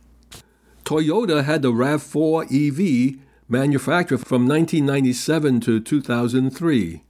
Toyota 0.87 1.43
had 1.43 1.63
the 1.63 1.73
RAV4 1.73 2.47
EV 2.47 3.19
manufactured 3.49 4.19
from 4.19 4.47
1997 4.47 5.59
to 5.59 5.81
2003. 5.81 7.03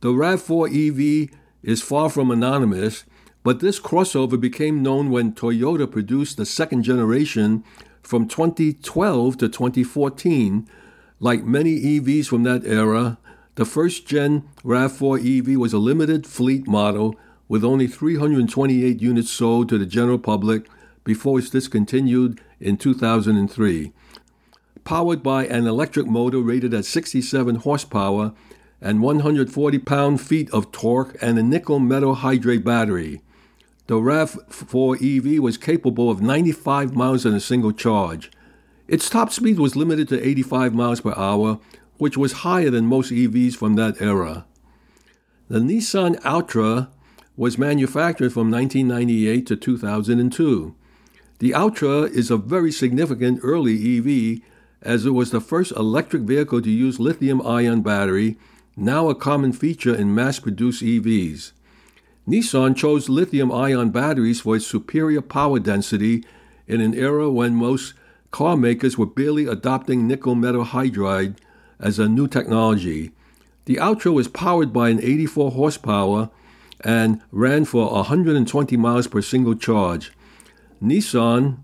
The 0.00 0.08
RAV4 0.08 0.66
EV 0.66 1.38
is 1.62 1.80
far 1.80 2.10
from 2.10 2.32
anonymous 2.32 3.04
but 3.44 3.60
this 3.60 3.78
crossover 3.78 4.38
became 4.38 4.82
known 4.82 5.10
when 5.10 5.32
Toyota 5.32 5.88
produced 5.88 6.38
the 6.38 6.44
second 6.44 6.82
generation 6.82 7.62
from 8.02 8.26
2012 8.26 9.38
to 9.38 9.48
2014. 9.48 10.68
Like 11.20 11.44
many 11.44 11.78
EVs 11.80 12.26
from 12.26 12.42
that 12.42 12.66
era, 12.66 13.18
the 13.54 13.64
first 13.64 14.08
gen 14.08 14.42
RAV4 14.64 15.38
EV 15.38 15.56
was 15.56 15.72
a 15.72 15.78
limited 15.78 16.26
fleet 16.26 16.66
model 16.66 17.14
with 17.46 17.62
only 17.62 17.86
328 17.86 19.00
units 19.00 19.30
sold 19.30 19.68
to 19.68 19.78
the 19.78 19.86
general 19.86 20.18
public 20.18 20.68
before 21.04 21.38
it's 21.38 21.50
discontinued 21.50 22.40
in 22.60 22.76
2003. 22.76 23.92
Powered 24.84 25.22
by 25.22 25.46
an 25.46 25.66
electric 25.66 26.06
motor 26.06 26.40
rated 26.40 26.74
at 26.74 26.84
67 26.84 27.56
horsepower 27.56 28.32
and 28.80 29.02
140 29.02 29.78
pound 29.78 30.20
feet 30.20 30.50
of 30.50 30.72
torque 30.72 31.16
and 31.20 31.38
a 31.38 31.42
nickel 31.42 31.78
metal 31.78 32.16
hydrate 32.16 32.64
battery. 32.64 33.20
The 33.86 33.96
RAV4 33.96 35.36
EV 35.36 35.42
was 35.42 35.56
capable 35.56 36.10
of 36.10 36.22
95 36.22 36.94
miles 36.94 37.26
on 37.26 37.34
a 37.34 37.40
single 37.40 37.72
charge. 37.72 38.30
Its 38.86 39.10
top 39.10 39.32
speed 39.32 39.58
was 39.58 39.76
limited 39.76 40.08
to 40.08 40.26
85 40.26 40.74
miles 40.74 41.00
per 41.00 41.14
hour, 41.16 41.58
which 41.98 42.16
was 42.16 42.44
higher 42.44 42.70
than 42.70 42.86
most 42.86 43.12
EVs 43.12 43.54
from 43.54 43.74
that 43.74 44.00
era. 44.00 44.46
The 45.48 45.58
Nissan 45.58 46.24
Altra 46.24 46.90
was 47.36 47.58
manufactured 47.58 48.32
from 48.32 48.50
1998 48.50 49.46
to 49.46 49.56
2002. 49.56 50.74
The 51.40 51.54
Altra 51.54 52.02
is 52.02 52.30
a 52.30 52.36
very 52.36 52.70
significant 52.70 53.40
early 53.42 53.96
EV 53.96 54.42
as 54.82 55.06
it 55.06 55.12
was 55.12 55.30
the 55.30 55.40
first 55.40 55.72
electric 55.72 56.22
vehicle 56.22 56.60
to 56.60 56.70
use 56.70 57.00
lithium 57.00 57.40
ion 57.46 57.80
battery, 57.80 58.36
now 58.76 59.08
a 59.08 59.14
common 59.14 59.54
feature 59.54 59.94
in 59.94 60.14
mass 60.14 60.38
produced 60.38 60.82
EVs. 60.82 61.52
Nissan 62.28 62.76
chose 62.76 63.08
lithium 63.08 63.50
ion 63.50 63.88
batteries 63.88 64.42
for 64.42 64.56
its 64.56 64.66
superior 64.66 65.22
power 65.22 65.58
density 65.58 66.24
in 66.68 66.82
an 66.82 66.92
era 66.92 67.30
when 67.30 67.54
most 67.54 67.94
car 68.30 68.54
makers 68.54 68.98
were 68.98 69.06
barely 69.06 69.46
adopting 69.46 70.06
nickel 70.06 70.34
metal 70.34 70.66
hydride 70.66 71.36
as 71.78 71.98
a 71.98 72.06
new 72.06 72.28
technology. 72.28 73.12
The 73.64 73.78
Altra 73.78 74.12
was 74.12 74.28
powered 74.28 74.74
by 74.74 74.90
an 74.90 75.02
84 75.02 75.52
horsepower 75.52 76.28
and 76.82 77.22
ran 77.32 77.64
for 77.64 77.90
120 77.90 78.76
miles 78.76 79.06
per 79.06 79.22
single 79.22 79.54
charge. 79.54 80.12
Nissan 80.82 81.58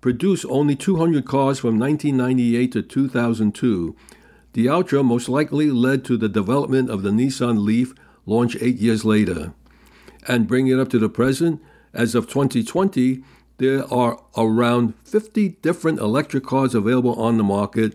produced 0.00 0.44
only 0.48 0.74
200 0.74 1.24
cars 1.24 1.58
from 1.58 1.78
1998 1.78 2.72
to 2.72 2.82
2002. 2.82 3.96
The 4.54 4.68
Altra 4.68 5.02
most 5.02 5.28
likely 5.28 5.70
led 5.70 6.04
to 6.06 6.16
the 6.16 6.28
development 6.28 6.90
of 6.90 7.02
the 7.02 7.10
Nissan 7.10 7.64
Leaf, 7.64 7.94
launched 8.26 8.56
eight 8.60 8.76
years 8.76 9.04
later 9.04 9.54
and 10.26 10.46
bring 10.46 10.68
it 10.68 10.78
up 10.78 10.88
to 10.90 10.98
the 10.98 11.08
present, 11.08 11.60
as 11.92 12.14
of 12.14 12.28
2020, 12.28 13.22
there 13.58 13.92
are 13.92 14.22
around 14.36 14.94
50 15.04 15.50
different 15.62 15.98
electric 15.98 16.44
cars 16.44 16.74
available 16.74 17.20
on 17.20 17.36
the 17.36 17.44
market, 17.44 17.94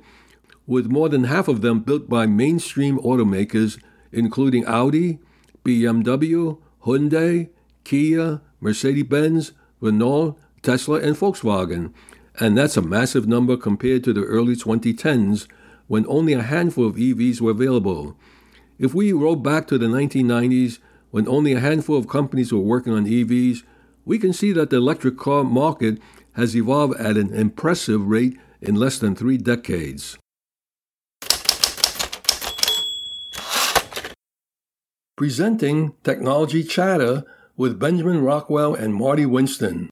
with 0.66 0.88
more 0.88 1.10
than 1.10 1.26
half 1.26 1.48
of 1.48 1.62
them 1.62 1.80
built 1.80 2.10
by 2.10 2.26
mainstream 2.26 3.00
automakers, 3.00 3.82
including 4.12 4.66
Audi, 4.66 5.20
BMW, 5.64 6.60
Hyundai, 6.84 7.50
Kia, 7.84 8.42
Mercedes 8.60 9.04
Benz, 9.04 9.54
Renault, 9.80 10.38
Tesla, 10.62 11.00
and 11.00 11.16
Volkswagen. 11.16 11.94
And 12.40 12.58
that's 12.58 12.78
a 12.78 12.82
massive 12.82 13.28
number 13.28 13.58
compared 13.58 14.04
to 14.04 14.14
the 14.14 14.24
early 14.24 14.56
2010s 14.56 15.48
when 15.88 16.06
only 16.08 16.34
a 16.34 16.44
handful 16.44 16.86
of 16.86 16.96
EVs 16.96 17.42
were 17.42 17.52
available. 17.52 18.18
If 18.78 18.94
we 18.94 19.14
roll 19.14 19.36
back 19.36 19.68
to 19.68 19.78
the 19.78 19.88
1990s, 19.88 20.80
when 21.10 21.28
only 21.28 21.54
a 21.54 21.60
handful 21.60 21.98
of 21.98 22.08
companies 22.08 22.52
were 22.52 22.60
working 22.60 22.94
on 22.94 23.06
EVs, 23.06 23.64
we 24.06 24.20
can 24.20 24.34
see 24.34 24.52
that 24.52 24.70
the 24.70 24.78
electric 24.78 25.18
car 25.18 25.44
market 25.44 26.00
has 26.34 26.56
evolved 26.56 27.00
at 27.00 27.18
an 27.18 27.34
impressive 27.34 28.06
rate 28.06 28.38
in 28.62 28.76
less 28.76 29.00
than 29.00 29.16
three 29.16 29.38
decades. 29.38 30.18
Presenting 35.16 35.96
Technology 36.04 36.64
Chatter 36.64 37.24
with 37.58 37.80
Benjamin 37.80 38.24
Rockwell 38.24 38.76
and 38.76 38.94
Marty 38.94 39.26
Winston. 39.26 39.90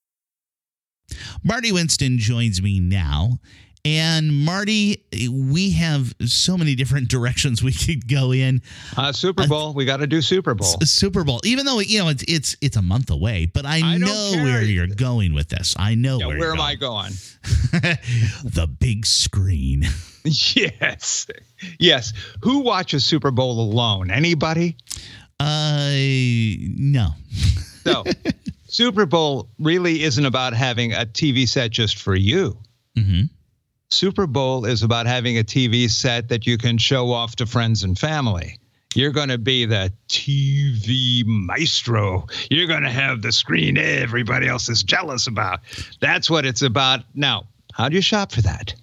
Marty 1.44 1.72
Winston 1.72 2.18
joins 2.18 2.62
me 2.62 2.80
now. 2.80 3.40
And 3.86 4.34
Marty, 4.34 5.06
we 5.30 5.70
have 5.72 6.16
so 6.26 6.58
many 6.58 6.74
different 6.74 7.08
directions 7.10 7.62
we 7.62 7.72
could 7.72 8.08
go 8.08 8.32
in. 8.32 8.64
Uh, 8.98 9.12
Super 9.12 9.48
Bowl, 9.48 9.70
uh, 9.70 9.74
we 9.74 9.86
got 9.86 9.98
to 9.98 10.08
do 10.08 10.24
Super 10.24 10.56
Bowl. 10.56 10.76
Super 10.82 11.24
Bowl, 11.24 11.40
even 11.44 11.68
though 11.68 11.80
you 11.80 12.00
know 12.00 12.10
it's 12.10 12.24
it's 12.28 12.58
it's 12.62 12.78
a 12.78 12.82
month 12.82 13.12
away, 13.12 13.46
but 13.46 13.64
I, 13.64 13.82
I 13.84 13.98
know 13.98 14.32
where 14.38 14.64
you're 14.64 14.88
going 14.88 15.36
with 15.36 15.50
this. 15.50 15.76
I 15.78 15.94
know 15.94 16.18
yeah, 16.20 16.26
where. 16.26 16.40
Where 16.40 16.52
am 16.52 16.58
going. 16.58 16.68
I 16.68 16.76
going? 16.76 17.12
the 18.44 18.68
big 18.80 19.06
screen. 19.06 19.86
yes, 20.24 21.28
yes. 21.80 22.14
Who 22.42 22.60
watches 22.62 23.06
Super 23.06 23.30
Bowl 23.30 23.60
alone? 23.60 24.10
Anybody? 24.10 24.78
Uh, 25.40 25.92
no. 26.78 27.10
so, 27.84 28.04
Super 28.68 29.06
Bowl 29.06 29.50
really 29.60 30.04
isn't 30.04 30.26
about 30.26 30.54
having 30.54 30.94
a 30.94 31.06
TV 31.06 31.48
set 31.48 31.72
just 31.72 31.98
for 31.98 32.16
you. 32.16 32.58
Mm-hmm. 32.98 33.24
Super 33.92 34.28
Bowl 34.28 34.66
is 34.66 34.84
about 34.84 35.06
having 35.06 35.38
a 35.38 35.44
TV 35.44 35.90
set 35.90 36.30
that 36.30 36.46
you 36.46 36.58
can 36.58 36.78
show 36.78 37.12
off 37.12 37.36
to 37.38 37.46
friends 37.46 37.84
and 37.84 37.98
family. 37.98 38.60
You're 38.96 39.12
going 39.12 39.30
to 39.30 39.38
be 39.38 39.66
the 39.66 39.92
TV 40.08 41.26
maestro. 41.26 42.28
You're 42.50 42.68
going 42.68 42.84
to 42.84 42.90
have 42.90 43.22
the 43.22 43.32
screen 43.32 43.78
everybody 43.78 44.48
else 44.48 44.70
is 44.70 44.84
jealous 44.84 45.28
about. 45.28 45.60
That's 46.00 46.30
what 46.30 46.46
it's 46.46 46.62
about. 46.62 47.02
Now, 47.14 47.44
how 47.74 47.90
do 47.90 47.96
you 47.96 48.02
shop 48.02 48.32
for 48.32 48.42
that? 48.44 48.74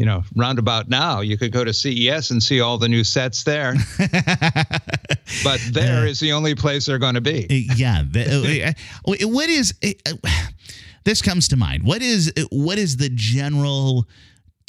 You 0.00 0.06
know, 0.06 0.24
roundabout 0.34 0.88
now, 0.88 1.20
you 1.20 1.36
could 1.36 1.52
go 1.52 1.62
to 1.62 1.72
CES 1.72 2.30
and 2.30 2.42
see 2.42 2.60
all 2.60 2.78
the 2.78 2.88
new 2.88 3.04
sets 3.04 3.44
there. 3.44 3.74
but 5.44 5.60
there 5.72 6.02
uh, 6.02 6.06
is 6.06 6.20
the 6.20 6.32
only 6.32 6.54
place 6.54 6.86
they're 6.86 6.98
going 6.98 7.14
to 7.14 7.20
be. 7.20 7.44
Uh, 7.44 7.74
yeah. 7.76 8.04
Uh, 9.06 9.14
what 9.28 9.48
is 9.48 9.74
this 11.04 11.22
comes 11.22 11.48
to 11.48 11.56
mind? 11.56 11.82
What 11.84 12.02
is 12.02 12.32
what 12.50 12.78
is 12.78 12.96
the 12.96 13.10
general 13.12 14.06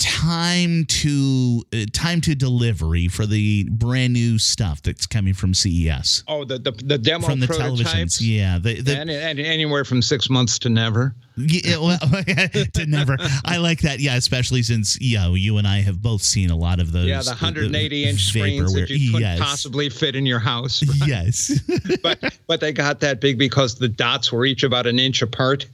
time 0.02 0.86
to 0.86 1.64
uh, 1.74 1.86
time 1.94 2.22
to 2.22 2.34
delivery 2.34 3.08
for 3.08 3.26
the 3.26 3.68
brand 3.70 4.14
new 4.14 4.40
stuff 4.40 4.82
that's 4.82 5.06
coming 5.06 5.34
from 5.34 5.54
CES. 5.54 6.24
Oh, 6.28 6.44
the 6.44 6.58
the, 6.58 6.72
the 6.72 6.98
demo 6.98 7.28
from 7.28 7.40
the 7.40 7.48
prototypes. 7.48 8.18
televisions, 8.18 8.20
yeah, 8.22 8.58
the, 8.58 8.82
the, 8.82 8.98
and, 8.98 9.10
and 9.10 9.40
anywhere 9.40 9.86
from 9.86 10.02
six 10.02 10.30
months 10.30 10.58
to 10.60 10.70
never. 10.70 11.16
Yeah, 11.38 11.78
well, 11.78 11.98
to 12.74 12.86
never. 12.88 13.18
I 13.46 13.58
like 13.58 13.82
that. 13.82 14.00
Yeah, 14.00 14.16
especially 14.16 14.64
since 14.64 15.00
you 15.00 15.18
know 15.18 15.34
you 15.34 15.58
and 15.58 15.68
I 15.68 15.82
have 15.82 16.02
both 16.02 16.22
seen 16.22 16.50
a 16.50 16.58
lot 16.58 16.80
of 16.80 16.92
those. 16.92 17.06
Yeah, 17.06 17.22
the 17.22 17.30
180 17.30 18.04
inch 18.04 18.26
screens 18.26 18.74
that 18.74 18.90
you 18.90 19.12
couldn't 19.12 19.28
yes. 19.28 19.40
possibly 19.40 19.90
fit 19.90 20.16
in 20.16 20.26
your 20.26 20.40
house. 20.40 20.84
Right? 20.92 21.08
Yes, 21.08 21.62
but 22.04 22.38
but 22.48 22.60
they 22.60 22.74
got 22.74 23.00
that 23.00 23.22
big 23.22 23.38
because 23.38 23.76
the 23.76 23.88
dots 23.88 24.32
were 24.32 24.46
each 24.46 24.64
about 24.64 24.88
an 24.88 25.00
inch 25.00 25.22
apart. 25.22 25.66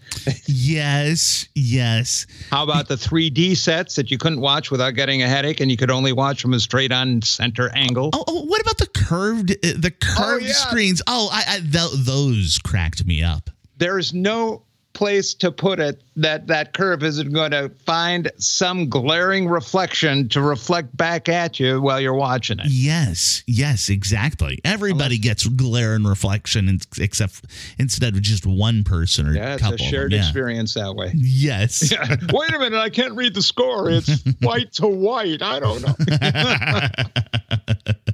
yes, 0.45 1.47
yes. 1.55 2.27
How 2.51 2.63
about 2.63 2.87
the 2.87 2.95
3D 2.95 3.57
sets 3.57 3.95
that 3.95 4.11
you 4.11 4.19
couldn't 4.19 4.41
watch 4.41 4.69
without 4.69 4.91
getting 4.91 5.23
a 5.23 5.27
headache, 5.27 5.59
and 5.59 5.71
you 5.71 5.77
could 5.77 5.89
only 5.89 6.13
watch 6.13 6.41
from 6.41 6.53
a 6.53 6.59
straight 6.59 6.91
on 6.91 7.23
center 7.23 7.71
angle? 7.75 8.11
Oh, 8.13 8.23
oh 8.27 8.45
what 8.45 8.61
about 8.61 8.77
the 8.77 8.87
curved 8.87 9.51
uh, 9.51 9.73
the 9.75 9.91
curved 9.91 10.43
oh, 10.43 10.47
yeah. 10.47 10.53
screens? 10.53 11.01
Oh, 11.07 11.29
I, 11.31 11.55
I 11.55 11.59
th- 11.59 12.05
those 12.05 12.59
cracked 12.59 13.05
me 13.07 13.23
up. 13.23 13.49
There 13.77 13.97
is 13.97 14.13
no 14.13 14.63
place 14.97 15.35
to 15.35 15.51
put 15.51 15.79
it 15.79 16.01
that 16.15 16.47
that 16.47 16.73
curve 16.73 17.03
isn't 17.03 17.31
going 17.31 17.51
to 17.51 17.69
find 17.85 18.31
some 18.39 18.89
glaring 18.89 19.47
reflection 19.47 20.27
to 20.27 20.41
reflect 20.41 20.97
back 20.97 21.29
at 21.29 21.59
you 21.59 21.79
while 21.79 22.01
you're 22.01 22.15
watching 22.15 22.57
it. 22.57 22.65
Yes, 22.67 23.43
yes, 23.45 23.89
exactly. 23.89 24.59
Everybody 24.65 25.17
Unless, 25.17 25.43
gets 25.43 25.47
glare 25.49 25.93
and 25.93 26.07
reflection, 26.07 26.79
except 26.99 27.45
instead 27.77 28.15
of 28.15 28.23
just 28.23 28.47
one 28.47 28.83
person 28.83 29.27
or 29.27 29.35
yeah, 29.35 29.53
it's 29.53 29.61
couple. 29.61 29.75
a 29.75 29.77
shared 29.77 30.11
yeah. 30.11 30.17
experience 30.17 30.73
that 30.73 30.95
way. 30.95 31.11
Yes. 31.15 31.91
Yeah. 31.97 32.15
Wait 32.33 32.53
a 32.53 32.59
minute, 32.59 32.79
I 32.79 32.89
can't 32.89 33.13
read 33.13 33.33
the 33.33 33.41
score. 33.41 33.89
It's 33.89 34.23
white 34.41 34.73
to 34.73 34.87
white. 34.87 35.41
I 35.41 35.59
don't 35.59 35.81
know. 35.81 35.95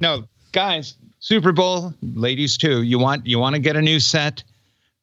no, 0.00 0.24
guys, 0.52 0.94
Super 1.18 1.52
Bowl, 1.52 1.92
ladies 2.02 2.56
too. 2.56 2.82
You 2.82 2.98
want 2.98 3.26
you 3.26 3.38
want 3.38 3.54
to 3.56 3.60
get 3.60 3.74
a 3.74 3.82
new 3.82 3.98
set? 3.98 4.44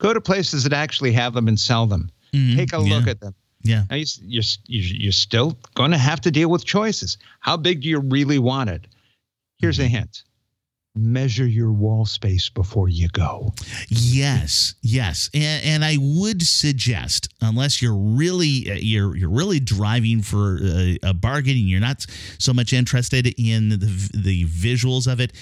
Go 0.02 0.14
to 0.14 0.20
places 0.22 0.64
that 0.64 0.74
actually 0.74 1.12
have 1.12 1.34
them 1.34 1.48
and 1.48 1.60
sell 1.60 1.86
them. 1.86 2.10
Mm-hmm. 2.34 2.58
Take 2.58 2.74
a 2.74 2.82
yeah. 2.82 2.96
look 2.96 3.08
at 3.08 3.20
them. 3.20 3.36
Yeah. 3.64 3.84
Now 3.90 3.98
you, 3.98 4.06
you're 4.24 4.44
you're 4.66 5.12
still 5.12 5.56
going 5.76 5.92
to 5.92 5.98
have 5.98 6.20
to 6.22 6.32
deal 6.32 6.50
with 6.50 6.66
choices. 6.66 7.20
How 7.40 7.56
big 7.56 7.82
do 7.82 7.90
you 7.90 8.00
really 8.00 8.40
want 8.40 8.72
it? 8.72 8.88
Here's 9.60 9.80
a 9.80 9.88
hint 9.88 10.24
measure 10.96 11.46
your 11.46 11.72
wall 11.72 12.06
space 12.06 12.50
before 12.50 12.90
you 12.90 13.08
go. 13.10 13.54
Yes, 13.90 14.76
yes, 14.82 15.30
and, 15.34 15.64
and 15.64 15.86
I 15.86 15.98
would 16.00 16.42
suggest, 16.42 17.30
unless 17.42 17.82
you're 17.82 17.96
really 17.96 18.70
uh, 18.70 18.76
you're 18.76 19.16
you're 19.16 19.30
really 19.30 19.60
driving 19.60 20.22
for 20.22 20.60
a, 20.62 21.00
a 21.04 21.14
bargain, 21.14 21.56
and 21.56 21.70
you're 21.70 21.80
not 21.80 22.06
so 22.40 22.54
much 22.54 22.74
interested 22.74 23.34
in 23.38 23.70
the 23.70 24.10
the 24.14 24.46
visuals 24.46 25.12
of 25.12 25.20
it. 25.20 25.34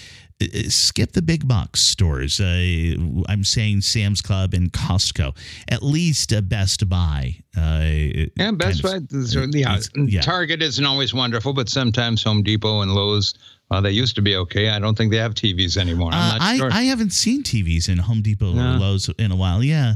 Uh, 0.41 0.45
uh, 0.45 0.69
skip 0.69 1.11
the 1.11 1.21
big 1.21 1.47
box 1.47 1.81
stores. 1.81 2.39
Uh, 2.39 2.95
I'm 3.27 3.43
saying 3.43 3.81
Sam's 3.81 4.21
Club 4.21 4.53
and 4.53 4.71
Costco. 4.71 5.35
At 5.69 5.83
least 5.83 6.31
a 6.31 6.41
Best 6.41 6.87
Buy. 6.87 7.35
Uh, 7.57 8.29
yeah, 8.35 8.51
Best 8.51 8.83
Buy. 8.83 8.99
yeah, 9.11 9.79
yeah, 9.95 10.21
Target 10.21 10.61
isn't 10.61 10.85
always 10.85 11.13
wonderful, 11.13 11.53
but 11.53 11.69
sometimes 11.69 12.23
Home 12.23 12.43
Depot 12.43 12.81
and 12.81 12.93
Lowe's 12.93 13.33
well, 13.69 13.83
they 13.83 13.91
used 13.91 14.15
to 14.15 14.21
be 14.21 14.35
okay. 14.35 14.69
I 14.69 14.79
don't 14.79 14.97
think 14.97 15.11
they 15.11 15.17
have 15.17 15.35
TVs 15.35 15.77
anymore. 15.77 16.09
Uh, 16.11 16.37
i 16.41 16.57
sure. 16.57 16.71
I 16.71 16.83
haven't 16.83 17.13
seen 17.13 17.43
TVs 17.43 17.87
in 17.87 17.99
Home 17.99 18.23
Depot 18.23 18.53
no. 18.53 18.75
or 18.75 18.79
Lowe's 18.79 19.09
in 19.19 19.31
a 19.31 19.35
while. 19.35 19.63
Yeah. 19.63 19.95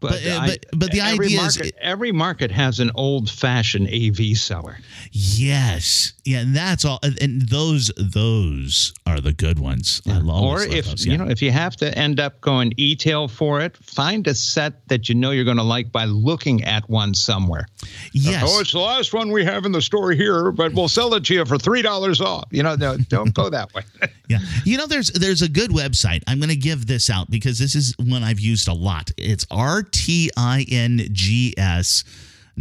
But 0.00 0.10
but, 0.10 0.26
uh, 0.26 0.38
I, 0.40 0.46
but, 0.46 0.66
but 0.72 0.92
the 0.92 1.00
idea 1.00 1.36
market, 1.36 1.66
is 1.66 1.72
every 1.80 2.12
market 2.12 2.50
has 2.50 2.80
an 2.80 2.90
old 2.94 3.30
fashioned 3.30 3.88
AV 3.88 4.36
seller. 4.36 4.78
Yes, 5.12 6.14
yeah, 6.24 6.40
and 6.40 6.56
that's 6.56 6.84
all. 6.84 7.00
And 7.02 7.42
those 7.42 7.90
those 7.96 8.94
are 9.06 9.20
the 9.20 9.32
good 9.32 9.58
ones. 9.58 10.00
Yeah. 10.04 10.14
I 10.14 10.18
love. 10.18 10.42
Or 10.42 10.62
if 10.62 10.86
those, 10.86 11.04
yeah. 11.04 11.12
you 11.12 11.18
know 11.18 11.28
if 11.28 11.42
you 11.42 11.50
have 11.50 11.76
to 11.76 11.96
end 11.96 12.18
up 12.18 12.40
going 12.40 12.72
e-tail 12.76 13.28
for 13.28 13.60
it, 13.60 13.76
find 13.76 14.26
a 14.26 14.34
set 14.34 14.86
that 14.88 15.08
you 15.08 15.14
know 15.14 15.32
you're 15.32 15.44
going 15.44 15.58
to 15.58 15.62
like 15.62 15.92
by 15.92 16.06
looking 16.06 16.64
at 16.64 16.88
one 16.88 17.14
somewhere. 17.14 17.66
Yes. 18.12 18.42
oh, 18.46 18.60
it's 18.60 18.72
the 18.72 18.78
last 18.78 19.12
one 19.12 19.30
we 19.30 19.44
have 19.44 19.64
in 19.64 19.72
the 19.72 19.82
store 19.82 20.12
here, 20.12 20.50
but 20.50 20.72
we'll 20.72 20.88
sell 20.88 21.14
it 21.14 21.24
to 21.26 21.34
you 21.34 21.44
for 21.44 21.58
three 21.58 21.82
dollars 21.82 22.20
off. 22.20 22.48
You 22.50 22.62
know, 22.62 22.74
no, 22.74 22.96
don't 22.96 23.34
go 23.34 23.50
that 23.50 23.72
way. 23.74 23.82
yeah, 24.28 24.38
you 24.64 24.78
know, 24.78 24.86
there's 24.86 25.10
there's 25.10 25.42
a 25.42 25.48
good 25.48 25.70
website. 25.70 26.22
I'm 26.26 26.38
going 26.38 26.48
to 26.48 26.56
give 26.56 26.86
this 26.86 27.10
out 27.10 27.30
because 27.30 27.58
this 27.58 27.74
is 27.74 27.94
one 27.98 28.22
I've 28.22 28.40
used 28.40 28.66
a 28.68 28.74
lot. 28.74 29.10
It's 29.18 29.46
R 29.50 29.82
T 29.92 30.30
I 30.36 30.64
N 30.70 31.00
G 31.12 31.54
S 31.56 32.04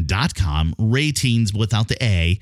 dot 0.05 0.36
com, 0.36 0.73
ratings 0.77 1.53
without 1.53 1.88
the 1.88 2.03
A. 2.03 2.39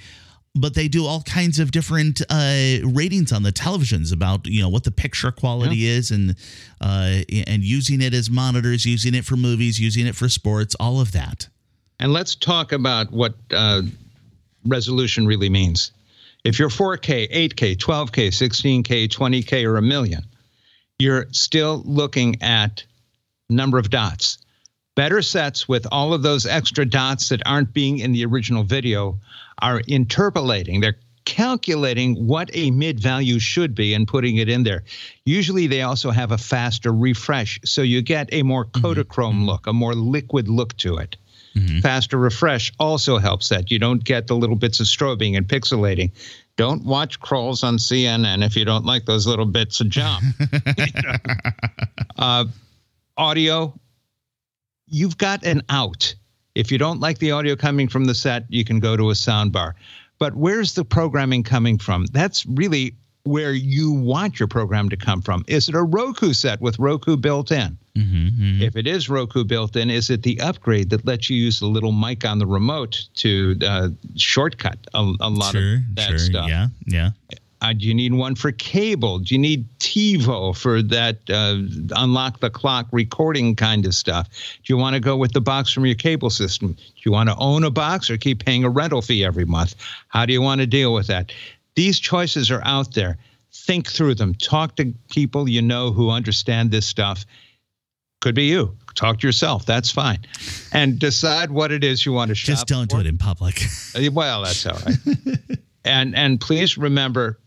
But 0.56 0.74
they 0.74 0.88
do 0.88 1.06
all 1.06 1.22
kinds 1.22 1.60
of 1.60 1.70
different 1.70 2.22
uh, 2.30 2.78
ratings 2.84 3.32
on 3.32 3.44
the 3.44 3.52
televisions 3.52 4.12
about 4.12 4.48
you 4.48 4.62
know 4.62 4.70
what 4.70 4.84
the 4.84 4.92
picture 4.92 5.32
quality 5.32 5.78
yeah. 5.78 5.92
is 5.92 6.12
and 6.12 6.36
uh, 6.82 7.20
and 7.48 7.64
using 7.64 8.02
it 8.02 8.14
as 8.14 8.30
monitors, 8.30 8.86
using 8.86 9.14
it 9.14 9.24
for 9.24 9.36
movies, 9.36 9.80
using 9.80 10.08
it 10.08 10.16
for 10.16 10.30
sports, 10.30 10.76
all 10.80 11.00
of 11.00 11.12
that. 11.12 11.48
And 12.00 12.14
let's 12.14 12.36
talk 12.36 12.72
about 12.72 13.12
what 13.12 13.36
uh, 13.52 13.82
resolution 14.66 15.26
really 15.26 15.50
means. 15.50 15.92
If 16.44 16.60
you're 16.60 16.70
4K, 16.70 17.32
8K, 17.32 17.76
12K, 17.76 18.28
16K, 18.28 19.10
20K, 19.10 19.66
or 19.66 19.78
a 19.78 19.82
million, 19.82 20.24
you're 21.00 21.28
still 21.32 21.82
looking 21.86 22.42
at 22.42 22.84
number 23.50 23.78
of 23.78 23.90
dots. 23.90 24.38
Better 24.98 25.22
sets 25.22 25.68
with 25.68 25.86
all 25.92 26.12
of 26.12 26.24
those 26.24 26.48
extra 26.48 26.84
dots 26.84 27.30
that 27.30 27.44
aren't 27.46 27.72
being 27.72 28.00
in 28.00 28.14
the 28.14 28.26
original 28.26 28.64
video 28.64 29.20
are 29.62 29.80
interpolating. 29.82 30.82
They're 30.82 30.98
calculating 31.24 32.26
what 32.26 32.50
a 32.56 32.72
mid 32.72 33.00
value 33.00 33.38
should 33.38 33.76
be 33.76 33.94
and 33.94 34.08
putting 34.08 34.38
it 34.38 34.50
in 34.50 34.64
there. 34.64 34.84
Usually 35.24 35.68
they 35.68 35.84
also 35.84 36.10
have 36.10 36.32
a 36.32 36.38
faster 36.40 36.92
refresh, 36.92 37.60
so 37.64 37.84
you 37.84 38.02
get 38.02 38.30
a 38.32 38.42
more 38.42 38.66
mm-hmm. 38.66 38.84
Kodachrome 38.84 39.34
mm-hmm. 39.34 39.46
look, 39.46 39.68
a 39.68 39.74
more 39.74 39.94
liquid 39.94 40.50
look 40.50 40.76
to 40.78 40.98
it. 40.98 41.16
Mm-hmm. 41.56 41.82
Faster 41.82 42.18
refresh 42.18 42.74
also 42.80 43.20
helps 43.20 43.50
that. 43.50 43.70
You 43.70 43.78
don't 43.78 44.04
get 44.04 44.26
the 44.26 44.36
little 44.36 44.56
bits 44.56 44.80
of 44.80 44.88
strobing 44.88 45.38
and 45.38 45.48
pixelating. 45.48 46.10
Don't 46.56 46.84
watch 46.84 47.20
crawls 47.20 47.64
on 47.64 47.78
CNN 47.78 48.44
if 48.44 48.56
you 48.56 48.66
don't 48.66 48.86
like 48.86 49.06
those 49.06 49.28
little 49.28 49.46
bits 49.46 49.80
of 49.80 49.90
jump. 49.90 50.24
uh, 52.18 52.46
audio, 53.16 53.80
you've 54.88 55.18
got 55.18 55.44
an 55.46 55.62
out. 55.70 56.14
If 56.56 56.72
you 56.72 56.78
don't 56.78 57.00
like 57.00 57.20
the 57.20 57.32
audio 57.32 57.56
coming 57.56 57.88
from 57.88 58.06
the 58.06 58.16
set, 58.16 58.46
you 58.50 58.66
can 58.66 58.80
go 58.80 58.98
to 58.98 59.10
a 59.10 59.14
soundbar. 59.14 59.74
But 60.20 60.36
where's 60.36 60.74
the 60.74 60.84
programming 60.84 61.44
coming 61.44 61.78
from? 61.78 62.08
That's 62.08 62.46
really 62.48 62.96
where 63.24 63.52
you 63.52 63.92
want 63.92 64.40
your 64.40 64.48
program 64.48 64.90
to 64.90 64.98
come 64.98 65.22
from. 65.22 65.44
Is 65.48 65.70
it 65.70 65.76
a 65.76 65.84
Roku 65.84 66.34
set 66.34 66.62
with 66.62 66.80
Roku 66.80 67.18
built 67.18 67.52
in? 67.52 67.78
Mm-hmm, 67.96 68.28
mm-hmm. 68.28 68.62
If 68.62 68.76
it 68.76 68.88
is 68.88 69.10
Roku 69.10 69.44
built 69.44 69.76
in, 69.76 69.90
is 69.90 70.10
it 70.10 70.24
the 70.24 70.40
upgrade 70.40 70.90
that 70.92 71.06
lets 71.06 71.30
you 71.30 71.38
use 71.38 71.60
the 71.60 71.68
little 71.68 71.92
mic 71.92 72.26
on 72.26 72.40
the 72.40 72.46
remote 72.46 73.08
to 73.16 73.58
uh, 73.64 73.90
shortcut 74.16 74.78
a, 74.94 75.14
a 75.20 75.30
lot 75.30 75.52
sure, 75.52 75.76
of 75.76 75.96
that 75.96 76.10
sure, 76.10 76.18
stuff? 76.18 76.50
Yeah, 76.50 76.68
yeah. 76.86 77.10
Uh, 77.62 77.74
do 77.74 77.86
you 77.86 77.94
need 77.94 78.14
one 78.14 78.36
for 78.36 78.52
cable? 78.52 79.20
Do 79.20 79.34
you 79.34 79.40
need 79.40 79.68
TiVo 79.80 80.56
for 80.56 80.82
that 80.84 81.18
uh, 81.30 81.58
unlock 81.96 82.40
the 82.40 82.50
clock 82.50 82.88
recording 82.92 83.56
kind 83.56 83.86
of 83.86 83.96
stuff? 83.96 84.30
Do 84.30 84.74
you 84.74 84.78
want 84.78 84.94
to 84.94 85.00
go 85.00 85.18
with 85.18 85.34
the 85.34 85.42
box 85.42 85.72
from 85.72 85.86
your 85.86 85.96
cable 85.96 86.30
system? 86.30 86.74
Do 86.74 87.02
you 87.04 87.12
want 87.12 87.30
to 87.30 87.36
own 87.38 87.64
a 87.64 87.72
box 87.72 88.10
or 88.10 88.18
keep 88.18 88.46
paying 88.46 88.64
a 88.64 88.70
rental 88.70 89.02
fee 89.02 89.26
every 89.26 89.46
month? 89.46 89.76
How 90.10 90.26
do 90.26 90.34
you 90.34 90.42
want 90.42 90.62
to 90.62 90.68
deal 90.68 90.94
with 90.94 91.08
that? 91.08 91.32
These 91.76 92.00
choices 92.00 92.52
are 92.52 92.62
out 92.64 92.94
there. 92.94 93.18
Think 93.52 93.90
through 93.90 94.16
them. 94.16 94.36
Talk 94.36 94.76
to 94.76 94.94
people 95.10 95.50
you 95.50 95.62
know 95.62 95.92
who 95.92 96.12
understand 96.12 96.70
this 96.70 96.86
stuff. 96.86 97.26
Could 98.22 98.36
be 98.36 98.46
you. 98.46 98.76
Talk 98.94 99.20
to 99.20 99.28
yourself. 99.28 99.66
That's 99.66 99.92
fine. 99.92 100.20
And 100.74 101.00
decide 101.00 101.52
what 101.52 101.72
it 101.72 101.84
is 101.84 102.06
you 102.06 102.14
want 102.14 102.30
to 102.30 102.36
shop. 102.36 102.48
Just 102.48 102.68
don't 102.68 102.90
for. 102.92 102.98
do 102.98 103.02
it 103.02 103.08
in 103.08 103.18
public. 103.18 103.62
Uh, 103.96 104.12
well, 104.12 104.44
that's 104.44 104.66
all 104.66 104.78
right. 104.86 105.38
and 105.86 106.16
and 106.16 106.42
please 106.42 106.78
remember 106.78 107.40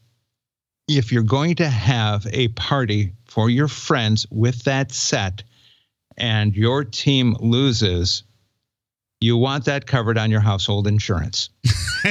if 0.96 1.12
you're 1.12 1.22
going 1.22 1.54
to 1.56 1.68
have 1.68 2.26
a 2.32 2.48
party 2.48 3.12
for 3.26 3.48
your 3.48 3.68
friends 3.68 4.26
with 4.30 4.64
that 4.64 4.90
set 4.90 5.44
and 6.16 6.56
your 6.56 6.82
team 6.84 7.36
loses, 7.40 8.24
you 9.20 9.36
want 9.36 9.66
that 9.66 9.86
covered 9.86 10.18
on 10.18 10.30
your 10.30 10.40
household 10.40 10.88
insurance. 10.88 11.50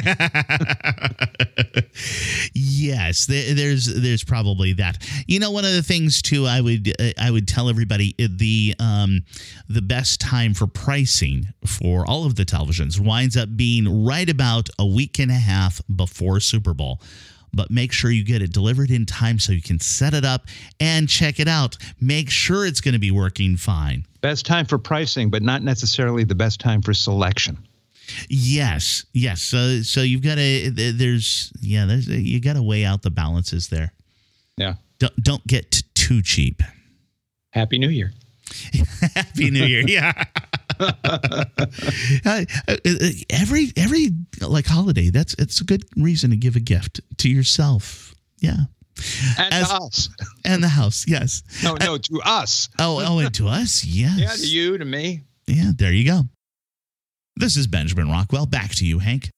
yes, 2.54 3.26
there's 3.26 3.88
there's 3.88 4.24
probably 4.24 4.74
that. 4.74 5.06
You 5.28 5.40
know, 5.40 5.52
one 5.52 5.66
of 5.66 5.74
the 5.74 5.84
things 5.84 6.22
too, 6.22 6.46
I 6.46 6.62
would 6.62 6.94
uh, 7.02 7.12
I 7.18 7.32
would 7.32 7.48
tell 7.48 7.68
everybody 7.68 8.16
uh, 8.18 8.28
the 8.30 8.76
um, 8.80 9.24
the 9.68 9.82
best 9.82 10.22
time 10.22 10.54
for 10.54 10.68
pricing 10.68 11.48
for 11.66 12.06
all 12.06 12.26
of 12.26 12.36
the 12.36 12.46
televisions 12.46 13.00
winds 13.00 13.36
up 13.36 13.58
being 13.58 14.06
right 14.06 14.30
about 14.30 14.70
a 14.78 14.86
week 14.86 15.20
and 15.20 15.32
a 15.32 15.36
half 15.36 15.82
before 15.94 16.40
Super 16.40 16.74
Bowl 16.74 17.02
but 17.54 17.72
make 17.72 17.92
sure 17.92 18.12
you 18.12 18.24
get 18.24 18.42
it 18.42 18.52
delivered 18.52 18.92
in 18.92 19.06
time 19.06 19.40
so 19.40 19.52
you 19.52 19.62
can 19.62 19.80
set 19.80 20.14
it 20.14 20.26
up 20.26 20.46
and 20.80 21.08
check 21.10 21.40
it 21.40 21.48
out. 21.48 21.78
Make 22.00 22.30
sure 22.30 22.66
it's 22.66 22.82
going 22.82 22.94
to 22.94 23.00
be 23.00 23.12
working 23.12 23.58
fine. 23.58 24.06
Best 24.22 24.46
time 24.46 24.66
for 24.66 24.78
pricing, 24.78 25.30
but 25.30 25.42
not 25.42 25.64
necessarily 25.64 26.24
the 26.24 26.36
best 26.36 26.60
time 26.60 26.82
for 26.82 26.94
selection. 26.94 27.58
Yes, 28.28 29.06
yes. 29.14 29.42
So, 29.42 29.82
so 29.82 30.02
you've 30.02 30.24
got 30.24 30.36
to 30.36 30.72
there's 30.72 31.54
yeah, 31.62 31.86
there's 31.86 32.08
you 32.08 32.40
got 32.40 32.54
to 32.54 32.64
weigh 32.64 32.86
out 32.86 33.04
the 33.04 33.12
balances 33.12 33.70
there. 33.70 33.94
Yeah. 34.58 34.76
Don't 34.98 35.16
don't 35.24 35.48
get 35.48 35.84
too 35.94 36.22
cheap. 36.22 36.62
Happy 37.52 37.78
New 37.78 37.90
Year. 37.90 38.14
Happy 39.16 39.52
New 39.52 39.66
Year. 39.66 39.84
Yeah. 39.88 40.12
Every 43.30 43.74
every 43.76 44.12
like 44.42 44.66
holiday, 44.66 45.10
that's 45.10 45.34
it's 45.34 45.60
a 45.60 45.66
good 45.66 45.84
reason 45.98 46.30
to 46.30 46.38
give 46.38 46.56
a 46.56 46.62
gift 46.62 47.02
to 47.18 47.30
yourself. 47.30 48.16
Yeah. 48.40 48.66
And 49.38 49.54
As, 49.54 49.72
us. 49.72 50.10
And 50.46 50.64
the 50.64 50.70
house, 50.70 51.06
yes. 51.08 51.44
No, 51.64 51.76
no, 51.76 51.98
to 51.98 52.22
us. 52.24 52.70
Oh, 52.80 53.04
oh, 53.06 53.20
and 53.20 53.34
to 53.36 53.48
us, 53.48 53.86
yes. 53.86 54.18
Yeah, 54.18 54.32
to 54.32 54.48
you, 54.48 54.78
to 54.78 54.86
me. 54.86 55.24
Yeah, 55.48 55.72
there 55.76 55.94
you 55.94 56.06
go. 56.06 56.22
This 57.36 57.56
is 57.56 57.68
Benjamin 57.68 58.10
Rockwell. 58.10 58.46
Back 58.46 58.72
to 58.76 58.86
you, 58.86 59.00
Hank. 59.00 59.30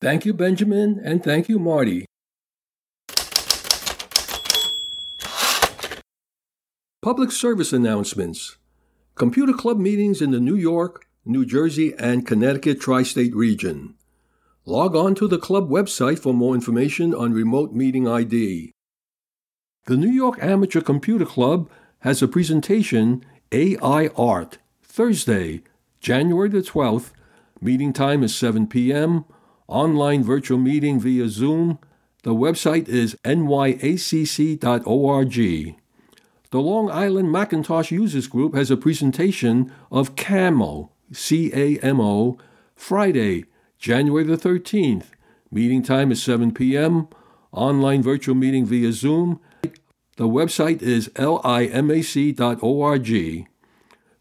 Thank 0.00 0.24
you, 0.24 0.34
Benjamin, 0.34 1.00
and 1.02 1.22
thank 1.22 1.48
you, 1.48 1.58
Marty. 1.58 2.06
Public 7.02 7.32
service 7.32 7.72
announcements. 7.72 8.56
Computer 9.16 9.52
Club 9.52 9.78
meetings 9.78 10.20
in 10.20 10.32
the 10.32 10.40
New 10.40 10.56
York, 10.56 11.06
New 11.24 11.46
Jersey, 11.46 11.94
and 12.00 12.26
Connecticut 12.26 12.80
tri 12.80 13.04
state 13.04 13.32
region. 13.32 13.94
Log 14.66 14.96
on 14.96 15.14
to 15.14 15.28
the 15.28 15.38
club 15.38 15.70
website 15.70 16.18
for 16.18 16.34
more 16.34 16.52
information 16.52 17.14
on 17.14 17.32
remote 17.32 17.72
meeting 17.72 18.08
ID. 18.08 18.72
The 19.86 19.96
New 19.96 20.10
York 20.10 20.38
Amateur 20.42 20.80
Computer 20.80 21.24
Club 21.24 21.70
has 22.00 22.22
a 22.22 22.28
presentation, 22.28 23.24
AI 23.52 24.08
Art, 24.16 24.58
Thursday, 24.82 25.62
January 26.00 26.48
the 26.48 26.58
12th. 26.58 27.12
Meeting 27.60 27.92
time 27.92 28.24
is 28.24 28.34
7 28.34 28.66
p.m. 28.66 29.26
Online 29.68 30.24
virtual 30.24 30.58
meeting 30.58 30.98
via 30.98 31.28
Zoom. 31.28 31.78
The 32.24 32.34
website 32.34 32.88
is 32.88 33.14
nyacc.org. 33.24 34.64
The 36.54 36.62
Long 36.62 36.88
Island 36.88 37.32
Macintosh 37.32 37.90
Users 37.90 38.28
Group 38.28 38.54
has 38.54 38.70
a 38.70 38.76
presentation 38.76 39.72
of 39.90 40.14
CAMO, 40.14 40.88
C 41.10 41.50
A 41.52 41.80
M 41.80 42.00
O, 42.00 42.38
Friday, 42.76 43.46
January 43.76 44.22
the 44.22 44.36
13th. 44.36 45.06
Meeting 45.50 45.82
time 45.82 46.12
is 46.12 46.22
7 46.22 46.54
p.m. 46.54 47.08
Online 47.50 48.04
virtual 48.04 48.36
meeting 48.36 48.64
via 48.64 48.92
Zoom. 48.92 49.40
The 50.16 50.28
website 50.28 50.80
is 50.80 51.08
limac.org. 51.16 52.38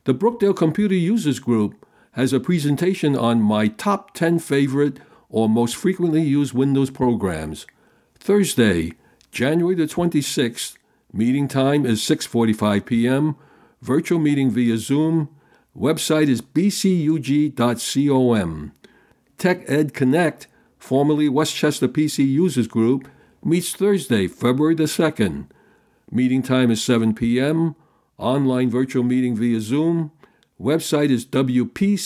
The 0.06 0.16
Brookdale 0.16 0.56
Computer 0.56 0.96
Users 0.96 1.38
Group 1.38 1.86
has 2.14 2.34
a 2.34 2.40
presentation 2.40 3.16
on 3.16 3.44
my 3.44 3.68
top 3.68 4.16
10 4.16 4.40
favorite 4.40 5.00
or 5.30 5.48
most 5.48 5.76
frequently 5.76 6.24
used 6.24 6.56
Windows 6.56 6.90
programs. 6.90 7.68
Thursday, 8.16 8.94
January 9.32 9.76
the 9.76 9.86
26th, 9.86 10.78
Meeting 11.16 11.47
time 11.47 11.86
is 11.86 12.01
6:45 12.01 12.88
p.m. 12.88 13.36
Virtual 13.84 14.18
meeting 14.18 14.49
via 14.49 14.80
Zoom. 14.80 15.30
Website 15.78 16.28
is 16.28 16.41
bcug.com. 16.41 17.51
Tech 19.38 19.64
Ed 19.68 19.93
Connect, 19.93 20.47
formerly 20.80 21.30
Westchester 21.30 21.88
PC 21.88 22.28
Users 22.28 22.68
Group, 22.68 23.07
meets 23.43 23.74
Thursday, 23.74 24.28
February 24.28 24.74
the 24.74 24.86
2nd. 24.86 25.45
Meeting 26.09 26.41
time 26.41 26.72
is 26.72 26.84
7 26.84 27.14
p.m. 27.14 27.76
Online 28.18 28.72
virtual 28.72 29.03
meeting 29.03 29.36
via 29.36 29.61
Zoom. 29.61 30.11
Website 30.59 31.11
is 31.11 31.28
wpcug.org. 31.28 31.99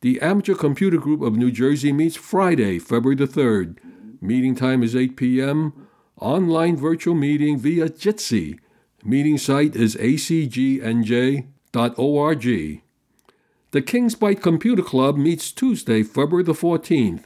The 0.00 0.20
Amateur 0.22 0.54
Computer 0.54 0.96
Group 0.96 1.20
of 1.20 1.36
New 1.36 1.50
Jersey 1.50 1.92
meets 1.92 2.16
Friday, 2.16 2.78
February 2.78 3.16
the 3.16 3.26
3rd. 3.26 3.76
Meeting 4.22 4.54
time 4.54 4.82
is 4.82 4.96
8 4.96 5.18
p.m 5.18 5.88
online 6.20 6.76
virtual 6.76 7.14
meeting 7.14 7.58
via 7.58 7.88
Jitsi. 7.88 8.58
Meeting 9.02 9.38
site 9.38 9.74
is 9.74 9.96
acgnj.org. 9.96 10.84
The 13.72 13.82
King's 13.82 14.14
Bite 14.14 14.42
Computer 14.42 14.82
Club 14.82 15.16
meets 15.16 15.52
Tuesday, 15.52 16.02
February 16.02 16.42
the 16.42 16.52
14th. 16.52 17.24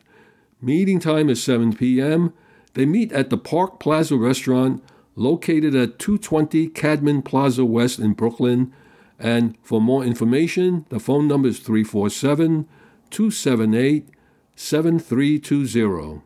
Meeting 0.61 1.01
time 1.01 1.29
is 1.29 1.43
7 1.43 1.75
p.m. 1.75 2.33
They 2.75 2.87
meet 2.87 3.13
at 3.13 3.31
the 3.31 3.39
Park 3.39 3.81
Plaza 3.81 4.17
restaurant 4.17 4.83
located 5.17 5.75
at 5.75 5.99
220 5.99 6.69
Cadman 6.69 7.23
Plaza 7.23 7.65
West 7.65 7.99
in 7.99 8.13
Brooklyn. 8.13 8.73
And 9.19 9.57
for 9.63 9.81
more 9.81 10.05
information, 10.05 10.87
the 10.89 11.01
phone 11.01 11.29
number 11.29 11.49
is 11.49 11.61
347 11.61 12.69
278 13.11 14.09
7320. 14.57 16.23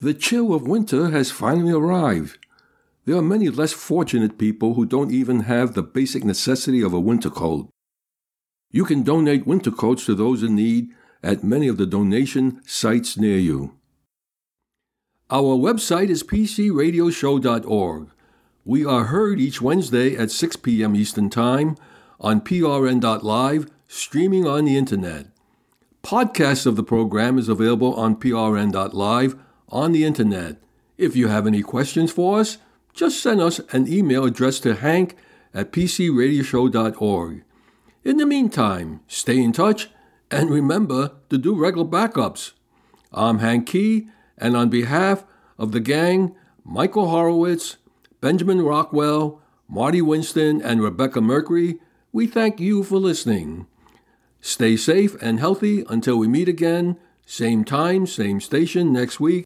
The 0.00 0.12
chill 0.12 0.52
of 0.52 0.68
winter 0.68 1.10
has 1.10 1.30
finally 1.30 1.72
arrived. 1.72 2.38
There 3.06 3.16
are 3.16 3.22
many 3.22 3.48
less 3.48 3.72
fortunate 3.72 4.36
people 4.36 4.74
who 4.74 4.84
don't 4.84 5.10
even 5.10 5.40
have 5.40 5.72
the 5.72 5.82
basic 5.82 6.22
necessity 6.22 6.82
of 6.82 6.92
a 6.92 7.00
winter 7.00 7.30
coat. 7.30 7.70
You 8.70 8.84
can 8.84 9.02
donate 9.02 9.46
winter 9.46 9.70
coats 9.70 10.04
to 10.06 10.14
those 10.14 10.42
in 10.42 10.54
need 10.54 10.90
at 11.22 11.42
many 11.42 11.66
of 11.66 11.78
the 11.78 11.86
donation 11.86 12.60
sites 12.66 13.16
near 13.16 13.38
you. 13.38 13.74
Our 15.30 15.56
website 15.56 16.10
is 16.10 16.22
pcradioshow.org. 16.22 18.10
We 18.64 18.84
are 18.84 19.04
heard 19.04 19.40
each 19.40 19.62
Wednesday 19.62 20.14
at 20.14 20.30
6 20.30 20.56
p.m. 20.56 20.94
Eastern 20.94 21.30
Time 21.30 21.76
on 22.20 22.42
prn.live, 22.42 23.70
streaming 23.88 24.46
on 24.46 24.66
the 24.66 24.76
internet. 24.76 25.28
Podcasts 26.02 26.66
of 26.66 26.76
the 26.76 26.82
program 26.82 27.38
is 27.38 27.48
available 27.48 27.94
on 27.94 28.16
prn.live 28.16 29.36
on 29.68 29.92
the 29.92 30.04
internet. 30.04 30.56
If 30.98 31.16
you 31.16 31.28
have 31.28 31.46
any 31.46 31.62
questions 31.62 32.10
for 32.12 32.40
us, 32.40 32.58
just 32.94 33.20
send 33.20 33.40
us 33.40 33.60
an 33.72 33.92
email 33.92 34.24
addressed 34.24 34.62
to 34.62 34.74
hank 34.74 35.16
at 35.52 35.72
pcradioshow.org. 35.72 37.44
In 38.04 38.16
the 38.16 38.26
meantime, 38.26 39.00
stay 39.06 39.42
in 39.42 39.52
touch 39.52 39.90
and 40.30 40.50
remember 40.50 41.12
to 41.30 41.38
do 41.38 41.54
regular 41.54 41.86
backups. 41.86 42.52
I'm 43.12 43.38
Hank 43.38 43.66
Kee, 43.66 44.08
and 44.38 44.56
on 44.56 44.68
behalf 44.68 45.24
of 45.58 45.72
the 45.72 45.80
gang, 45.80 46.34
Michael 46.64 47.08
Horowitz, 47.08 47.76
Benjamin 48.20 48.62
Rockwell, 48.62 49.40
Marty 49.68 50.02
Winston, 50.02 50.60
and 50.60 50.82
Rebecca 50.82 51.20
Mercuri, 51.20 51.78
we 52.12 52.26
thank 52.26 52.60
you 52.60 52.82
for 52.82 52.98
listening. 52.98 53.66
Stay 54.40 54.76
safe 54.76 55.20
and 55.22 55.40
healthy 55.40 55.84
until 55.88 56.16
we 56.16 56.28
meet 56.28 56.48
again, 56.48 56.98
same 57.24 57.64
time, 57.64 58.06
same 58.06 58.40
station 58.40 58.92
next 58.92 59.18
week. 59.18 59.45